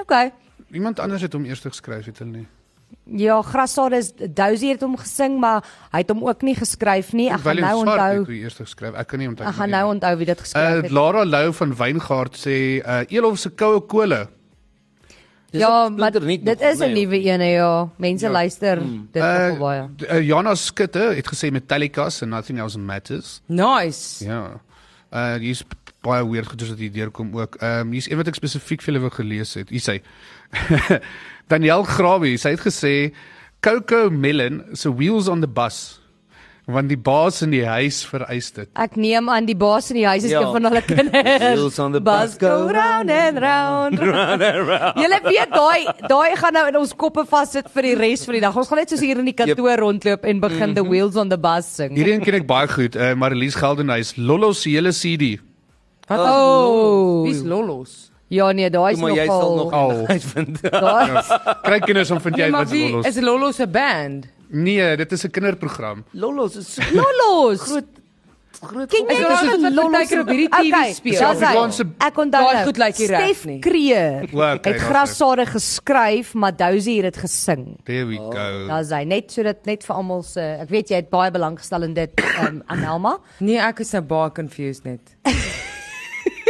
Okay. 0.00 0.32
Iemand 0.72 1.00
anders 1.00 1.22
het 1.22 1.32
hom 1.32 1.44
eers 1.44 1.60
geskryf, 1.60 2.04
het 2.04 2.18
hulle 2.18 2.30
nie. 2.30 2.46
Ja, 3.04 3.42
Grassade 3.42 3.96
is 3.96 4.12
Dousie 4.34 4.70
het 4.70 4.80
hom 4.80 4.96
gesing, 4.98 5.38
maar 5.40 5.64
hy 5.92 5.98
het 5.98 6.08
hom 6.10 6.24
ook 6.26 6.42
nie 6.42 6.54
geskryf 6.54 7.12
nie. 7.12 7.28
Ek 7.30 7.40
gaan 7.40 7.56
nou 7.56 7.80
Swart 7.80 7.88
het 7.88 7.98
onthou. 7.98 8.24
hom 8.24 8.34
eers 8.34 8.54
geskryf. 8.54 8.94
Ek 8.94 9.06
kan 9.06 9.18
nie 9.18 9.28
onthou. 9.28 9.48
Ek 9.48 9.54
gaan 9.54 9.68
nie. 9.70 9.76
nou 9.78 9.92
onthou 9.94 10.16
wie 10.16 10.26
dit 10.26 10.40
geskryf 10.40 10.76
Uh 10.76 10.82
het. 10.82 10.90
Lara 10.90 11.24
Lou 11.24 11.52
van 11.52 11.74
Wyngaard 11.76 12.36
sê 12.36 12.56
uh 12.86 13.00
Elof 13.08 13.38
se 13.38 13.50
koue 13.50 13.80
kole. 13.80 14.28
Dis 15.50 15.60
Ja, 15.60 15.88
maar 15.88 16.12
dit 16.12 16.22
nog, 16.44 16.60
is 16.60 16.78
'n 16.78 16.92
nee. 16.92 16.94
nuwe 17.06 17.18
ene 17.22 17.44
ja. 17.44 17.88
Mense 17.96 18.26
Ja. 18.26 18.30
luister 18.32 18.78
dit 19.12 19.22
Uh, 19.22 19.32
nogal 19.38 19.56
baie. 19.58 19.88
d- 19.96 20.02
uh 20.12 20.22
Jana 20.26 20.54
Skutte 20.54 20.98
het 21.14 21.26
gesê 21.26 21.50
Metallica's 21.50 22.22
and 22.22 22.30
nothing 22.30 22.58
else 22.58 22.78
matters. 22.78 23.40
Nice. 23.46 24.24
Ja. 24.24 24.60
Uh 25.12 25.34
hier's 25.34 25.64
baie 26.02 26.24
weird 26.30 26.48
goeders 26.48 26.70
wat 26.72 26.78
hier 26.80 26.92
deurkom 26.94 27.34
ook. 27.36 27.56
Ehm 27.60 27.86
um, 27.88 27.92
hier's 27.92 28.08
een 28.10 28.16
wat 28.20 28.28
ek 28.32 28.38
spesifiek 28.40 28.80
vir 28.82 28.92
hulle 28.94 29.04
wou 29.06 29.12
gelees 29.18 29.54
het. 29.58 29.68
Hier 29.70 29.84
sê 29.84 30.00
Daniel 31.50 31.82
Grawie, 31.88 32.36
sy 32.40 32.54
het 32.56 32.62
gesê 32.64 32.94
Coco 33.60 34.08
Melon 34.10 34.62
se 34.72 34.88
wheels 34.92 35.28
on 35.28 35.40
the 35.44 35.48
bus 35.50 35.96
want 36.70 36.86
die 36.86 36.96
baas 37.00 37.40
in 37.42 37.50
die 37.50 37.64
huis 37.66 37.96
vereis 38.06 38.52
dit. 38.54 38.68
Ek 38.78 38.92
neem 39.00 39.26
aan 39.32 39.42
die 39.48 39.56
baas 39.58 39.88
in 39.90 39.96
die 39.98 40.04
huis 40.06 40.22
is 40.22 40.30
Ja. 40.30 40.42
een 40.44 40.52
van 40.54 40.68
hulle 40.68 40.82
kinders. 40.86 41.40
Wheels 41.42 41.78
on 41.82 41.92
the 41.96 42.00
bus 42.00 42.36
go 42.38 42.68
round 42.70 43.10
and 43.10 43.40
round. 43.42 43.98
Run 43.98 44.42
around. 44.44 44.98
Julle 45.02 45.18
weet 45.24 45.50
daai 45.50 45.88
daai 46.06 46.36
gaan 46.38 46.54
nou 46.54 46.62
in 46.70 46.78
ons 46.78 46.94
koppe 46.94 47.24
vassit 47.26 47.66
vir 47.74 47.88
die 47.88 47.94
res 47.98 48.22
van 48.28 48.38
die 48.38 48.44
dag. 48.44 48.54
Ons 48.54 48.70
gaan 48.70 48.78
net 48.84 48.94
soos 48.94 49.02
hier 49.02 49.18
in 49.18 49.26
die 49.26 49.34
kantoor 49.34 49.82
rondloop 49.82 50.24
en 50.30 50.38
begin 50.46 50.76
the 50.78 50.84
wheels 50.86 51.16
on 51.18 51.28
the 51.32 51.38
bus 51.40 51.66
sing. 51.80 51.96
Hierdie 51.98 52.14
een 52.20 52.22
ken 52.28 52.38
ek 52.44 52.46
baie 52.46 52.70
goed. 52.70 52.94
Uh 52.94 53.16
Marlies 53.18 53.58
Geldenhuys, 53.58 54.14
Lolo 54.16 54.52
se 54.54 54.70
hele 54.70 54.94
CD. 54.94 55.40
Wat 56.10 56.18
Oh. 56.26 57.22
Wie's 57.24 57.42
Lolos? 57.46 58.10
Ja 58.30 58.50
nee, 58.54 58.70
daai 58.70 58.92
is 58.94 59.00
Maar 59.02 59.10
jy 59.14 59.26
sal 59.26 59.54
nog 59.56 59.70
nogal 59.70 59.90
Al. 59.94 60.06
uitvind. 60.06 60.60
daai 60.62 61.22
Kry 61.62 61.78
kinders 61.86 62.10
om 62.14 62.20
vind 62.22 62.36
jy 62.36 62.42
Nee, 62.42 62.50
uit 62.50 62.52
maar 62.54 62.66
wat 62.66 62.74
wie 62.74 62.90
Lolos. 62.90 63.06
is 63.06 63.20
Lolos 63.20 63.58
'n 63.62 63.70
band? 63.70 64.26
Nee, 64.50 64.96
dit 64.96 65.12
is 65.12 65.24
'n 65.24 65.30
kinderprogram. 65.30 66.04
Lolos 66.12 66.56
is 66.56 66.78
Lolos. 66.98 67.60
groot 67.62 67.84
groot. 68.60 68.88
Ken 68.92 69.06
jy 69.08 69.12
Is 69.14 69.40
dit 69.40 69.62
wat 69.62 69.72
Lolos 69.72 69.90
partykeer 69.92 70.20
op 70.20 70.28
hierdie 70.28 70.48
TV 70.48 70.68
Okay, 70.74 70.92
speel? 70.92 71.20
Afrikaanse- 71.26 71.86
Ek 71.98 72.16
onthou 72.18 72.42
Daai 72.44 72.54
nou, 72.54 72.64
goed 72.66 72.76
lyk 72.78 72.98
nie 72.98 73.06
reg 73.06 73.20
Stef 73.24 73.44
nie. 73.46 73.58
Kreer 73.60 74.28
O, 74.34 74.36
okay, 74.54 74.72
het 74.72 74.80
grassade 74.82 75.46
geskryf, 75.46 76.34
maar 76.34 76.56
Dousie 76.56 76.96
het 77.02 77.14
dit 77.14 77.22
gesing. 77.22 77.78
There 77.84 78.04
we 78.06 78.16
go. 78.16 78.66
Daar's 78.68 78.90
hy 78.90 79.04
net 79.04 79.32
so 79.32 79.42
dit 79.42 79.64
net 79.66 79.84
vir 79.84 79.96
almal 79.96 80.22
se 80.22 80.40
ek 80.60 80.68
weet 80.68 80.88
jy 80.90 80.96
het 80.96 81.10
baie 81.10 81.30
belang 81.30 81.58
gestel 81.58 81.82
in 81.82 81.94
dit 81.94 82.10
um, 82.46 82.62
Anelma. 82.66 83.18
Nee, 83.38 83.58
ek 83.58 83.80
is 83.80 83.92
nou 83.92 84.02
baie 84.02 84.30
confused 84.32 84.84
net. 84.84 85.00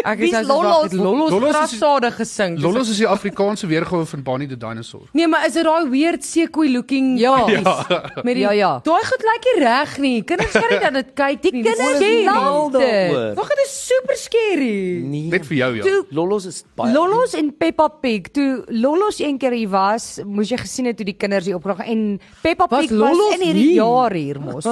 Ek 0.04 0.18
Wie's 0.18 0.46
Lolos? 0.46 0.82
het 0.82 0.92
Lolos 0.92 1.30
Lolos 1.30 1.50
is- 1.50 1.56
grassade 1.56 2.10
gesing. 2.12 2.58
Lolos 2.60 2.88
is 2.90 2.96
die 2.98 3.06
Afrikaanse 3.08 3.66
weergawe 3.66 4.06
van 4.06 4.22
Bonnie 4.22 4.48
the 4.48 4.56
Dinosaur. 4.56 5.02
Nee, 5.12 5.26
maar 5.28 5.46
is 5.46 5.52
dit 5.52 5.64
daai 5.64 5.88
weird 5.90 6.24
sequoia 6.24 6.70
looking 6.70 7.18
Ja. 7.20 7.36
pakkies 7.44 8.24
met 8.24 8.34
die 8.34 8.40
Ja, 8.42 8.50
ja. 8.52 8.80
Daai 8.82 9.04
goed 9.04 9.22
lyk 9.22 9.44
nie 9.54 9.64
reg 9.64 9.98
nie. 9.98 10.22
Kinders 10.24 10.52
kan 10.52 10.62
nie 10.70 10.78
dat 10.80 10.92
dit 10.94 11.10
kyk 11.14 11.42
Die 11.42 11.52
nie. 11.52 11.62
kinders 11.62 11.96
scary. 11.96 12.24
love 12.24 12.78
dit. 12.78 13.10
Hoor. 13.10 13.34
Wag, 13.34 13.48
dit 13.48 13.64
is 13.66 13.86
super 13.86 14.16
scary. 14.16 15.02
Nee. 15.04 15.28
Net 15.30 15.46
vir 15.46 15.56
jou 15.56 15.76
ja. 15.76 15.82
Toe 15.82 16.04
Lolos 16.10 16.46
is 16.46 16.64
baie 16.76 16.92
Lolos 16.92 17.34
en 17.34 17.52
Peppa 17.56 17.88
Pig, 17.88 18.30
toe 18.32 18.64
Lolos 18.68 19.18
een 19.20 19.38
keer 19.38 19.52
hier 19.52 19.68
was, 19.68 20.20
moes 20.24 20.48
jy 20.48 20.56
gesien 20.56 20.86
het 20.86 20.96
hoe 20.98 21.04
die 21.04 21.16
kinders 21.16 21.44
hier 21.46 21.56
opgerig 21.56 21.86
en 21.86 22.20
Peppa 22.42 22.66
Was 22.70 22.80
Pig 22.86 22.90
was 22.90 22.98
Lolos 22.98 23.34
in 23.34 23.40
hierdie 23.46 23.66
nie? 23.66 23.74
jaar 23.74 24.12
hier 24.12 24.40
mos. 24.40 24.64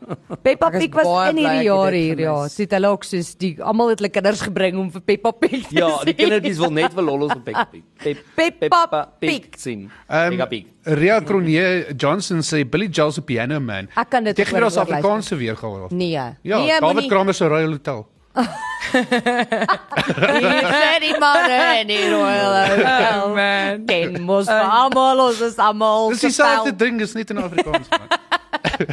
Peppa 0.46 0.70
Pig 0.70 0.94
was 0.94 1.30
in 1.30 1.36
hierdie 1.42 1.64
jaar 1.66 1.92
hier 1.92 2.18
ja. 2.20 2.36
Sit 2.48 2.70
hulle 2.76 2.88
ook 2.94 3.04
soos 3.04 3.34
die 3.40 3.56
almal 3.62 3.88
het 3.92 4.00
hulle 4.00 4.10
kinders 4.12 4.40
gebring 4.46 4.75
ding 4.76 4.82
om 4.84 4.90
vir 4.92 5.00
Peppa 5.08 5.30
Pig 5.32 5.64
te 5.70 5.78
Ja, 5.80 5.88
die 6.04 6.12
sê. 6.12 6.16
kindertjies 6.20 6.58
wil 6.60 6.70
net 6.76 6.92
wil 6.94 7.04
lollos 7.08 7.32
op 7.32 7.40
Peppa 7.46 7.64
Pig. 7.72 7.82
Pep, 8.36 8.58
Peppa 8.60 9.00
Pig. 9.20 9.48
sien. 9.56 9.86
Ehm, 10.08 10.30
Peppa 10.36 10.46
Pig. 10.52 10.66
Ria 11.00 11.16
Cronje 11.24 11.94
Johnson 11.96 12.38
sê 12.44 12.60
Billy 12.68 12.88
Joel 12.92 13.12
se 13.16 13.22
Piano 13.24 13.56
Man. 13.60 13.88
Ek 13.96 14.10
kan 14.12 14.24
dit 14.28 14.36
oor- 14.44 14.64
ons. 14.68 14.76
Afrikaanse 14.84 15.36
weergawe. 15.40 15.88
Nee. 15.90 16.12
Ja, 16.12 16.36
nee, 16.60 16.76
David 16.80 17.08
Kramer 17.08 17.32
se 17.34 17.48
Royal 17.48 17.72
Hotel. 17.72 18.04
Hier 18.92 20.68
sê 20.68 21.00
die 21.00 21.16
manne 21.18 21.80
in 21.80 21.88
die 21.88 22.04
Royal 22.12 22.52
Hotel. 22.68 23.32
man. 23.34 23.86
Ken 23.88 24.20
mos 24.28 24.46
vir 24.50 24.60
almal, 24.80 25.20
ons 25.30 25.40
is 25.40 25.56
almal. 25.58 26.10
Dis 26.12 26.20
dieselfde 26.28 26.72
ding, 26.76 27.00
is 27.00 27.14
net 27.16 27.30
in 27.32 27.38
Afrikaans 27.42 27.88
man. 27.90 28.08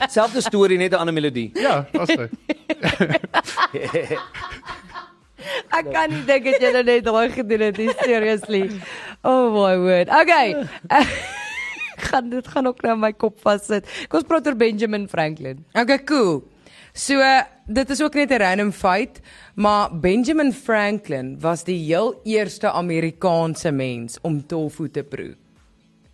Selfde 0.09 0.39
storie 0.41 0.77
net 0.79 0.91
'n 0.93 0.97
ander 1.03 1.13
melodie. 1.13 1.51
Ja, 1.59 1.83
daar's 1.91 2.09
hy. 2.15 2.29
Ek 5.73 5.91
kan 5.91 6.09
nie 6.09 6.23
dink 6.27 6.45
dat 6.45 6.61
jy 6.61 6.83
net 6.83 7.05
daai 7.05 7.29
gedoen 7.29 7.67
het, 7.67 7.77
nie, 7.77 7.93
seriously. 8.03 8.63
Oh 9.23 9.51
my 9.53 9.77
word. 9.77 10.09
Okay. 10.09 10.55
gaan 12.09 12.29
dit 12.29 12.47
gaan 12.47 12.67
ook 12.67 12.81
nou 12.81 12.97
my 12.99 13.11
kop 13.13 13.39
vassit. 13.41 13.87
Kom 14.09 14.21
ons 14.21 14.27
praat 14.27 14.47
oor 14.47 14.57
Benjamin 14.59 15.07
Franklin. 15.09 15.63
Okay, 15.73 15.99
cool. 16.09 16.43
So 16.93 17.17
dit 17.65 17.89
is 17.89 18.01
ook 18.01 18.13
net 18.13 18.29
'n 18.31 18.37
random 18.37 18.71
feit, 18.71 19.21
maar 19.55 19.89
Benjamin 19.99 20.53
Franklin 20.53 21.39
was 21.39 21.63
die 21.63 21.79
heel 21.85 22.19
eerste 22.23 22.71
Amerikaanse 22.71 23.71
mens 23.71 24.17
om 24.21 24.45
tofu 24.45 24.89
te 24.89 25.03
proe. 25.03 25.35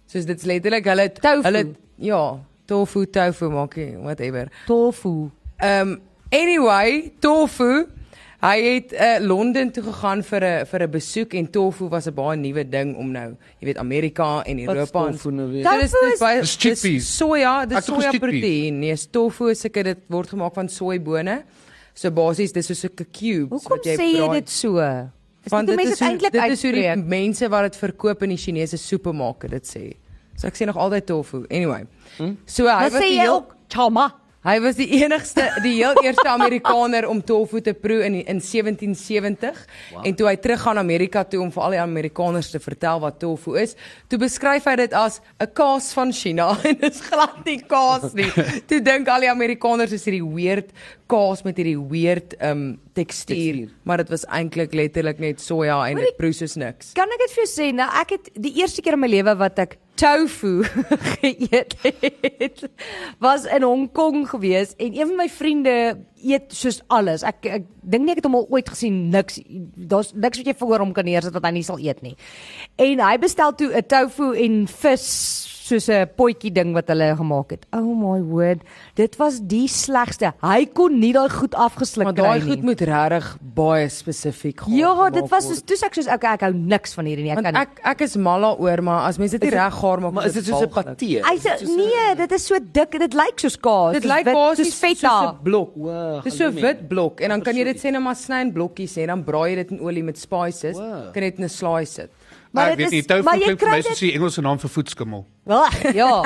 Soos 0.05 0.25
dit's 0.25 0.43
letterlik 0.43 0.85
hulle 0.85 1.11
Tofu. 1.11 1.41
hulle 1.43 1.75
ja, 1.95 2.39
tofu, 2.65 3.05
tofu 3.05 3.49
maak 3.49 3.75
jy 3.75 3.97
whatever. 3.97 4.47
Tofu. 4.65 5.31
Um 5.61 6.01
anyway, 6.29 7.11
tofu 7.19 7.87
Hy 8.39 8.59
het 8.63 8.93
uh, 8.95 9.17
Londen 9.19 9.71
toe 9.75 9.83
gegaan 9.83 10.21
vir 10.23 10.43
'n 10.47 10.65
vir 10.65 10.83
'n 10.83 10.91
besoek 10.91 11.33
en 11.33 11.47
tofu 11.51 11.89
was 11.89 12.07
'n 12.07 12.13
baie 12.13 12.37
nuwe 12.37 12.63
ding 12.69 12.95
om 12.95 13.11
nou, 13.11 13.35
jy 13.59 13.65
weet 13.65 13.77
Amerika 13.77 14.43
en 14.45 14.65
Wat 14.65 14.75
Europa 14.75 15.07
en 15.07 15.11
tofu 15.11 15.31
nou 15.31 15.49
weer? 15.51 15.63
Dit 15.63 15.81
is 15.83 15.91
dit 15.91 16.13
is 16.13 16.19
baie 16.19 16.39
Dis 16.39 16.55
chickpeas. 16.55 16.81
dis 16.81 17.17
Soja, 17.17 17.65
dis 17.65 17.75
dis 17.77 17.85
soja 17.85 18.11
proteïen. 18.19 18.79
Nee, 18.79 18.91
is 18.91 19.07
tofu 19.11 19.49
is 19.49 19.59
seker 19.59 19.83
dit 19.83 19.97
word 20.07 20.29
gemaak 20.29 20.53
van 20.53 20.69
soeibone. 20.69 21.43
So 21.93 22.11
basies 22.11 22.51
dis 22.53 22.65
soos 22.65 22.85
'n 22.85 22.95
cubes 23.11 23.49
Hoekom 23.49 23.75
wat 23.75 23.85
jy 23.85 23.95
sê 23.97 24.07
jy 24.07 24.25
braai. 24.25 24.39
dit 24.39 24.49
so? 24.49 24.77
Is 24.79 25.51
Want 25.51 25.67
dit 25.67 25.75
mense 25.75 26.03
eintlik 26.05 26.31
dit 26.31 26.51
is 26.51 26.63
hoe 26.63 26.71
die 26.71 26.95
mense 26.95 27.49
wat 27.49 27.61
dit 27.63 27.75
verkoop 27.75 28.23
in 28.23 28.29
die 28.29 28.37
Chinese 28.37 28.77
supermarkte 28.77 29.49
dit 29.49 29.67
sê. 29.67 29.93
So 30.37 30.47
ek 30.47 30.55
sê 30.55 30.65
nog 30.65 30.77
altyd 30.77 31.05
tofu. 31.05 31.45
Anyway. 31.51 31.83
So 32.45 32.63
hy 32.67 32.89
was 32.89 32.93
sê 32.93 32.99
die 32.99 33.17
jy 33.19 33.27
ook 33.27 33.55
chama. 33.67 34.13
Hy 34.45 34.55
was 34.63 34.77
die 34.79 34.87
enigste 35.01 35.43
die 35.63 35.75
heel 35.81 35.97
eerste 36.03 36.27
Amerikaner 36.31 37.07
om 37.09 37.19
tofu 37.25 37.59
te 37.63 37.73
proe 37.75 38.05
in 38.05 38.19
in 38.19 38.39
1770 38.39 39.57
wow. 39.93 40.05
en 40.07 40.15
toe 40.15 40.29
hy 40.29 40.35
teruggaan 40.39 40.79
Amerika 40.79 41.25
toe 41.27 41.41
om 41.43 41.51
vir 41.51 41.65
al 41.65 41.75
die 41.75 41.81
Amerikaners 41.83 42.51
te 42.53 42.61
vertel 42.63 43.01
wat 43.03 43.19
tofu 43.19 43.57
is, 43.59 43.75
toe 44.07 44.19
beskryf 44.21 44.67
hy 44.69 44.75
dit 44.85 44.95
as 44.95 45.19
'n 45.39 45.51
kaas 45.53 45.91
van 45.97 46.13
China 46.15 46.53
en 46.69 46.79
dit 46.79 46.93
is 46.93 47.01
glad 47.01 47.43
nie 47.45 47.59
kaas 47.67 48.13
nie. 48.13 48.31
toe 48.69 48.79
dink 48.79 49.07
al 49.07 49.27
die 49.27 49.31
Amerikaners 49.31 49.91
is 49.91 50.07
hierdie 50.07 50.23
weird 50.23 50.71
kaas 51.09 51.43
met 51.43 51.57
hierdie 51.57 51.79
weird 51.89 52.37
um 52.39 52.79
tekstuur, 52.93 53.65
Tekstuur. 53.65 53.75
maar 53.83 53.97
dit 53.97 54.09
was 54.09 54.25
eintlik 54.27 54.73
letterlik 54.73 55.19
net 55.19 55.41
soja 55.41 55.81
en 55.89 55.99
dit 55.99 56.17
proe 56.17 56.33
soos 56.33 56.55
niks. 56.55 56.93
Kan 56.93 57.11
ek 57.11 57.27
dit 57.27 57.35
vir 57.35 57.43
jou 57.43 57.51
sê? 57.51 57.71
Nou 57.75 57.89
ek 58.01 58.15
het 58.15 58.31
die 58.35 58.55
eerste 58.61 58.81
keer 58.81 58.95
in 58.95 59.03
my 59.03 59.11
lewe 59.11 59.35
wat 59.39 59.59
ek 59.59 59.79
tofu 59.99 60.63
geëet 61.19 61.75
het 61.83 62.63
was 63.19 63.45
in 63.45 63.65
Hong 63.67 63.91
Kong 63.91 64.23
gewees 64.29 64.71
en 64.77 64.93
een 64.95 65.07
van 65.11 65.15
my 65.19 65.27
vriende 65.29 65.75
eet 66.23 66.55
soos 66.55 66.81
alles. 66.87 67.23
Ek 67.27 67.45
ek 67.47 67.67
dink 67.81 68.05
nie 68.05 68.15
ek 68.15 68.21
het 68.21 68.27
hom 68.29 68.39
al 68.39 68.47
ooit 68.51 68.71
gesien 68.71 69.07
niks 69.13 69.39
daar's 69.75 70.13
niks 70.15 70.41
wat 70.41 70.51
jy 70.51 70.55
voor 70.59 70.83
hom 70.83 70.95
kan 70.95 71.07
neersit 71.07 71.35
wat 71.35 71.47
hy 71.47 71.53
nie 71.59 71.67
sal 71.67 71.79
eet 71.83 72.01
nie. 72.05 72.15
En 72.79 73.03
hy 73.03 73.15
bestel 73.19 73.55
toe 73.59 73.71
'n 73.75 73.87
tofu 73.87 74.33
en 74.35 74.67
vis 74.67 75.07
soos 75.69 75.87
'n 75.89 76.09
potjie 76.17 76.51
ding 76.51 76.73
wat 76.73 76.87
hulle 76.89 77.15
gemaak 77.15 77.51
het. 77.53 77.65
Oh 77.73 77.93
my 77.95 78.19
word, 78.21 78.61
dit 78.95 79.15
was 79.17 79.39
die 79.39 79.67
slegste. 79.67 80.33
Hy 80.41 80.65
kon 80.73 80.99
nie 80.99 81.13
daai 81.13 81.29
goed 81.29 81.53
afgesluk 81.55 82.05
Maar 82.05 82.13
kry 82.13 82.23
daai 82.23 82.39
nie. 82.43 82.49
goed 82.55 82.63
moet 82.63 82.81
regtig 82.81 83.37
baie 83.55 83.87
spesifiek 83.89 84.59
gaan. 84.61 84.73
Ja, 84.75 85.09
dit 85.09 85.29
was 85.29 85.45
soos 85.47 85.61
toe 85.61 85.77
sê 85.77 85.85
ek 85.85 85.93
soos 85.95 86.07
okay, 86.07 86.33
ek 86.33 86.41
hou 86.41 86.53
niks 86.53 86.93
van 86.95 87.05
hierdie 87.05 87.23
nie. 87.23 87.31
Ek 87.31 87.37
Want 87.41 87.47
kan 87.53 87.55
ek 87.61 87.79
ek 87.83 88.01
is 88.01 88.15
mal 88.17 88.41
daaroor, 88.41 88.81
maar 88.83 89.07
as 89.07 89.17
mense 89.17 89.37
dit 89.37 89.41
nie 89.43 89.51
reg 89.59 89.73
gaar 89.73 89.99
maak, 90.01 90.13
Maar 90.13 90.25
is 90.25 90.33
dit 90.33 90.45
soos 90.45 90.61
'n 90.63 90.69
patee? 90.69 91.21
Hy 91.23 91.37
sê 91.37 91.61
nee, 91.65 92.15
dit 92.15 92.31
is 92.31 92.45
so 92.45 92.55
dik, 92.59 92.91
dit 92.99 93.13
lyk 93.13 93.37
soos 93.39 93.55
kaas. 93.57 93.93
Dit 93.93 94.03
lyk 94.05 94.25
basies 94.25 94.67
soos 94.67 94.79
feta. 94.79 95.09
soos 95.09 95.31
'n 95.31 95.43
blok. 95.43 95.75
Wow, 95.75 96.23
Dis 96.23 96.35
so 96.37 96.51
wit 96.51 96.87
blok 96.89 97.21
en 97.21 97.29
dan 97.29 97.41
kan 97.41 97.55
jy 97.55 97.63
dit 97.63 97.77
sê 97.77 97.91
net 97.91 98.01
maar 98.01 98.15
sny 98.15 98.41
in 98.41 98.51
blokkies 98.53 98.97
en 98.97 99.07
dan 99.07 99.23
braai 99.23 99.49
jy 99.51 99.55
dit 99.55 99.71
in 99.71 99.79
olie 99.81 100.03
met 100.03 100.17
spices. 100.17 100.75
Wow. 100.77 101.11
Kan 101.13 101.21
dit 101.23 101.37
in 101.37 101.43
'n 101.45 101.49
slice 101.49 101.91
sit. 101.93 102.09
Maar 102.51 102.69
ek 102.71 102.77
dit 102.77 102.89
weet 102.89 102.91
nie, 102.91 102.99
is- 102.99 103.05
jy 103.39 103.45
klink 103.45 103.59
vir 103.59 103.69
my 103.69 103.75
dit- 103.81 103.85
soos 103.85 103.99
die 103.99 104.13
Engelse 104.17 104.41
naam 104.41 104.59
vir 104.59 104.69
voetskimmel. 104.69 105.25
Wel, 105.45 105.65
ja. 105.93 106.09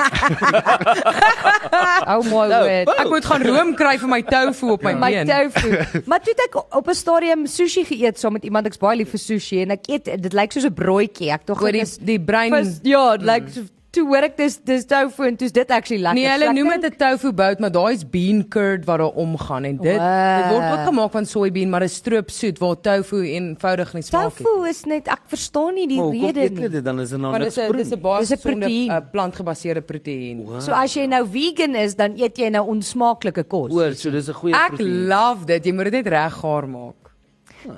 oh 2.12 2.22
my 2.24 2.46
Nou, 2.48 2.64
word. 2.64 2.86
wow. 2.88 3.00
Ek 3.00 3.08
moet 3.10 3.24
gaan 3.28 3.42
room 3.44 3.74
kry 3.78 3.96
vir 4.00 4.08
my 4.08 4.22
tofu 4.22 4.70
op 4.74 4.82
my 4.86 4.92
My 4.94 5.10
been. 5.12 5.26
tofu. 5.28 5.68
Maar 6.10 6.20
toe 6.24 6.34
ek 6.46 6.54
op 6.76 6.88
'n 6.88 6.94
stadium 6.94 7.46
sushi 7.46 7.84
geëet 7.84 8.18
saam 8.18 8.32
met 8.32 8.44
iemand 8.44 8.66
ek's 8.66 8.78
baie 8.80 8.96
lief 8.96 9.10
vir 9.10 9.18
sushi 9.20 9.60
en 9.62 9.70
ek 9.76 9.88
eet 9.88 10.04
dit 10.22 10.32
lyk 10.32 10.52
soos 10.52 10.64
'n 10.64 10.74
broodjie. 10.74 11.30
Ek 11.32 11.44
tog 11.46 11.60
Oor 11.62 11.72
die 11.72 11.80
dis 11.80 11.96
die 11.98 12.18
brein 12.20 12.52
vis, 12.54 12.80
ja, 12.82 13.16
dit 13.16 13.26
lyk 13.26 13.48
so 13.52 13.60
toe 13.94 14.04
hoor 14.10 14.24
ek 14.26 14.36
dis 14.40 14.56
dis 14.66 14.84
tofu 14.90 15.26
en 15.28 15.36
toe's 15.38 15.52
dit 15.54 15.70
actually 15.70 16.02
lekker. 16.02 16.18
Nee, 16.20 16.28
hulle 16.32 16.52
noem 16.56 16.80
dit 16.80 16.92
'n 16.92 16.96
tofu 16.98 17.32
bout, 17.32 17.60
maar 17.62 17.70
daai 17.70 17.94
is 17.94 18.02
bean 18.04 18.42
curd 18.48 18.84
wat 18.88 18.98
daar 18.98 19.14
omgaan 19.14 19.64
en 19.64 19.76
dit 19.76 19.96
Wow. 19.96 20.36
dit 20.42 20.50
word 20.52 20.72
ook 20.72 20.84
gemaak 20.88 21.12
van 21.12 21.26
soybean, 21.26 21.70
maar 21.70 21.80
dit 21.80 21.90
is 21.90 21.96
stroopsoet 21.96 22.58
waar 22.58 22.76
tofu 22.80 23.22
eenvoudig 23.22 23.94
nie 23.94 24.02
smaak 24.02 24.38
nie. 24.38 24.46
Tofu 24.46 24.68
is 24.68 24.84
net 24.84 25.08
ek 25.08 25.20
verstaan 25.26 25.74
nie 25.74 25.86
die 25.88 26.00
Maar 26.00 26.10
rede 26.10 26.50
nie. 26.50 26.60
jy 26.62 26.68
dit 26.70 26.84
dan 26.84 27.00
is 27.00 27.10
dit 27.10 27.18
nou 27.20 27.30
Maar 27.30 27.40
niks 27.40 27.56
'n 27.58 27.76
dis 27.76 27.92
'n 27.92 28.00
baie 28.00 28.20
Dis 28.20 28.30
'n 28.30 28.36
gesonde 28.36 28.66
uh, 28.88 29.00
plantgebaseerde 29.12 29.80
proteïen. 29.82 30.60
So 30.60 30.72
as 30.72 30.94
jy 30.94 31.06
nou 31.06 31.26
vegan 31.26 31.74
is, 31.76 31.94
dan 31.94 32.12
eet 32.18 32.36
jy 32.38 32.48
nou 32.50 32.66
onsmaaklike 32.68 33.44
kos. 33.44 33.72
Oor, 33.72 33.94
so 33.94 34.10
dis 34.10 34.28
'n 34.28 34.32
goeie 34.34 34.54
Ek 34.54 34.72
proteïen. 34.74 35.06
love 35.08 35.44
dit. 35.46 35.64
Jy 35.64 35.72
moet 35.72 35.84
dit 35.84 35.92
net 35.92 36.06
reg 36.06 36.32
gaar 36.32 36.68
maak. 36.68 36.94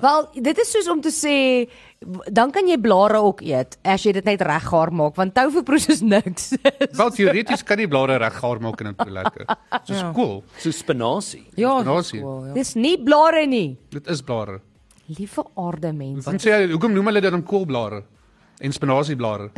Wel, 0.01 0.27
dit 0.33 0.57
is 0.59 0.71
soos 0.71 0.87
om 0.91 1.01
te 1.01 1.09
sê 1.13 1.35
dan 2.31 2.51
kan 2.53 2.67
jy 2.69 2.75
blare 2.77 3.17
ook 3.25 3.39
eet 3.41 3.77
as 3.87 4.03
jy 4.05 4.11
dit 4.19 4.25
net 4.27 4.41
reg 4.45 4.63
gaar 4.69 4.91
maak 4.93 5.15
want 5.17 5.33
tofu 5.33 5.63
proes 5.63 5.87
is 5.89 6.01
niks. 6.05 6.51
Wel 6.99 7.09
teoreties 7.15 7.63
kan 7.65 7.79
jy 7.81 7.87
blare 7.89 8.17
reg 8.21 8.35
gaar 8.37 8.59
maak 8.61 8.81
en 8.83 8.91
dit 8.91 8.97
proe 8.99 9.13
lekker. 9.15 9.45
Soos 9.87 10.01
Ja. 10.03 10.11
kool. 10.13 10.43
So 10.61 10.71
spinasie. 10.71 11.45
Ja, 11.55 11.79
Spinasie. 11.81 12.21
cool, 12.21 12.45
ja. 12.49 12.53
Dis 12.53 12.75
nie 12.75 12.97
blare 13.01 13.45
nie. 13.47 13.77
Dit 13.89 14.07
is 14.07 14.21
blare. 14.21 14.59
Liewe 15.07 15.45
aarde 15.55 15.93
mense. 15.95 16.27
Wat 16.29 16.41
sê 16.43 16.51
jy, 16.51 16.71
hoekom 16.73 16.93
noem 16.93 17.05
hulle 17.13 17.21
dit 17.23 17.31
dan 17.31 17.43
koolblare? 17.47 18.03
En 18.59 18.71
spinasieblare. 18.73 19.49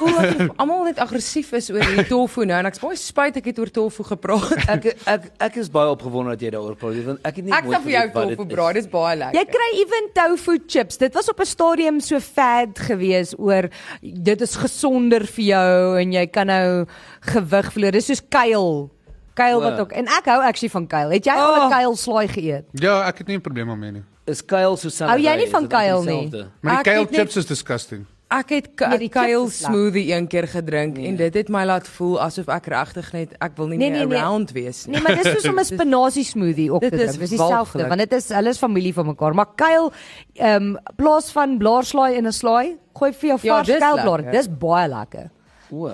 voel 0.00 0.16
asof 0.18 0.48
almal 0.56 0.84
net 0.84 0.98
aggressief 0.98 1.50
is 1.52 1.66
oor 1.70 1.82
hierdie 1.84 2.06
tofu 2.08 2.46
nou 2.48 2.56
en 2.58 2.66
ek's 2.70 2.80
baie 2.80 2.96
spyt 2.96 3.36
ek 3.36 3.44
het 3.50 3.58
oor 3.60 3.68
tofu 3.70 4.02
gepraat. 4.08 4.54
Ek 4.74 4.86
ek 5.04 5.26
ek 5.44 5.56
is 5.60 5.68
baie 5.68 5.90
opgewonde 5.92 6.30
dat 6.30 6.40
jy 6.40 6.50
daaroor 6.54 6.76
praat 6.80 7.02
want 7.04 7.20
ek 7.28 7.36
het 7.36 7.44
nie 7.44 7.52
Ek 7.52 7.64
sal 7.68 7.82
vir 7.84 7.92
jou 7.92 8.04
tofu 8.14 8.46
braai, 8.54 8.72
dis 8.78 8.86
baie 8.88 9.16
lekker. 9.20 9.36
Jy 9.36 9.44
kry 9.50 9.68
even 9.82 10.08
tofu 10.16 10.54
chips. 10.66 10.96
Dit 10.96 11.12
was 11.14 11.28
op 11.28 11.40
'n 11.40 11.44
stadium 11.50 12.00
so 12.00 12.18
fad 12.20 12.78
gewees 12.78 13.34
oor 13.38 13.68
dit 14.00 14.40
is 14.40 14.56
gesonder 14.56 15.26
vir 15.26 15.44
jou 15.44 15.98
en 16.00 16.12
jy 16.12 16.26
kan 16.32 16.46
nou 16.46 16.86
gewig 17.20 17.72
verloor. 17.72 17.92
Dis 17.92 18.06
soos 18.06 18.22
kuil. 18.28 18.88
Kuil 19.34 19.60
wat 19.60 19.72
Wow. 19.72 19.80
ook 19.80 19.92
en 19.92 20.06
ek 20.08 20.24
hou 20.32 20.40
actually 20.42 20.70
van 20.70 20.86
kuil. 20.86 21.10
Het 21.10 21.24
jy 21.26 21.32
al 21.36 21.54
'n 21.56 21.60
Oh. 21.60 21.70
kuil 21.70 21.96
slaai 21.96 22.28
geëet? 22.28 22.64
Ja, 22.72 23.04
ek 23.08 23.18
het 23.18 23.26
nie 23.28 23.36
'n 23.36 23.40
probleem 23.42 23.66
daarmee 23.66 23.92
nie. 23.92 24.02
Is 24.26 24.40
kuil 24.44 24.76
so 24.76 24.88
self. 24.88 25.10
Hou 25.10 25.18
jy 25.20 25.36
nie 25.36 25.48
van 25.50 25.66
kuil 25.68 26.02
nie? 26.04 26.30
Maar 26.62 26.78
Ek 26.78 26.84
die 26.84 26.92
kale 26.92 27.00
het 27.04 27.10
net- 27.10 27.20
chips 27.20 27.36
is 27.36 27.44
disgusting. 27.46 28.06
Ek 28.30 28.48
het 28.54 28.68
Nee, 28.88 29.08
kale 29.10 29.48
smoothie 29.50 30.12
een 30.14 30.26
keer 30.30 30.46
gedrink 30.46 30.98
en 30.98 31.16
dit 31.16 31.34
het 31.34 31.48
my 31.50 31.64
laat 31.66 31.88
voel 31.88 32.20
asof 32.22 32.46
ek 32.48 32.66
regtig 32.70 33.08
net 33.12 33.32
ek 33.42 33.56
wil 33.56 33.66
nie 33.66 33.78
Nee, 33.78 33.90
meer 33.90 33.98
nee, 33.98 34.06
nee. 34.06 34.18
around 34.20 34.52
wees 34.54 34.84
nie. 34.86 34.94
Nee, 34.94 35.02
maar 35.02 35.16
dis 35.18 35.32
soos 35.32 35.48
om 35.50 35.58
'n 35.62 35.64
spinasie 35.64 36.24
smoothie 36.24 36.72
op 36.72 36.80
te 36.82 36.90
Dit 36.90 36.98
drink. 37.00 37.10
is 37.10 37.18
Dis 37.18 37.28
dieselfde 37.30 37.88
want 37.88 37.98
dit 37.98 38.12
is 38.12 38.28
hulle 38.28 38.48
is 38.48 38.58
familie 38.58 38.94
van 38.94 39.06
mekaar. 39.06 39.34
Maar 39.34 39.48
kuil 39.56 39.92
ehm 40.34 40.62
um, 40.62 40.78
plaas 40.96 41.32
van 41.32 41.58
blaarslaai 41.58 42.14
in 42.16 42.26
'n 42.26 42.32
slaai, 42.32 42.76
gooi 42.94 43.12
vir 43.12 43.28
jou 43.28 43.38
Ja, 43.42 43.54
vars 43.64 43.78
kuilblaar. 43.78 44.16
lekker. 44.22 44.32
Dis 44.32 44.48
baie 44.58 44.88
lekker. 44.88 45.30
O. 45.72 45.90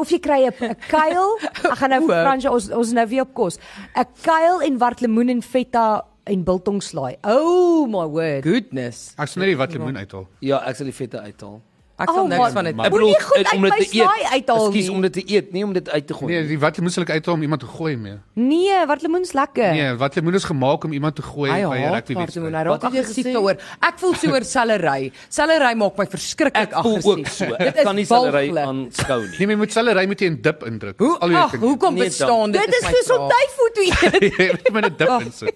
Of 0.00 0.10
jy 0.10 0.18
kry 0.18 0.46
'n 0.50 0.74
kuil, 0.88 1.38
ek 1.70 1.76
gaan 1.78 1.90
nou. 1.90 2.02
Fransja 2.08 2.50
ons 2.50 2.70
ons 2.70 2.92
nou 2.92 3.06
weer 3.06 3.22
op 3.22 3.34
kos. 3.34 3.58
'n 3.94 4.04
Kuil 4.22 4.60
en 4.62 4.78
wartlemoen 4.78 5.28
en 5.28 5.42
feta 5.42 6.02
en 6.24 6.44
biltong 6.44 6.82
slaai. 6.82 7.16
Oh 7.22 7.86
my 7.86 8.06
word. 8.06 8.42
Goodness. 8.44 9.12
Ek 9.16 9.28
sal 9.28 9.40
net 9.42 9.52
die 9.52 9.56
wat 9.60 9.72
lemoen 9.72 9.96
uithaal. 9.96 10.26
Ja, 10.40 10.62
ek 10.66 10.76
sal 10.76 10.86
die 10.86 10.94
vette 10.96 11.20
uithaal. 11.20 11.60
Ek 11.96 12.08
sal 12.10 12.24
Oh, 12.24 12.26
niks 12.26 12.50
van 12.56 12.64
dit. 12.66 12.74
Ek 12.74 12.90
bedoel 12.90 13.10
eh, 13.14 13.26
uit 13.38 13.52
om 13.54 13.62
dit 13.62 13.72
te 13.78 13.98
eet. 13.98 14.48
Ekskuus 14.50 14.88
om 14.90 15.00
dit 15.04 15.12
te 15.14 15.22
eet, 15.30 15.52
nie 15.54 15.62
om 15.62 15.72
dit 15.72 15.90
uit 15.90 16.06
te 16.06 16.14
gooi. 16.14 16.32
Nee, 16.32 16.46
die 16.48 16.56
wat 16.58 16.76
lemoen 16.80 16.90
sal 16.90 17.04
ek 17.04 17.10
uithaal 17.14 17.34
om 17.36 17.42
iemand 17.46 17.60
te 17.62 17.68
gooi 17.70 17.92
mee. 17.96 18.16
Nee, 18.34 18.80
wartlemoen's 18.90 19.30
lekker. 19.32 19.70
Nee, 19.78 19.92
wat 20.00 20.16
lemoen 20.18 20.34
is 20.34 20.44
gemaak 20.44 20.84
om 20.84 20.92
iemand 20.92 21.14
te 21.14 21.22
gooi 21.22 21.50
Hy 21.52 21.60
by 21.62 21.76
'n 21.78 21.92
rugby 21.94 22.14
wedstryd. 22.18 22.66
Wat 22.66 22.82
het 22.82 22.92
jy 22.92 22.98
aggressief 22.98 23.24
gesê? 23.26 23.32
daaroor. 23.32 23.56
Ek 23.80 23.94
voel 24.02 24.14
so 24.14 24.26
oor 24.32 24.42
sellery. 24.44 25.12
Sellery 25.28 25.74
maak 25.76 25.96
my 25.98 26.06
verskriklik 26.06 26.56
ek 26.56 26.72
voel 26.82 26.96
aggressief. 26.96 27.18
ook 27.18 27.26
so. 27.28 27.46
Dit 27.46 27.60
Ek 27.68 27.76
is 27.76 27.82
kan 27.84 27.94
nie 27.94 28.06
walglik. 28.06 28.56
aanskou 28.58 29.20
nie. 29.20 29.36
Nee, 29.38 29.46
maar 29.46 29.54
jy 29.54 29.58
moet 29.62 29.72
sellery 29.72 30.06
met 30.08 30.20
'n 30.22 30.40
dip 30.42 30.64
indruk. 30.66 30.98
Hoe 30.98 31.18
Al 31.20 31.28
hoe 31.28 31.36
jy 31.38 31.42
ag, 31.44 31.50
kan. 31.50 31.60
hoekom 31.60 31.94
Nee, 31.94 32.04
bestaan 32.04 32.50
dit? 32.50 32.60
Dit 32.66 32.74
is 32.74 32.86
soos 32.90 33.06
vraag. 33.06 33.30
tyfoon 33.30 33.72
te 33.74 33.82
eet. 33.86 34.38
jy 34.38 34.50
moet 34.50 34.72
met 34.72 34.84
'n 34.90 34.96
dip 34.98 35.20
insit. 35.22 35.54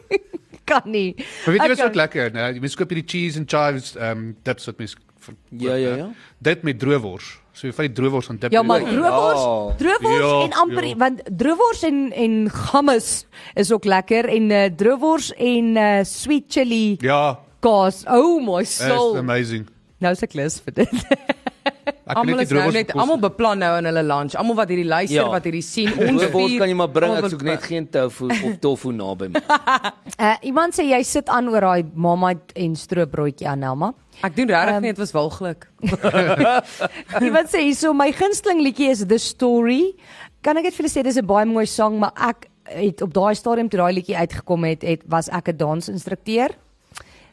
Kan 0.69 0.87
nie. 0.87 1.15
Maar 1.19 1.55
weet 1.55 1.63
jy 1.63 1.65
Ek 1.65 1.75
wat 1.75 1.79
so 1.83 1.89
kan- 1.91 2.01
lekker, 2.05 2.31
né? 2.37 2.47
Jy 2.55 2.61
mens 2.65 2.77
koop 2.79 2.91
hierdie 2.95 3.09
cheese 3.09 3.39
and 3.41 3.49
chives 3.51 3.95
ehm 3.97 4.11
um, 4.19 4.37
dips 4.47 4.67
wat 4.71 4.79
mens 4.85 4.97
Ja, 5.51 5.75
ja, 5.77 5.91
ja. 5.99 6.07
Dit 6.41 6.63
met 6.65 6.79
droewors. 6.81 7.27
So 7.53 7.67
jy 7.67 7.73
vat 7.77 7.89
die 7.91 7.97
droewors 7.99 8.29
en 8.33 8.39
dip 8.41 8.53
Ja, 8.55 8.63
maar 8.65 8.81
droewors, 8.81 9.43
droewors 9.81 10.23
Ja, 10.23 10.31
en 10.47 10.55
amper 10.63 10.87
ja. 10.89 10.95
want 10.97 11.21
droewors 11.41 11.83
en 11.85 11.99
en 12.17 12.37
hummus 12.73 13.27
is 13.55 13.73
ook 13.75 13.85
lekker 13.85 14.29
en 14.31 14.51
uh, 14.51 14.63
droewors 14.77 15.33
en 15.37 15.77
uh, 15.77 15.99
sweet 16.05 16.45
chili 16.49 16.97
Ja, 17.05 17.39
kaas. 17.61 18.05
Oh 18.07 18.39
my 18.41 18.63
is 18.63 18.77
soul. 18.79 19.17
amazing. 19.19 19.67
Nou 20.01 20.15
se 20.15 20.27
klus 20.31 20.61
vir 20.65 20.73
dit. 20.85 20.95
Almal 22.09 22.41
is 22.41 22.51
nou 22.51 22.71
net 22.73 22.91
almal 22.95 23.19
beplan 23.21 23.59
nou 23.59 23.79
in 23.79 23.85
hulle 23.85 24.03
lunch. 24.03 24.35
Almal 24.35 24.57
wat 24.57 24.69
hierdie 24.69 24.87
luister, 24.89 25.17
Ja. 25.17 25.29
wat 25.29 25.45
hierdie 25.45 25.63
sien, 25.63 25.93
ons 25.93 26.23
vier, 26.25 26.59
kan 26.59 26.69
jy 26.69 26.75
maar 26.75 26.89
bring. 26.89 27.13
Ek 27.19 27.29
soek 27.31 27.43
net 27.43 27.63
geen 27.63 27.87
tofu 27.89 28.27
of 28.31 28.59
tofu 28.65 28.93
naby 28.93 29.29
my. 29.29 29.43
Uh, 30.19 30.37
iemand 30.51 30.75
sê 30.75 30.85
jy 30.89 31.03
sit 31.05 31.29
aan 31.29 31.49
oor 31.49 31.61
daai 31.61 31.85
Marmite 31.95 32.55
en 32.57 32.75
stroopbroodjie 32.77 33.49
Anelma. 33.49 33.93
Ek 34.23 34.35
doen 34.37 34.49
regtig 34.49 34.75
Ehm, 34.75 34.83
net 34.83 34.99
was 34.99 35.13
walglik. 35.13 35.69
Iemand 37.23 37.49
sê 37.53 37.63
hierso 37.67 37.93
my 37.95 38.11
gunsteling 38.13 38.61
liedjie 38.65 38.91
is 38.91 39.05
The 39.07 39.19
Story. 39.19 39.95
Kan 40.43 40.59
ek 40.61 40.69
net 40.69 40.75
vir 40.77 40.85
julle 40.87 40.93
sê 40.95 41.03
dis 41.07 41.19
'n 41.19 41.27
baie 41.27 41.47
mooi 41.47 41.67
sang, 41.67 41.99
maar 41.99 42.13
ek 42.17 42.49
het 42.69 43.03
op 43.03 43.13
daai 43.15 43.35
stadium 43.35 43.69
toe 43.69 43.79
daai 43.81 43.93
liedjie 43.95 44.17
uitgekom 44.17 44.65
het, 44.65 44.83
het 44.83 45.03
was 45.09 45.29
ek 45.29 45.49
'n 45.49 45.57
dansinstrukteur. 45.57 46.51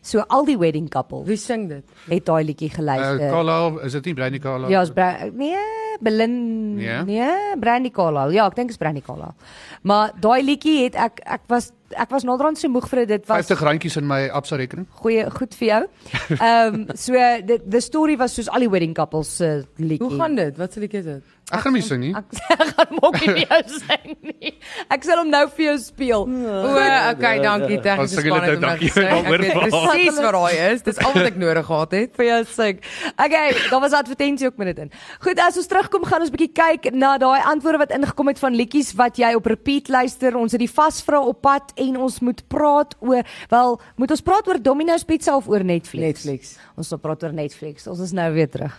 So 0.06 0.22
al 0.30 0.46
die 0.46 0.58
wedding 0.62 0.86
couples 0.94 1.26
Wie 1.26 1.38
sing 1.42 1.64
dit? 1.72 1.84
het 2.12 2.26
daai 2.28 2.44
liedjie 2.46 2.70
Uh, 2.70 2.76
geluister. 2.78 3.30
Carla, 3.34 3.56
is 3.88 3.96
dit 3.98 4.06
nie 4.12 4.14
Brandy 4.14 4.40
Carla? 4.44 4.70
Ja, 4.70 4.84
is 4.86 4.92
Bra 4.94 5.08
nee, 5.34 5.58
Belin 6.02 6.78
Ja? 6.80 7.00
nee, 7.08 7.56
Brandy 7.60 7.90
Carlisle. 7.90 8.34
Ja, 8.36 8.46
ek 8.52 8.56
dink 8.60 8.70
is 8.70 8.78
Brandy 8.78 9.02
Carlisle. 9.02 9.34
Maar 9.82 10.12
daai 10.22 10.44
liedjie 10.46 10.84
het 10.84 10.96
ek 11.00 11.22
ek 11.26 11.48
was 11.50 11.72
ek 11.96 12.10
was 12.12 12.26
naderhand 12.28 12.58
so 12.60 12.70
moeg 12.70 12.88
vir 12.92 13.06
dit. 13.06 13.16
Dit 13.16 13.28
was 13.30 13.46
50 13.48 13.62
randjies 13.66 13.98
in 14.02 14.08
my 14.10 14.28
Absa 14.30 14.58
rekening. 14.60 14.86
goeie 15.02 15.26
goed 15.32 15.56
vir 15.58 15.68
jou. 15.68 15.82
Ehm 16.40 16.76
um, 16.76 16.86
so 16.96 17.14
the, 17.48 17.60
the 17.66 17.82
story 17.82 18.18
was 18.18 18.36
soos 18.38 18.50
al 18.50 18.66
die 18.66 18.70
wedding 18.70 18.94
couples 18.98 19.36
se 19.38 19.46
uh, 19.46 19.64
liedjie. 19.78 20.04
Hoe 20.06 20.20
gaan 20.20 20.36
dit? 20.36 20.58
Wat 20.58 20.74
se 20.74 20.80
liedjie 20.84 21.00
is 21.00 21.06
dit? 21.06 21.24
Ek 21.54 21.62
gaan 21.62 21.76
nie 21.78 21.82
sing 21.86 22.00
nie. 22.02 22.10
Ek 22.18 22.40
ek 22.56 22.70
gaan 22.74 22.94
mokkie 22.98 23.28
vir 23.30 23.42
jou 23.44 23.58
sing 23.84 24.16
nie. 24.26 24.54
Ek 24.90 25.04
sal 25.06 25.20
hom 25.22 25.30
nou 25.30 25.44
vir 25.54 25.64
jou 25.68 25.76
speel. 25.84 26.24
O, 26.26 26.72
okay, 27.12 27.36
dankie 27.44 27.78
tegniese 27.86 28.24
span 28.24 28.40
het 28.42 28.48
dit, 28.50 28.56
hom 28.56 28.64
nou 28.64 28.64
dankie. 28.64 28.90
Ek 28.90 29.12
daaroor 29.12 29.44
weet 29.44 29.54
verhaal. 29.54 29.86
presies 29.92 30.18
wat 30.26 30.38
daai 30.38 30.56
is. 30.72 30.82
Dis 30.88 31.02
al 31.06 31.14
wat 31.14 31.30
ek 31.30 31.38
nodig 31.44 31.68
gehad 31.70 31.94
het. 32.00 32.16
vir 32.18 32.28
jou 32.32 32.40
sing. 32.50 32.80
Okay, 33.14 33.52
daar 33.72 33.84
was 33.86 33.94
advertensie 34.00 34.50
ook 34.50 34.58
met 34.58 34.72
dit 34.72 34.82
in. 34.88 34.92
Goed, 35.28 35.44
as 35.46 35.60
ons 35.62 35.70
terugkom 35.70 36.08
gaan 36.10 36.26
ons 36.26 36.34
bietjie 36.34 36.50
kyk 36.58 36.90
na 36.98 37.14
daai 37.22 37.46
antwoorde 37.54 37.84
wat 37.84 37.94
ingekom 38.00 38.34
het 38.34 38.42
van 38.42 38.58
liedjies 38.58 38.96
wat 38.98 39.22
jy 39.22 39.36
op 39.38 39.46
repeat 39.54 39.94
luister. 39.94 40.34
Ons 40.42 40.58
het 40.58 40.64
die 40.66 40.72
vasvra 40.72 41.22
op 41.22 41.44
pad 41.46 41.76
en 41.86 42.02
ons 42.08 42.20
moet 42.26 42.42
praat 42.50 42.98
oor 43.06 43.22
wel, 43.54 43.78
moet 44.02 44.18
ons 44.18 44.26
praat 44.26 44.50
oor 44.50 44.58
Domino's 44.66 45.06
Pizza 45.06 45.38
of 45.38 45.46
oor 45.52 45.62
Netflix? 45.62 46.26
Netflix. 46.26 46.58
Ons 46.74 46.90
sal 46.90 47.04
praat 47.06 47.22
oor 47.28 47.38
Netflix. 47.38 47.86
Ons 47.92 48.02
is 48.10 48.18
nou 48.18 48.32
weer 48.34 48.50
terug. 48.50 48.74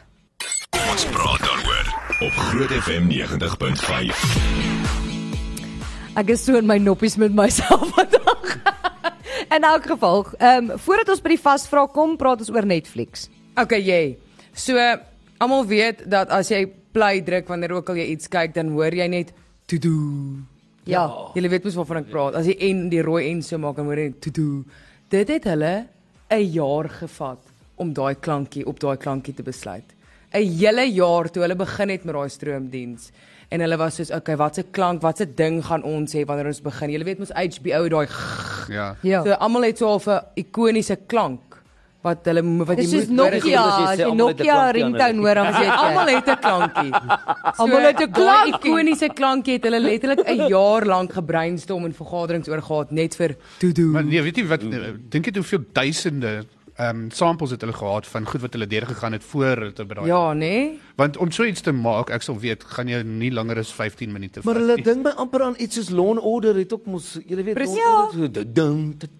Ons 0.74 1.04
praat 1.12 1.42
daaroor 1.44 1.86
op 2.26 2.32
Groot 2.48 2.72
FM 2.82 3.06
90.5. 3.10 4.22
Ek 6.16 6.30
is 6.32 6.42
so 6.46 6.56
in 6.58 6.66
my 6.66 6.78
noppies 6.80 7.16
met 7.20 7.34
myself 7.36 7.84
vandag. 7.96 8.56
in 9.56 9.62
elk 9.64 9.86
geval, 9.86 10.24
ehm 10.40 10.70
um, 10.72 10.78
voordat 10.82 11.08
ons 11.14 11.22
by 11.22 11.34
die 11.36 11.40
vasvra 11.42 11.86
kom, 11.92 12.16
praat 12.20 12.42
ons 12.44 12.50
oor 12.52 12.66
Netflix. 12.66 13.28
Okay, 13.56 13.80
jy. 13.84 14.16
So 14.56 14.80
almal 15.38 15.66
weet 15.68 16.02
dat 16.10 16.32
as 16.34 16.50
jy 16.52 16.64
play 16.96 17.20
druk 17.24 17.48
wanneer 17.52 17.76
ook 17.78 17.90
al 17.92 18.00
jy 18.02 18.08
iets 18.16 18.28
kyk, 18.32 18.54
dan 18.56 18.72
hoor 18.74 18.94
jy 18.96 19.06
net 19.12 19.32
to 19.68 19.78
do. 19.78 19.94
Ja. 20.88 21.06
Jy 21.36 21.48
weet 21.52 21.64
mos 21.66 21.76
waarvan 21.78 22.02
ek 22.04 22.10
praat. 22.10 22.38
As 22.40 22.46
jy 22.48 22.56
en 22.70 22.86
die 22.92 23.02
rooi 23.04 23.26
en 23.30 23.42
so 23.44 23.58
maak, 23.60 23.76
dan 23.78 23.88
hoor 23.90 24.00
jy 24.00 24.10
to 24.24 24.32
do. 24.34 24.48
Dit 25.12 25.28
het 25.30 25.44
hulle 25.52 25.86
'n 26.30 26.42
jaar 26.52 26.88
gevat 26.90 27.38
om 27.76 27.92
daai 27.92 28.14
klankie 28.14 28.64
op 28.66 28.80
daai 28.80 28.96
klankie 28.96 29.34
te 29.34 29.42
besluit. 29.42 29.84
'n 30.34 30.58
Hele 30.58 30.84
jaar 30.92 31.30
toe 31.30 31.42
hulle 31.42 31.56
begin 31.56 31.88
het 31.88 32.04
met 32.04 32.14
daai 32.14 32.28
stroomdiens. 32.28 33.10
En 33.48 33.60
hulle 33.60 33.76
was 33.76 33.94
soos, 33.94 34.10
okay, 34.10 34.36
watse 34.36 34.64
klank, 34.72 35.02
watse 35.02 35.26
ding 35.34 35.62
gaan 35.64 35.82
ons 35.82 36.12
hê 36.14 36.24
wanneer 36.26 36.46
ons 36.46 36.60
begin? 36.60 36.90
Jy 36.90 37.04
weet 37.04 37.18
mos 37.18 37.30
HBO 37.30 37.88
daai 37.88 38.08
Ja. 38.68 38.96
Ja. 39.02 39.22
So 39.22 39.30
almal 39.38 39.62
het 39.62 39.78
so 39.78 39.98
'n 39.98 40.20
ikoniese 40.34 40.96
klank 41.06 41.40
wat 42.06 42.26
hulle 42.28 42.42
wat 42.66 42.78
jy 42.78 42.86
moet 42.86 43.02
as 43.02 43.08
Nokia, 43.08 43.62
as 43.62 43.98
jy 43.98 44.06
as 44.06 44.14
Nokia 44.14 44.58
ringtone 44.76 45.22
hoor 45.22 45.34
dan 45.34 45.46
weet 45.52 45.62
jy. 45.62 45.76
Almal 45.84 46.10
het 46.14 46.28
'n 46.28 46.38
klankie. 46.44 46.92
Almal 47.60 47.86
het 47.90 48.00
'n 48.00 48.12
klankie. 48.18 48.70
ikoniese 48.70 49.08
klankie 49.14 49.54
het 49.54 49.64
hulle 49.64 49.80
letterlik 49.80 50.22
'n 50.26 50.48
jaar 50.48 50.86
lank 50.86 51.12
gebrainstorm 51.12 51.84
en 51.84 51.94
vergaderings 51.94 52.48
oor 52.48 52.62
gehad 52.62 52.90
net 52.90 53.16
vir 53.16 53.36
to 53.58 53.72
do. 53.72 53.86
Maar 53.94 54.04
nee, 54.04 54.22
weet 54.22 54.36
jy 54.36 54.46
wat 54.46 54.60
dink 55.10 55.24
jy 55.26 55.32
hoeveel 55.34 55.64
duisende 55.72 56.44
ehm 56.78 56.96
um, 57.04 57.10
samples 57.10 57.50
het 57.50 57.60
hulle 57.64 57.72
gehad 57.72 58.06
van 58.06 58.26
goed 58.26 58.40
wat 58.42 58.52
hulle 58.52 58.66
deurgegaan 58.66 59.12
het 59.12 59.24
voor 59.24 59.44
hulle 59.56 59.72
te 59.72 59.84
bereik. 59.84 60.06
Ja, 60.06 60.32
nee. 60.32 60.78
Want 60.96 61.16
om 61.16 61.30
so 61.30 61.44
iets 61.44 61.60
te 61.60 61.72
maak, 61.72 62.10
ek 62.10 62.22
sal 62.22 62.38
weet, 62.38 62.64
gaan 62.64 62.88
jy 62.88 63.02
nie 63.02 63.30
langer 63.32 63.58
as 63.58 63.72
15 63.72 64.12
minute 64.12 64.40
Maar 64.44 64.54
vat 64.54 64.62
hulle 64.62 64.74
nie. 64.76 64.82
ding 64.84 65.02
by 65.02 65.10
amper 65.16 65.42
aan 65.42 65.54
iets 65.58 65.74
soos 65.76 65.88
Law 65.90 66.10
and 66.10 66.20
Order 66.20 66.54
het 66.56 66.72
ook 66.72 66.86
mos, 66.86 67.18
jy 67.26 67.36
weet, 67.42 67.56
so 67.68 68.28
tut, 68.28 68.54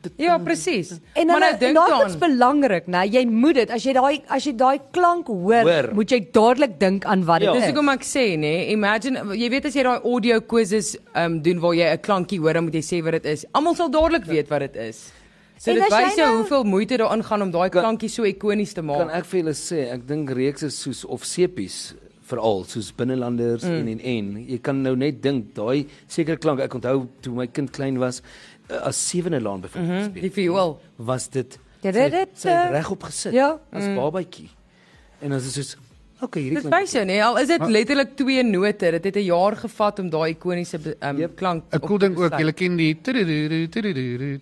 tut, 0.03 0.13
Ja, 0.17 0.39
presies. 0.39 1.01
En 1.15 1.27
maar 1.27 1.37
hulle, 1.41 1.51
nou 1.51 1.59
dink 1.59 1.75
daai 1.77 2.07
is 2.07 2.17
dan. 2.19 2.21
belangrik, 2.31 2.87
né? 2.87 3.05
Jy 3.13 3.25
moet 3.27 3.55
dit 3.55 3.71
as 3.71 3.83
jy 3.85 3.93
daai 3.93 4.23
as 4.29 4.45
jy 4.45 4.53
daai 4.57 4.79
klank 4.93 5.27
hoor, 5.27 5.63
Hoor. 5.63 5.91
moet 5.95 6.11
jy 6.11 6.21
dadelik 6.33 6.79
dink 6.81 7.05
aan 7.05 7.25
wat 7.25 7.41
dit 7.41 7.49
Ja. 7.49 7.55
is. 7.55 7.61
Dis 7.65 7.71
hoekom 7.73 7.89
ek 7.89 8.03
sê, 8.05 8.37
nê, 8.39 8.71
imagine 8.73 9.35
jy 9.35 9.49
weet 9.51 9.65
as 9.67 9.75
jy 9.75 9.83
daai 9.83 10.01
audio 10.05 10.41
quizzes 10.41 10.97
um 11.15 11.41
doen 11.43 11.59
waar 11.61 11.75
jy 11.75 11.89
'n 11.93 11.99
klankie 12.01 12.39
hoor, 12.41 12.53
dan 12.53 12.65
moet 12.65 12.75
jy 12.75 12.83
sê 12.83 13.03
wat 13.03 13.13
dit 13.13 13.25
is. 13.33 13.45
Almal 13.53 13.75
sal 13.75 13.89
dadelik 13.91 14.25
weet 14.25 14.49
wat 14.49 14.61
dit 14.61 14.77
is. 14.77 15.13
So 15.59 15.71
En 15.71 15.77
dit 15.81 15.89
wys 15.91 16.15
jou 16.15 16.27
nou- 16.27 16.37
hoeveel 16.37 16.65
moeite 16.65 16.97
daarin 17.01 17.23
gaan 17.25 17.43
om 17.43 17.51
daai 17.51 17.71
Kan- 17.71 17.83
klankie 17.83 18.09
so 18.11 18.25
ikonies 18.25 18.75
te 18.75 18.83
Kan 18.83 18.85
maak. 18.87 19.11
ek 19.15 19.25
vir 19.25 19.41
julle 19.43 19.55
sê, 19.55 19.91
ek 19.93 20.07
dink 20.07 20.31
reekse 20.31 20.71
soos 20.71 21.05
of 21.05 21.25
sepies 21.25 21.95
veral 22.23 22.65
soos 22.65 22.93
binnelanders 22.93 23.63
mm. 23.65 23.71
en 23.71 23.89
en 23.89 24.01
en 24.01 24.47
jy 24.49 24.59
kan 24.61 24.83
nou 24.83 24.97
net 24.97 25.23
dink 25.23 25.55
daai 25.55 25.87
sekere 26.09 26.37
klank 26.37 26.61
ek 26.61 26.75
onthou 26.75 27.07
toe 27.23 27.33
my 27.35 27.47
kind 27.47 27.71
klein 27.73 27.99
was 27.99 28.21
uh, 28.71 28.87
as 28.89 28.97
sewende 29.09 29.41
laan 29.41 29.61
byvoorbeeld 29.61 30.11
mm 30.11 30.13
Mhm, 30.13 30.21
Die 30.21 30.31
viool. 30.31 30.79
was 30.99 31.29
dit 31.29 31.59
Ja, 31.83 31.91
dit- 31.93 32.29
sy 32.35 32.49
eh, 32.49 32.71
regop 32.71 33.03
gesit 33.05 33.33
ja. 33.33 33.59
as 33.73 33.85
babatjie 33.97 34.49
en 35.23 35.33
as 35.33 35.45
dit 35.45 35.53
soos 35.53 35.77
okay 36.23 36.43
hierdie 36.43 36.61
Dit 36.63 36.67
klink 36.71 36.75
wys 36.83 36.93
jou, 36.93 37.05
nê, 37.05 37.21
al 37.23 37.37
is 37.39 37.49
dit 37.49 37.61
letterlik 37.69 38.17
twee 38.17 38.43
note. 38.43 38.91
Dit 38.91 39.05
het 39.05 39.17
'n 39.17 39.25
jaar 39.27 39.57
gevat 39.57 39.99
om 39.99 40.11
daai 40.11 40.31
ikoniese 40.35 40.79
um, 41.01 41.19
Yep. 41.19 41.37
klank. 41.37 41.65
'n 41.73 41.79
Cool 41.81 41.95
op 41.95 42.01
te 42.01 42.07
ding 42.09 42.17
ook, 42.19 42.39
jy 42.39 42.53
ken 42.53 42.77
die 42.77 42.95
tudududu. 43.01 44.39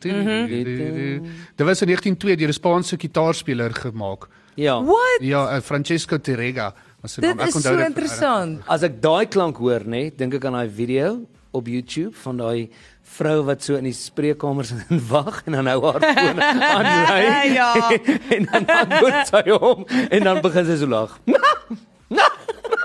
Dit 1.56 1.66
was 1.66 1.80
in 1.82 1.86
1902 1.88 2.36
deur 2.36 2.48
'n 2.48 2.52
Spaanse 2.52 2.96
gitaarspeler 2.98 3.72
gemaak. 3.74 4.28
ja 4.56 4.82
What? 4.82 5.18
Ja, 5.20 5.56
uh, 5.56 5.60
Francesco 5.60 6.18
Terrega 6.20 6.74
was 7.02 7.12
sy 7.12 7.20
Dit 7.20 7.30
naam. 7.30 7.40
Ek 7.40 7.46
is 7.48 7.54
onthou 7.56 7.72
so 7.72 7.76
dit- 7.78 7.86
interessant. 7.86 8.60
as 8.66 8.82
ek 8.82 9.00
daai 9.02 9.26
klank 9.28 9.56
hoor 9.56 9.80
nê 9.84 10.10
dink 10.16 10.34
ek 10.34 10.44
aan 10.44 10.52
daai 10.52 10.68
video 10.70 11.26
op 11.52 11.66
YouTube 11.66 12.14
van 12.14 12.36
daai 12.36 12.68
vrou 13.02 13.42
wat 13.44 13.62
so 13.62 13.74
in 13.76 13.84
die 13.84 13.92
spreekkamers 13.92 14.70
in 14.90 15.00
wag 15.08 15.42
en 15.46 15.52
dan 15.52 15.66
hou 15.66 15.82
haar 15.84 16.00
foon 16.00 16.40
aan 16.40 16.84
ry 16.84 17.52
Ja. 17.58 17.90
en 18.36 18.44
dan 18.52 18.66
antwoord 18.66 19.26
sy 19.28 19.50
hom 19.50 19.84
en 20.10 20.22
dan 20.22 20.40
begin 20.40 20.66
sy 20.66 20.76
so 20.76 20.86
lag. 20.86 21.18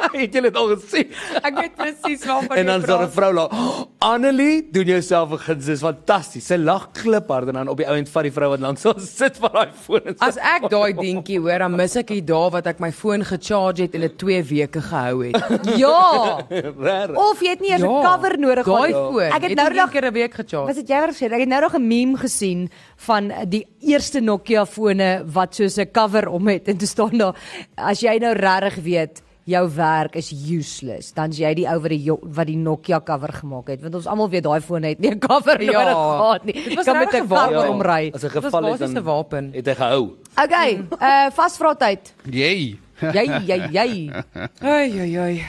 Het 0.21 0.33
jy 0.33 0.41
dit 0.41 0.55
al 0.55 0.67
gesien? 0.75 1.07
Ek 1.43 1.55
weet 1.59 1.75
presies 1.75 2.25
waarvan 2.25 2.57
En 2.57 2.65
dan 2.65 2.81
daar 2.81 3.03
'n 3.05 3.11
vrou 3.11 3.33
lag. 3.33 3.49
Annelie, 3.99 4.67
doen 4.71 4.85
jouself 4.85 5.31
'n 5.31 5.37
guns, 5.37 5.65
dis 5.65 5.79
fantasties. 5.79 6.45
Sy 6.47 6.55
lag 6.55 6.91
kliphard 6.91 7.47
en 7.47 7.53
dan 7.53 7.67
op 7.67 7.77
die 7.77 7.85
ou 7.87 7.95
end 7.97 8.09
vat 8.09 8.23
die 8.23 8.31
vrou 8.31 8.49
wat 8.49 8.59
langs 8.59 8.83
haar 8.83 8.99
sit 8.99 9.37
van 9.37 9.51
daai 9.53 9.69
foon 9.85 10.01
en 10.05 10.15
As 10.19 10.37
ek 10.37 10.69
daai 10.69 10.93
dingetjie 10.93 11.39
hoor, 11.39 11.59
dan 11.59 11.75
mis 11.75 11.95
ek 11.95 12.07
die 12.07 12.23
dae 12.23 12.49
wat 12.51 12.67
ek 12.67 12.79
my 12.79 12.91
foon 12.91 13.23
gecharge 13.25 13.81
het 13.81 13.93
en 13.95 14.01
dit 14.01 14.17
2 14.17 14.43
weke 14.43 14.81
gehou 14.81 15.25
het. 15.25 15.37
Ja. 15.79 16.39
Regtig. 16.49 17.15
Of 17.17 17.41
jy 17.41 17.49
het 17.49 17.59
nie 17.61 17.69
eers 17.69 17.81
'n 17.83 18.01
cover 18.03 18.37
nodig 18.39 18.65
Daai 18.65 18.91
gehad. 18.91 19.11
foon. 19.11 19.21
Ek 19.21 19.33
het 19.33 19.43
het 19.43 19.55
nou 19.55 19.69
een 19.69 19.75
nog 19.75 19.91
keer 19.91 20.05
'n 20.05 20.13
week 20.13 20.33
gecharge. 20.33 20.65
Was 20.67 20.75
dit 20.75 20.87
jy 20.87 20.99
wat 20.99 21.09
gesê 21.15 21.23
het? 21.25 21.31
Ek 21.31 21.39
het 21.39 21.49
nou 21.49 21.61
nog 21.61 21.73
'n 21.75 21.87
meme 21.87 22.17
gesien 22.17 22.69
van 22.97 23.31
die 23.47 23.67
eerste 23.81 24.19
Nokia 24.19 24.65
fone 24.65 25.23
wat 25.25 25.55
soos 25.55 25.77
'n 25.77 25.91
cover 25.91 26.27
om 26.29 26.47
het 26.47 26.67
en 26.67 26.77
toe 26.77 26.87
staan 26.87 27.17
daar 27.17 27.35
as 27.75 27.99
jy 28.01 28.17
nou 28.17 28.33
regtig 28.33 28.75
weet 28.83 29.21
jou 29.45 29.69
werk 29.75 30.15
is 30.15 30.31
useless, 30.31 31.11
dan 31.13 31.29
is 31.29 31.37
jy 31.39 31.53
die 31.53 31.67
ou 31.67 31.79
wat 31.79 31.89
die 31.89 32.11
wat 32.11 32.47
die 32.47 32.57
Nokia 32.57 32.99
cover 33.01 33.33
gemaak 33.33 33.67
het 33.69 33.81
want 33.81 33.95
ons 33.95 34.07
almal 34.07 34.29
weet 34.29 34.43
daai 34.43 34.61
fone 34.61 34.87
het 34.87 34.99
nie 34.99 35.09
'n 35.11 35.19
cover 35.19 35.61
Ja. 35.61 35.71
nodig 35.71 35.97
gehad 35.97 36.43
nie. 36.45 36.53
Dit 36.53 36.75
was 36.75 36.85
kan 36.85 36.97
met 36.99 37.13
'n 37.13 37.27
cover 37.27 37.51
ja. 37.51 37.69
omry. 37.69 38.11
As 38.13 38.21
'n 38.23 38.27
Dit 38.27 38.33
was 38.33 38.43
geval 38.43 38.63
is 38.65 38.79
basies 38.79 38.89
'n 38.89 38.93
dan 38.93 39.03
wapen. 39.03 39.51
het 39.53 39.65
hy 39.67 39.73
gehou. 39.75 40.15
Okay, 40.43 40.71
uh 41.01 41.29
vasvra 41.31 41.75
tyd. 41.75 42.13
Jy. 42.29 42.77
Jy 43.01 43.25
jy 43.47 43.69
jy. 43.71 44.11
Ai 44.61 44.99
ai 44.99 45.17
ai. 45.17 45.45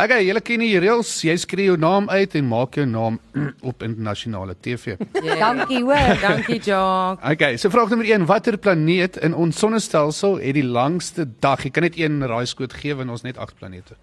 Okay, 0.00 0.24
julle 0.26 0.40
ken 0.42 0.58
die 0.64 0.78
reëls. 0.82 1.10
Jy 1.28 1.34
skree 1.38 1.66
jou 1.68 1.76
naam 1.78 2.08
uit 2.10 2.32
en 2.34 2.46
maak 2.50 2.74
jou 2.80 2.86
naam 2.88 3.18
op 3.70 3.82
internasionale 3.86 4.56
TV. 4.60 4.96
Yeah. 5.22 5.38
Dankie 5.38 5.82
hoor. 5.84 6.16
Dankie, 6.22 6.58
Jock. 6.64 7.20
Okay, 7.34 7.56
so 7.60 7.70
vraag 7.70 7.92
nommer 7.92 8.08
1, 8.08 8.24
watter 8.26 8.56
planeet 8.58 9.20
in 9.22 9.34
ons 9.38 9.58
sonnestelsel 9.62 10.40
het 10.42 10.56
die 10.58 10.64
langste 10.66 11.28
dag? 11.44 11.62
Jy 11.68 11.70
kan 11.76 11.86
net 11.86 11.98
een 12.00 12.18
raaiskoot 12.26 12.74
gee 12.80 12.96
want 12.98 13.12
ons 13.14 13.22
het 13.22 13.30
net 13.34 13.42
8 13.44 13.58
planete. 13.60 13.98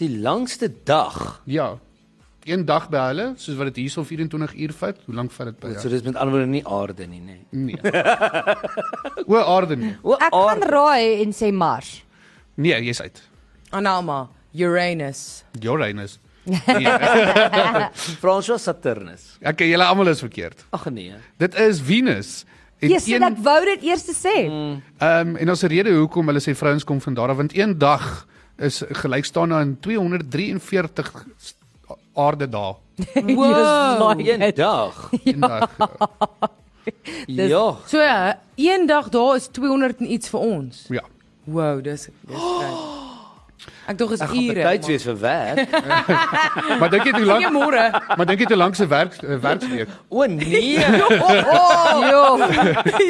Die 0.00 0.12
langste 0.22 0.70
dag. 0.86 1.40
Ja. 1.50 1.72
Een 2.48 2.62
dag 2.64 2.86
by 2.92 3.00
hulle, 3.10 3.26
soos 3.36 3.58
wat 3.58 3.68
dit 3.72 3.82
hierso 3.82 4.04
24 4.06 4.54
uur 4.64 4.72
vat. 4.78 5.00
Hoe 5.08 5.14
lank 5.18 5.32
vat 5.34 5.50
dit 5.50 5.58
by 5.60 5.72
So 5.74 5.88
jou? 5.88 5.90
dis 5.96 6.06
met 6.06 6.16
ander 6.16 6.32
woorde 6.36 6.48
nie 6.52 6.62
aarde 6.64 7.04
nie, 7.10 7.20
nê. 7.20 7.34
Nee. 7.50 7.76
Nee. 7.82 9.24
O, 9.26 9.36
aarde 9.42 9.76
nie. 9.76 9.92
O, 10.06 10.14
Ek 10.16 10.32
gaan 10.32 10.62
raai 10.72 11.20
en 11.24 11.34
sê 11.36 11.50
Mars. 11.52 11.98
Nee, 12.60 12.78
jy's 12.86 13.02
uit. 13.04 13.20
Anama, 13.76 14.22
Uranus. 14.54 15.44
Uranus. 15.62 16.18
Nee. 16.50 16.86
François 18.18 18.58
Saturnus. 18.58 19.36
Okay, 19.44 19.68
julle 19.70 19.84
almal 19.84 20.08
is 20.08 20.18
verkeerd. 20.24 20.64
Ag 20.72 20.86
nee. 20.90 21.12
Dit 21.36 21.54
is 21.60 21.80
Venus. 21.84 22.44
En 22.80 22.88
Jesus, 22.88 23.12
een- 23.12 23.22
ek 23.22 23.36
wou 23.44 23.58
dit 23.64 23.82
eers 23.84 24.02
te 24.08 24.14
sê. 24.16 24.48
Mm. 24.48 24.82
Ehm 24.98 25.28
um, 25.28 25.36
en 25.36 25.50
ons 25.52 25.62
rede 25.62 25.92
hoekom 25.92 26.26
hulle 26.32 26.40
sê 26.40 26.54
vrouens 26.56 26.84
kom 26.84 27.00
van 27.00 27.14
daar 27.14 27.28
af 27.28 27.36
want 27.36 27.52
een 27.56 27.76
dag 27.78 28.26
is 28.58 28.82
gelykstaande 29.02 29.54
aan 29.54 29.76
243 29.80 31.12
s- 31.38 31.54
aarde 32.14 32.48
dae. 32.48 32.74
Wow. 33.36 34.20
Een 34.20 34.52
dag. 34.54 35.10
Een 35.24 35.40
dag. 35.40 35.68
ja. 37.26 37.46
Ja. 37.48 37.76
So 37.86 37.98
ja, 38.00 38.40
een 38.56 38.86
dag 38.86 39.08
daar 39.08 39.36
is 39.36 39.46
200 39.52 39.98
en 40.00 40.10
iets 40.12 40.28
vir 40.28 40.40
ons. 40.40 40.84
ja. 40.88 41.04
Wow, 41.44 41.82
dis 41.84 42.08
dis. 42.20 42.36
Ek 43.90 43.98
dink 43.98 44.10
is 44.14 44.20
Ek 44.20 44.28
gaan 44.28 44.44
ure. 44.50 44.62
tyd 44.62 44.86
wees 44.86 45.02
vir 45.08 45.16
werk. 45.20 45.70
Maar 46.80 46.90
dink 46.92 47.04
jy 47.08 47.12
hoe 47.16 47.24
lank 47.26 47.44
Goeiemôre. 47.44 47.84
maar 48.16 48.26
dink 48.26 48.40
jy 48.40 48.46
hoe 48.52 48.56
lank 48.60 48.74
se 48.78 48.86
werk 48.86 49.16
uh, 49.22 49.36
werksweek? 49.42 49.88
O 50.08 50.24
nee. 50.26 50.78
Jo. 52.10 52.38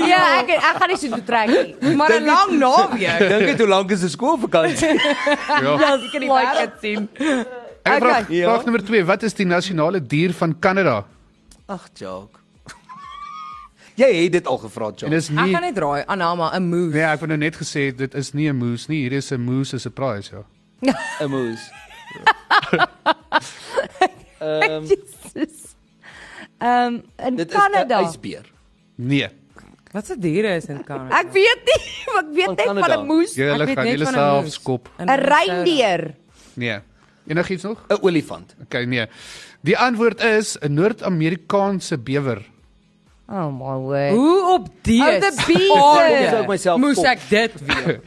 Ja, 0.09 0.23
ek 0.41 0.51
ek 0.57 0.77
gaan 0.81 0.89
nie 0.93 0.97
so 1.01 1.09
toe 1.15 1.25
trek 1.25 1.49
nie. 1.53 1.95
Maar 1.97 2.17
'n 2.21 2.25
lang 2.27 2.51
naweek. 2.59 3.19
Dink 3.33 3.47
dit 3.53 3.59
hoe 3.65 3.69
lank 3.69 3.91
is 3.91 4.03
'n 4.05 4.09
skoolvakansie? 4.17 4.95
Ja. 4.97 5.75
Ek 5.77 6.11
kan 6.13 6.21
die 6.21 6.29
werk 6.33 6.77
sien. 6.81 7.09
Ek 7.83 7.97
okay. 7.97 8.01
vraag, 8.01 8.29
Ja. 8.29 8.49
vraag 8.51 8.65
nommer 8.65 8.85
2, 8.85 9.05
wat 9.05 9.23
is 9.23 9.35
die 9.35 9.47
nasionale 9.47 10.01
dier 10.03 10.33
van 10.33 10.59
Kanada? 10.59 11.05
Ag, 11.67 11.89
Jock. 11.95 12.39
Jy 13.97 14.22
het 14.22 14.32
dit 14.32 14.47
al 14.47 14.59
gevra, 14.59 14.86
En 14.86 14.95
Jock. 14.97 15.11
dis 15.11 15.28
Ek 15.28 15.34
nie 15.34 15.53
gaan 15.55 15.62
net 15.62 15.78
raai, 15.78 16.05
Anama, 16.07 16.51
'n 16.57 16.68
moose. 16.68 16.95
Nee, 16.95 17.03
ek 17.05 17.20
het 17.20 17.28
nou 17.28 17.38
net 17.38 17.57
gesê 17.57 17.95
dit 17.97 18.14
is 18.14 18.32
nie 18.34 18.49
'n 18.49 18.57
moose 18.57 18.86
nie, 18.91 19.01
hier 19.09 19.12
is 19.12 19.30
'n 19.32 19.41
moose 19.41 19.74
'n 19.76 19.78
surprise, 19.80 20.30
ja. 20.32 20.95
'n 21.20 21.30
moes. 21.30 21.61
Ehm. 24.41 24.84
Ehm 26.59 26.95
in 27.26 27.36
dit 27.36 27.51
is 27.53 27.57
'n 27.57 28.05
ysbeer. 28.05 28.45
Nee. 28.97 29.28
Wat 29.93 30.07
se 30.07 30.18
diere 30.18 30.55
is 30.57 30.64
in 30.66 30.84
Kanada? 30.84 31.18
Ek 31.20 31.32
weet 31.32 31.61
nie, 31.64 31.82
ek 32.20 32.26
weet 32.34 32.57
net 32.57 32.84
van. 32.86 33.01
'n 33.03 33.07
moes, 33.07 33.34
Julle 33.34 33.64
weet 33.64 33.74
gaan 33.76 33.84
net 33.84 33.99
julle 33.99 34.07
self 34.12 34.43
moose. 34.43 34.61
skop. 34.61 34.88
'n 34.99 35.09
reindeer. 35.09 36.14
Nee. 36.55 36.78
Enigiets 37.26 37.62
nog? 37.62 37.84
'n 37.88 37.99
Olifant. 38.01 38.55
Okay, 38.62 38.84
nee. 38.84 39.07
Die 39.62 39.76
antwoord 39.78 40.20
is 40.22 40.57
'n 40.61 40.72
Noord-Amerikaanse 40.74 41.99
bewer. 41.99 42.43
Oh 43.31 43.47
my 43.55 43.76
word. 43.78 44.11
Hoe 44.18 44.53
op 44.55 44.64
die 44.83 45.01
Oh, 45.03 45.18
the 45.22 45.31
bees. 45.47 45.68
Hoe 45.68 46.26
sou 46.31 46.41
ek 46.43 46.49
myself 46.49 46.81
Moes 46.83 46.97
kop? 46.99 47.05
ek 47.07 47.20
dit 47.31 47.53
weet? 47.66 48.01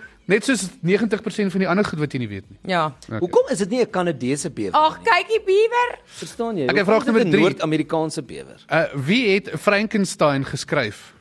Net 0.32 0.44
soos 0.44 0.62
90% 0.80 1.52
van 1.52 1.60
die 1.60 1.68
ander 1.68 1.84
goed 1.84 1.98
wat 2.00 2.12
jy 2.16 2.18
nie 2.22 2.28
weet 2.30 2.44
nie. 2.48 2.58
Ja. 2.72 2.86
Okay. 3.06 3.18
Hoekom 3.20 3.50
is 3.52 3.58
dit 3.60 3.70
nie 3.74 3.80
'n 3.84 3.90
Kanadese 3.92 4.48
bewer? 4.50 4.72
Ag, 4.72 4.98
kykie 5.04 5.40
beaver. 5.44 5.98
verstaan 6.20 6.56
jy? 6.56 6.64
Ek 6.64 6.70
Hoekom 6.70 6.84
vraag 6.88 7.04
nommer 7.04 7.24
'n 7.24 7.30
drie. 7.30 7.42
Noord-Amerikaanse 7.42 8.22
bewer. 8.22 8.56
Uh 8.72 8.84
wie 8.94 9.34
het 9.34 9.50
Frankenstein 9.60 10.44
geskryf? 10.44 11.12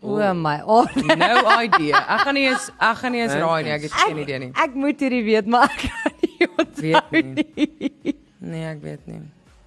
O 0.00 0.34
my. 0.34 0.62
Oh, 0.66 0.86
No 1.18 1.42
idea. 1.62 1.98
Ek 2.14 2.20
gaan 2.26 2.34
nie 2.34 2.46
eens 2.46 2.70
ek 2.78 2.96
gaan 3.02 3.12
nie 3.12 3.20
eens 3.22 3.32
raai 3.34 3.62
nie. 3.64 3.72
Ek 3.74 3.82
het 3.82 3.92
geen 3.92 4.18
idee 4.18 4.38
nie. 4.38 4.50
ek 4.54 4.74
moet 4.74 5.00
hierdie 5.00 5.24
weet, 5.24 5.46
maar 5.46 5.66
ek 5.70 5.90
kan 5.90 6.12
nie 6.22 6.48
onthou 6.58 7.02
Weet 7.10 7.34
nie. 7.34 7.46
nie. 7.78 8.14
Nee, 8.38 8.64
ek 8.70 8.82
weet 8.82 9.06
nie. 9.06 9.20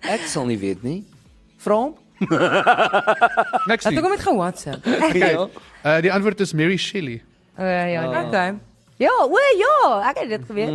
Ek 0.07 0.21
sal 0.27 0.45
nie 0.47 0.57
weet 0.57 0.83
nie. 0.83 1.03
Vra 1.59 1.75
hom. 1.75 1.95
Niks 2.29 3.83
Het 3.83 3.93
nie. 3.93 3.97
ek 3.97 4.03
hom 4.05 4.11
met 4.13 4.23
ge-WhatsApp? 4.25 4.85
Ja. 5.13 5.47
Uh 5.81 5.97
die 6.05 6.11
antwoord 6.13 6.39
is 6.45 6.51
Mary 6.53 6.77
Shelley. 6.77 7.23
O 7.57 7.63
ja, 7.65 7.85
ja. 7.89 8.01
Okay. 8.27 8.51
Ja, 9.01 9.09
o 9.25 9.37
ja, 9.57 10.09
ek 10.11 10.19
het 10.21 10.29
dit 10.29 10.43
geweet. 10.45 10.69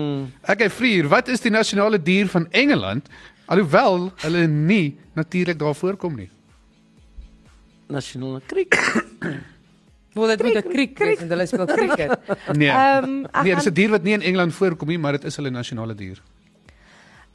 Okay, 0.51 0.67
Vrier, 0.71 1.07
wat 1.09 1.29
is 1.31 1.41
die 1.45 1.51
nasionale 1.55 2.01
dier 2.03 2.27
van 2.29 2.49
Engeland? 2.51 3.07
Alhoewel 3.47 4.09
hulle 4.25 4.47
nie 4.51 4.97
natuurlik 5.15 5.59
daar 5.63 5.75
voorkom 5.79 6.17
nie. 6.19 6.27
Nasionale 7.87 8.41
kriek. 8.51 8.75
Wil 10.17 10.27
dit 10.35 10.43
moet 10.43 10.57
'n 10.65 10.69
kriek 10.73 10.99
wees 10.99 11.19
want 11.23 11.31
hulle 11.31 11.47
speel 11.47 11.67
cricket. 11.67 12.19
Nee. 12.57 12.69
Ehm, 12.75 13.25
ek 13.31 13.43
nee, 13.45 13.55
dis 13.55 13.63
gaan- 13.63 13.71
'n 13.71 13.75
dier 13.79 13.91
wat 13.91 14.03
nie 14.03 14.13
in 14.19 14.23
Engeland 14.23 14.55
voorkom 14.55 14.89
nie, 14.89 14.99
maar 14.99 15.13
dit 15.13 15.25
is 15.25 15.37
hulle 15.37 15.51
nasionale 15.51 15.95
dier. 15.95 16.19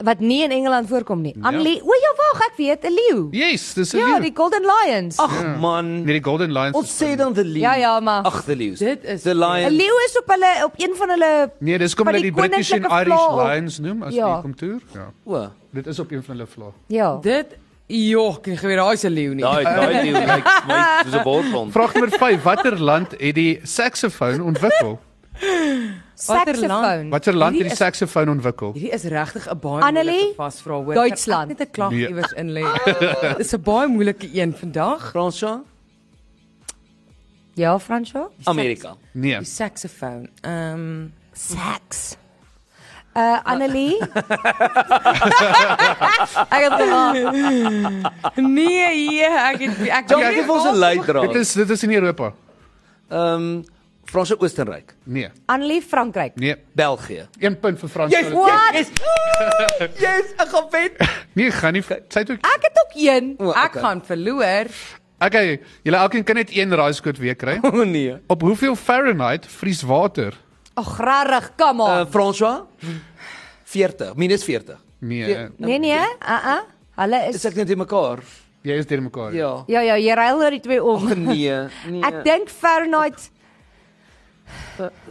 Wat 0.02 0.18
nie 0.20 0.42
in 0.42 0.50
Engeland 0.50 0.88
voorkom 0.88 1.20
nie. 1.20 1.34
Ja. 1.36 1.48
Annelie, 1.48 1.80
o 1.82 1.92
ja, 1.94 2.12
wag, 2.16 2.40
ek 2.46 2.52
weet, 2.56 2.84
'n 2.84 2.92
leeu. 2.94 3.28
Yes, 3.30 3.74
dis 3.74 3.92
'n 3.94 3.98
Ja, 3.98 4.06
leeu. 4.06 4.20
die 4.20 4.32
Golden 4.34 4.62
Lions. 4.62 5.16
Ag 5.18 5.56
man. 5.60 6.02
Nee, 6.04 6.14
die 6.20 6.22
Golden 6.24 6.52
Lions. 6.52 6.76
Ons 6.76 7.02
sê 7.02 7.16
dan 7.16 7.32
the 7.34 7.44
leeu. 7.44 7.60
Ja, 7.62 7.74
ja, 7.74 8.00
maar 8.00 8.22
Ag, 8.22 8.42
the 8.44 8.56
leeu. 8.56 8.74
Dit 8.76 9.04
is 9.04 9.22
the 9.22 9.34
lion. 9.34 9.70
'n 9.72 9.76
leeu 9.76 9.94
is 10.08 10.18
op 10.18 10.26
hulle 10.28 10.64
op 10.64 10.72
een 10.76 10.94
van 10.96 11.08
hulle 11.08 11.50
Nee, 11.58 11.78
dis 11.78 11.94
kom 11.94 12.06
hulle 12.06 12.20
die, 12.20 12.32
die 12.32 12.40
British 12.40 12.70
en 12.72 12.82
koninklike 12.82 13.10
Irish 13.10 13.26
op- 13.28 13.46
Lions 13.46 13.78
noem 13.78 14.02
as 14.02 14.14
Ja. 14.14 14.32
die 14.34 14.42
kom 14.42 14.54
toer. 14.56 14.80
Ja. 14.94 15.10
O. 15.24 15.48
Dit 15.72 15.86
is 15.86 15.98
op 15.98 16.10
een 16.10 16.22
van 16.22 16.36
hulle 16.36 16.46
vlae. 16.48 16.70
ja. 16.88 17.18
Dit 17.22 17.46
joh, 17.86 18.36
ek 18.36 18.60
weet 18.60 18.76
daai 18.76 18.96
se 18.96 19.10
leeu 19.10 19.34
nie. 19.34 19.42
Daai 19.44 19.64
daai 19.64 20.02
leeu 20.02 20.12
lyk 20.26 20.44
my 20.66 21.02
soos 21.04 21.14
'n 21.14 21.22
bordrond. 21.22 21.72
Vraag 21.72 21.94
nommer 21.94 22.18
5, 22.18 22.42
watter 22.42 22.80
land 22.80 23.10
het 23.18 23.34
die 23.34 23.60
saksofoon 23.62 24.40
ontwikkel? 24.40 24.98
Watter 26.26 26.54
Saxofoon. 26.56 27.10
Watter 27.10 27.34
land 27.34 27.54
het 27.56 27.62
die 27.62 27.70
is- 27.72 27.76
saksofoon 27.78 28.28
ontwikkel? 28.28 28.72
Hierdie 28.72 28.92
is 28.92 29.02
regtig 29.04 29.46
'n 29.50 29.58
baie 29.58 29.92
moeilike 29.92 30.32
vasvra 30.36 30.72
hoor. 30.74 30.94
Duitsland. 30.94 31.50
Ek 31.50 31.58
Net 31.58 31.68
'n 31.68 31.70
klag 31.72 31.90
Nee. 31.90 32.08
iewers 32.08 32.32
in 32.32 32.50
lê. 32.52 32.64
Dis 33.38 33.52
'n 33.54 33.60
baie 33.62 33.88
moeilike 33.88 34.28
een 34.32 34.54
vandag. 34.56 35.10
Fransja? 35.10 35.62
Ja, 37.54 37.78
Fransjo? 37.78 38.30
Amerika. 38.44 38.94
Nee. 39.12 39.36
Die 39.38 39.46
saksofoon. 39.46 40.28
Ehm 40.42 41.06
Sax. 41.32 42.16
Uh 43.16 43.38
Annelie? 43.44 43.98
ek 46.56 46.62
het 46.64 46.72
gevra. 46.72 47.12
Nee, 48.34 49.08
hier, 49.08 49.30
ek 49.52 49.60
het 49.60 49.78
ek 49.88 50.08
gee 50.08 50.42
vir 50.44 50.52
ons 50.54 50.64
'n 50.64 50.72
Dit 50.72 50.80
leidraad. 50.80 51.34
is 51.34 51.52
dit 51.52 51.70
is 51.70 51.82
in 51.82 51.92
Europa. 51.92 52.32
Ehm 53.10 53.62
Franse 54.04 54.36
Oostenryk. 54.40 54.94
Nee. 55.04 55.28
Annelie 55.46 55.82
Frankryk. 55.82 56.34
Nee. 56.34 56.56
België. 56.72 57.28
Een 57.38 57.58
punt 57.60 57.78
vir 57.78 57.88
Frans. 57.88 58.12
Yes, 58.12 58.30
What? 58.32 58.74
yes. 58.74 58.90
Yes, 60.04 60.32
ek 60.36 60.48
gaan 60.48 60.66
wen. 60.70 60.90
Nee, 61.32 61.50
gaan 61.50 61.72
nie. 61.72 61.82
Sy 61.82 62.24
het 62.24 62.30
ook 62.30 62.44
Ek 62.46 62.66
het 62.68 62.82
ook 62.82 62.96
een. 62.98 63.34
O, 63.38 63.50
ek 63.50 63.70
okay. 63.76 63.82
gaan 63.82 64.02
verloor. 64.04 64.70
Okay, 65.22 65.60
julle 65.86 65.96
elkeen 66.02 66.24
kan 66.26 66.34
net 66.40 66.50
een 66.50 66.74
raaiskoot 66.74 67.18
weer 67.22 67.36
kry. 67.38 67.58
O 67.70 67.84
nee. 67.84 68.16
Op 68.26 68.42
hoeveel 68.42 68.76
Fahrenheit 68.76 69.46
vries 69.46 69.82
water? 69.86 70.36
Ag, 70.74 70.96
rarig, 70.98 71.52
come 71.56 71.82
Uh 71.82 72.00
on. 72.00 72.06
François? 72.10 72.62
40, 73.64 74.14
minus 74.14 74.44
40. 74.44 74.78
Nee, 74.98 75.48
Nee 75.56 75.78
nee, 75.78 75.98
uh 75.98 76.46
uh. 76.46 76.60
Hulle 76.94 77.28
Is 77.28 77.40
is 77.40 77.44
ek 77.48 77.54
net 77.56 77.70
in 77.72 77.78
mekaar? 77.80 78.20
jy 78.62 78.76
is 78.78 78.86
deur 78.86 79.02
mekaar. 79.02 79.34
Ja. 79.34 79.50
Ja 79.66 79.80
ja, 79.82 79.96
jy 79.98 80.14
ruil 80.14 80.42
oor 80.44 80.54
die 80.54 80.62
twee 80.62 80.82
om. 80.82 81.06
Ag 81.08 81.16
nee. 81.18 81.56
Nee. 81.92 82.02
Ek 82.06 82.22
dink 82.26 82.52
Fahrenheit 82.52 83.30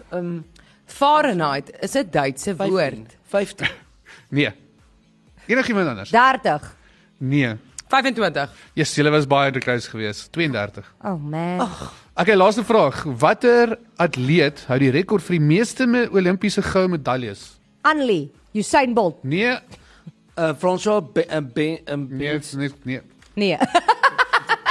ehm 0.10 0.42
Fahrenheit 0.86 1.72
is 1.82 1.96
'n 1.96 2.08
Duitse 2.12 2.56
15. 2.56 2.70
woord. 2.70 3.18
15. 3.28 3.68
Nee. 4.30 4.52
Enigiemand 5.48 5.88
anders? 5.88 6.10
30. 6.10 6.76
Nee. 7.18 7.56
25. 7.88 8.50
Yes, 8.74 8.96
julle 8.96 9.10
was 9.10 9.28
baie 9.28 9.52
drukhuis 9.52 9.88
geweest. 9.88 10.32
32. 10.32 10.86
Oh 11.04 11.18
man. 11.20 11.68
Okay, 12.16 12.36
laaste 12.36 12.64
vraag. 12.64 13.04
Watter 13.04 13.78
atleet 13.96 14.64
hou 14.68 14.78
die 14.80 14.92
rekord 14.92 15.24
vir 15.24 15.36
die 15.38 15.46
meeste 15.46 15.88
me 15.88 16.06
Olimpiese 16.12 16.62
goue 16.62 16.88
medaljes? 16.88 17.58
Annelie, 17.82 18.32
Usain 18.54 18.94
Bolt. 18.94 19.24
Nee, 19.24 19.58
Uh 20.38 20.54
François 20.56 21.02
be, 21.14 21.26
uh, 21.28 21.42
be, 21.54 21.82
um, 21.92 22.08
nee, 22.10 22.38
be, 22.40 22.56
nee, 22.58 22.70
nee. 22.84 23.02
Nee. 23.36 23.58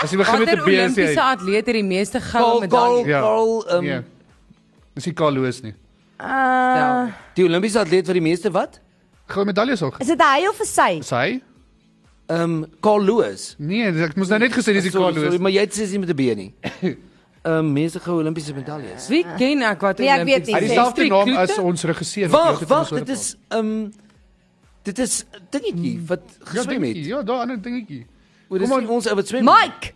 As 0.03 0.11
jy 0.11 0.17
begin 0.17 0.39
met 0.41 0.49
'n 0.49 0.57
Watter 0.57 0.65
B, 0.65 0.69
is 0.69 0.79
Olimpiese 0.81 1.23
atleet 1.23 1.67
het 1.67 1.75
die 1.75 1.85
meeste 1.85 2.21
goue 2.21 2.41
Carl 2.41 2.69
Carl 2.69 2.93
medaljes? 2.95 3.07
Ja. 3.07 3.21
Carl 3.21 3.77
um, 3.77 3.85
Nee. 3.85 4.01
Dis 4.95 5.07
nie 5.07 5.15
Carl 5.15 5.33
Lewis 5.33 5.63
nie. 5.63 5.75
Uh 6.21 7.09
die 7.35 7.45
Olimpiese 7.47 7.79
atleet 7.81 8.07
wat 8.11 8.15
die 8.19 8.23
meeste 8.25 8.51
wat? 8.53 8.81
Goue 9.31 9.45
medaljes 9.49 9.83
ook. 9.83 10.01
is 10.03 10.07
dit 10.11 10.21
hy 10.23 10.47
of 10.51 10.61
is 10.61 10.75
sy? 10.75 10.91
Is 11.01 11.11
hy? 11.15 11.41
Ehm 12.31 12.43
um, 12.43 12.67
Carl 12.81 13.03
Lewis. 13.05 13.55
Nee, 13.59 13.93
dis- 13.93 14.09
ek 14.11 14.17
moes 14.17 14.29
nou 14.29 14.39
net 14.43 14.53
gesê 14.55 14.73
dis 14.77 14.85
die 14.87 14.93
Carl 14.93 15.13
sorry, 15.13 15.29
Lewis. 15.29 15.41
maar 15.41 15.51
jy 15.55 15.61
het 15.67 15.73
sê 15.79 15.87
nie 15.91 15.99
met 16.03 16.11
'n 16.11 16.17
B 16.17 16.37
nie. 16.37 16.51
Ehm 17.43 17.55
um, 17.57 17.73
meeste 17.73 18.01
goue 18.05 18.21
Olimpiese 18.21 18.53
medaljes. 18.55 19.09
Wie 19.09 19.25
ken 19.39 19.63
ek 19.63 19.81
wat 19.81 19.99
Nee, 19.99 20.09
ek 20.11 20.27
weet 20.27 20.47
nie. 20.47 20.55
Hy 20.55 20.61
het 20.61 20.69
dieselfde 20.69 21.07
naam 21.09 21.25
Kloete? 21.25 21.41
as 21.41 21.59
ons 21.59 21.83
regisseur. 21.85 22.29
wat 22.29 22.41
Wag, 22.61 22.69
wag, 22.69 22.91
ons 22.93 23.01
dit 23.01 23.09
is 23.17 23.37
ehm 23.49 23.59
um, 23.59 23.93
dit 24.83 24.99
is 24.99 25.25
dingetjie 25.51 26.01
wat 26.07 26.21
praat. 26.27 26.55
ja, 26.55 26.61
geswem 26.61 26.83
het. 26.83 26.97
ja, 27.07 27.23
daar 27.23 27.41
ander 27.47 27.57
dingetjie. 27.63 28.07
O, 28.49 28.59
dis 28.59 28.69
Kom 28.69 28.79
nie 28.81 28.87
aan. 28.89 28.95
ons 28.95 29.07
ou 29.09 29.15
wat 29.15 29.27
swem. 29.29 29.45
Mike. 29.45 29.93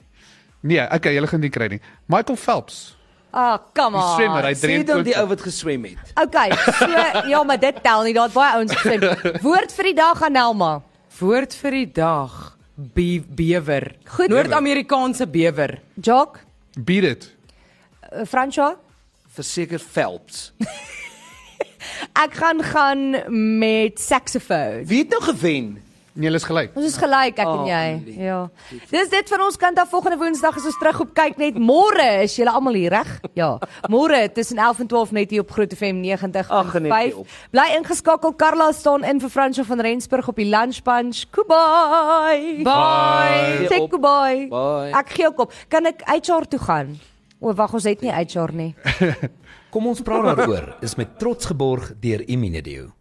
Nee, 0.63 0.81
okay, 0.91 1.13
julle 1.15 1.27
gaan 1.27 1.41
nie 1.41 1.51
kry 1.51 1.67
nie. 1.69 1.81
Michael 2.07 2.37
Phelps. 2.37 2.97
Ah, 3.35 3.59
come 3.75 3.99
Die 3.99 4.05
on. 4.07 4.15
swemmer, 4.15 4.45
hy 4.47 4.53
Sê 4.55 4.85
dan 4.87 5.03
die 5.03 5.11
23. 5.11 5.21
ou 5.21 5.27
wat 5.33 5.41
geswem 5.43 5.85
het. 5.89 6.13
Okay, 6.23 6.51
so 6.79 6.87
ja, 7.33 7.41
maar 7.43 7.59
dit 7.59 7.81
tel 7.83 8.03
nie. 8.07 8.13
Daar't 8.15 8.33
baie 8.37 8.53
ouens 8.61 8.75
gesê. 8.79 8.99
Woord 9.43 9.73
vir 9.75 9.89
die 9.91 9.95
dag 9.99 10.23
aan 10.23 10.33
Nelma. 10.39 10.69
Woord 11.19 11.55
vir 11.59 11.71
die 11.81 11.89
dag. 11.97 12.37
Be 12.95 13.21
bewer. 13.27 13.89
Goed. 14.17 14.31
Noord-Amerikaanse 14.31 15.27
bewer. 15.31 15.81
Jock, 16.03 16.41
Beat 16.79 17.05
it. 17.05 17.29
uh, 18.13 18.23
Franswa, 18.27 18.77
Verseker 19.35 19.79
Phelps. 19.83 20.53
ek 22.25 22.35
gaan 22.39 22.63
gaan 22.63 23.03
met 23.59 23.99
saxofoon. 24.01 24.85
Wie 24.87 24.99
het 25.05 25.11
nou 25.15 25.23
gewen? 25.23 25.83
Nee, 26.15 26.29
hulle 26.29 26.39
is 26.39 26.45
gelyk. 26.47 26.77
Ons 26.79 26.87
is 26.87 26.97
gelyk 26.97 27.39
ek 27.43 27.49
Oh, 27.49 27.61
en 27.61 27.67
jy. 27.67 28.03
lief. 28.07 28.17
Ja. 28.23 28.37
Dis 28.91 29.09
dit 29.11 29.29
van 29.33 29.41
ons 29.43 29.57
kant 29.59 29.79
af 29.83 29.89
volgende 29.91 30.17
Woensdag 30.21 30.57
is 30.61 30.65
ons 30.71 30.77
terug 30.79 31.01
op 31.01 31.15
kyk 31.15 31.39
net 31.43 31.57
môre 31.59 32.23
is 32.23 32.37
julle 32.39 32.53
almal 32.55 32.75
hier 32.79 32.91
reg? 32.95 33.09
Ja. 33.35 33.59
Môre 33.91 34.29
tussen 34.33 34.59
11 34.63 34.81
en 34.85 34.87
12 34.93 35.11
net 35.13 35.31
hier 35.35 35.41
op 35.43 35.51
Groot 35.51 35.75
FM 35.75 35.99
90. 36.05 36.51
Ag, 36.51 36.71
geniet 36.71 36.93
jy 36.95 37.13
op. 37.19 37.27
Bly 37.51 37.67
ingeskakel. 37.81 38.35
Carla 38.39 38.71
staan 38.73 39.03
in 39.05 39.19
vir 39.21 39.29
Fransjo 39.35 39.65
van 39.67 39.81
Rensburg 39.81 40.29
op 40.31 40.37
die 40.37 40.47
lunch 40.47 40.83
punch. 40.87 41.25
Goodbye. 41.35 42.63
Bye. 42.63 43.67
Sê 43.69 43.81
op. 43.83 43.91
goodbye. 43.91 44.47
Bye. 44.55 44.93
Ek 44.95 45.11
gee 45.19 45.27
ook 45.27 45.39
op. 45.49 45.53
Kan 45.69 45.87
ek 45.91 46.07
HR 46.07 46.47
toe 46.49 46.61
gaan? 46.63 46.95
O, 47.41 47.53
wag, 47.53 47.75
ons 47.75 47.85
het 47.91 48.01
nie 48.07 48.13
HR 48.15 48.55
nie. 48.55 48.71
Kom 49.75 49.87
ons 49.91 50.01
praat 50.07 50.37
daaroor 50.37 50.77
is 50.87 50.95
met 50.95 51.19
trots 51.19 51.51
geborg 51.51 51.91
deur 52.01 52.23
Imunedio. 52.31 52.93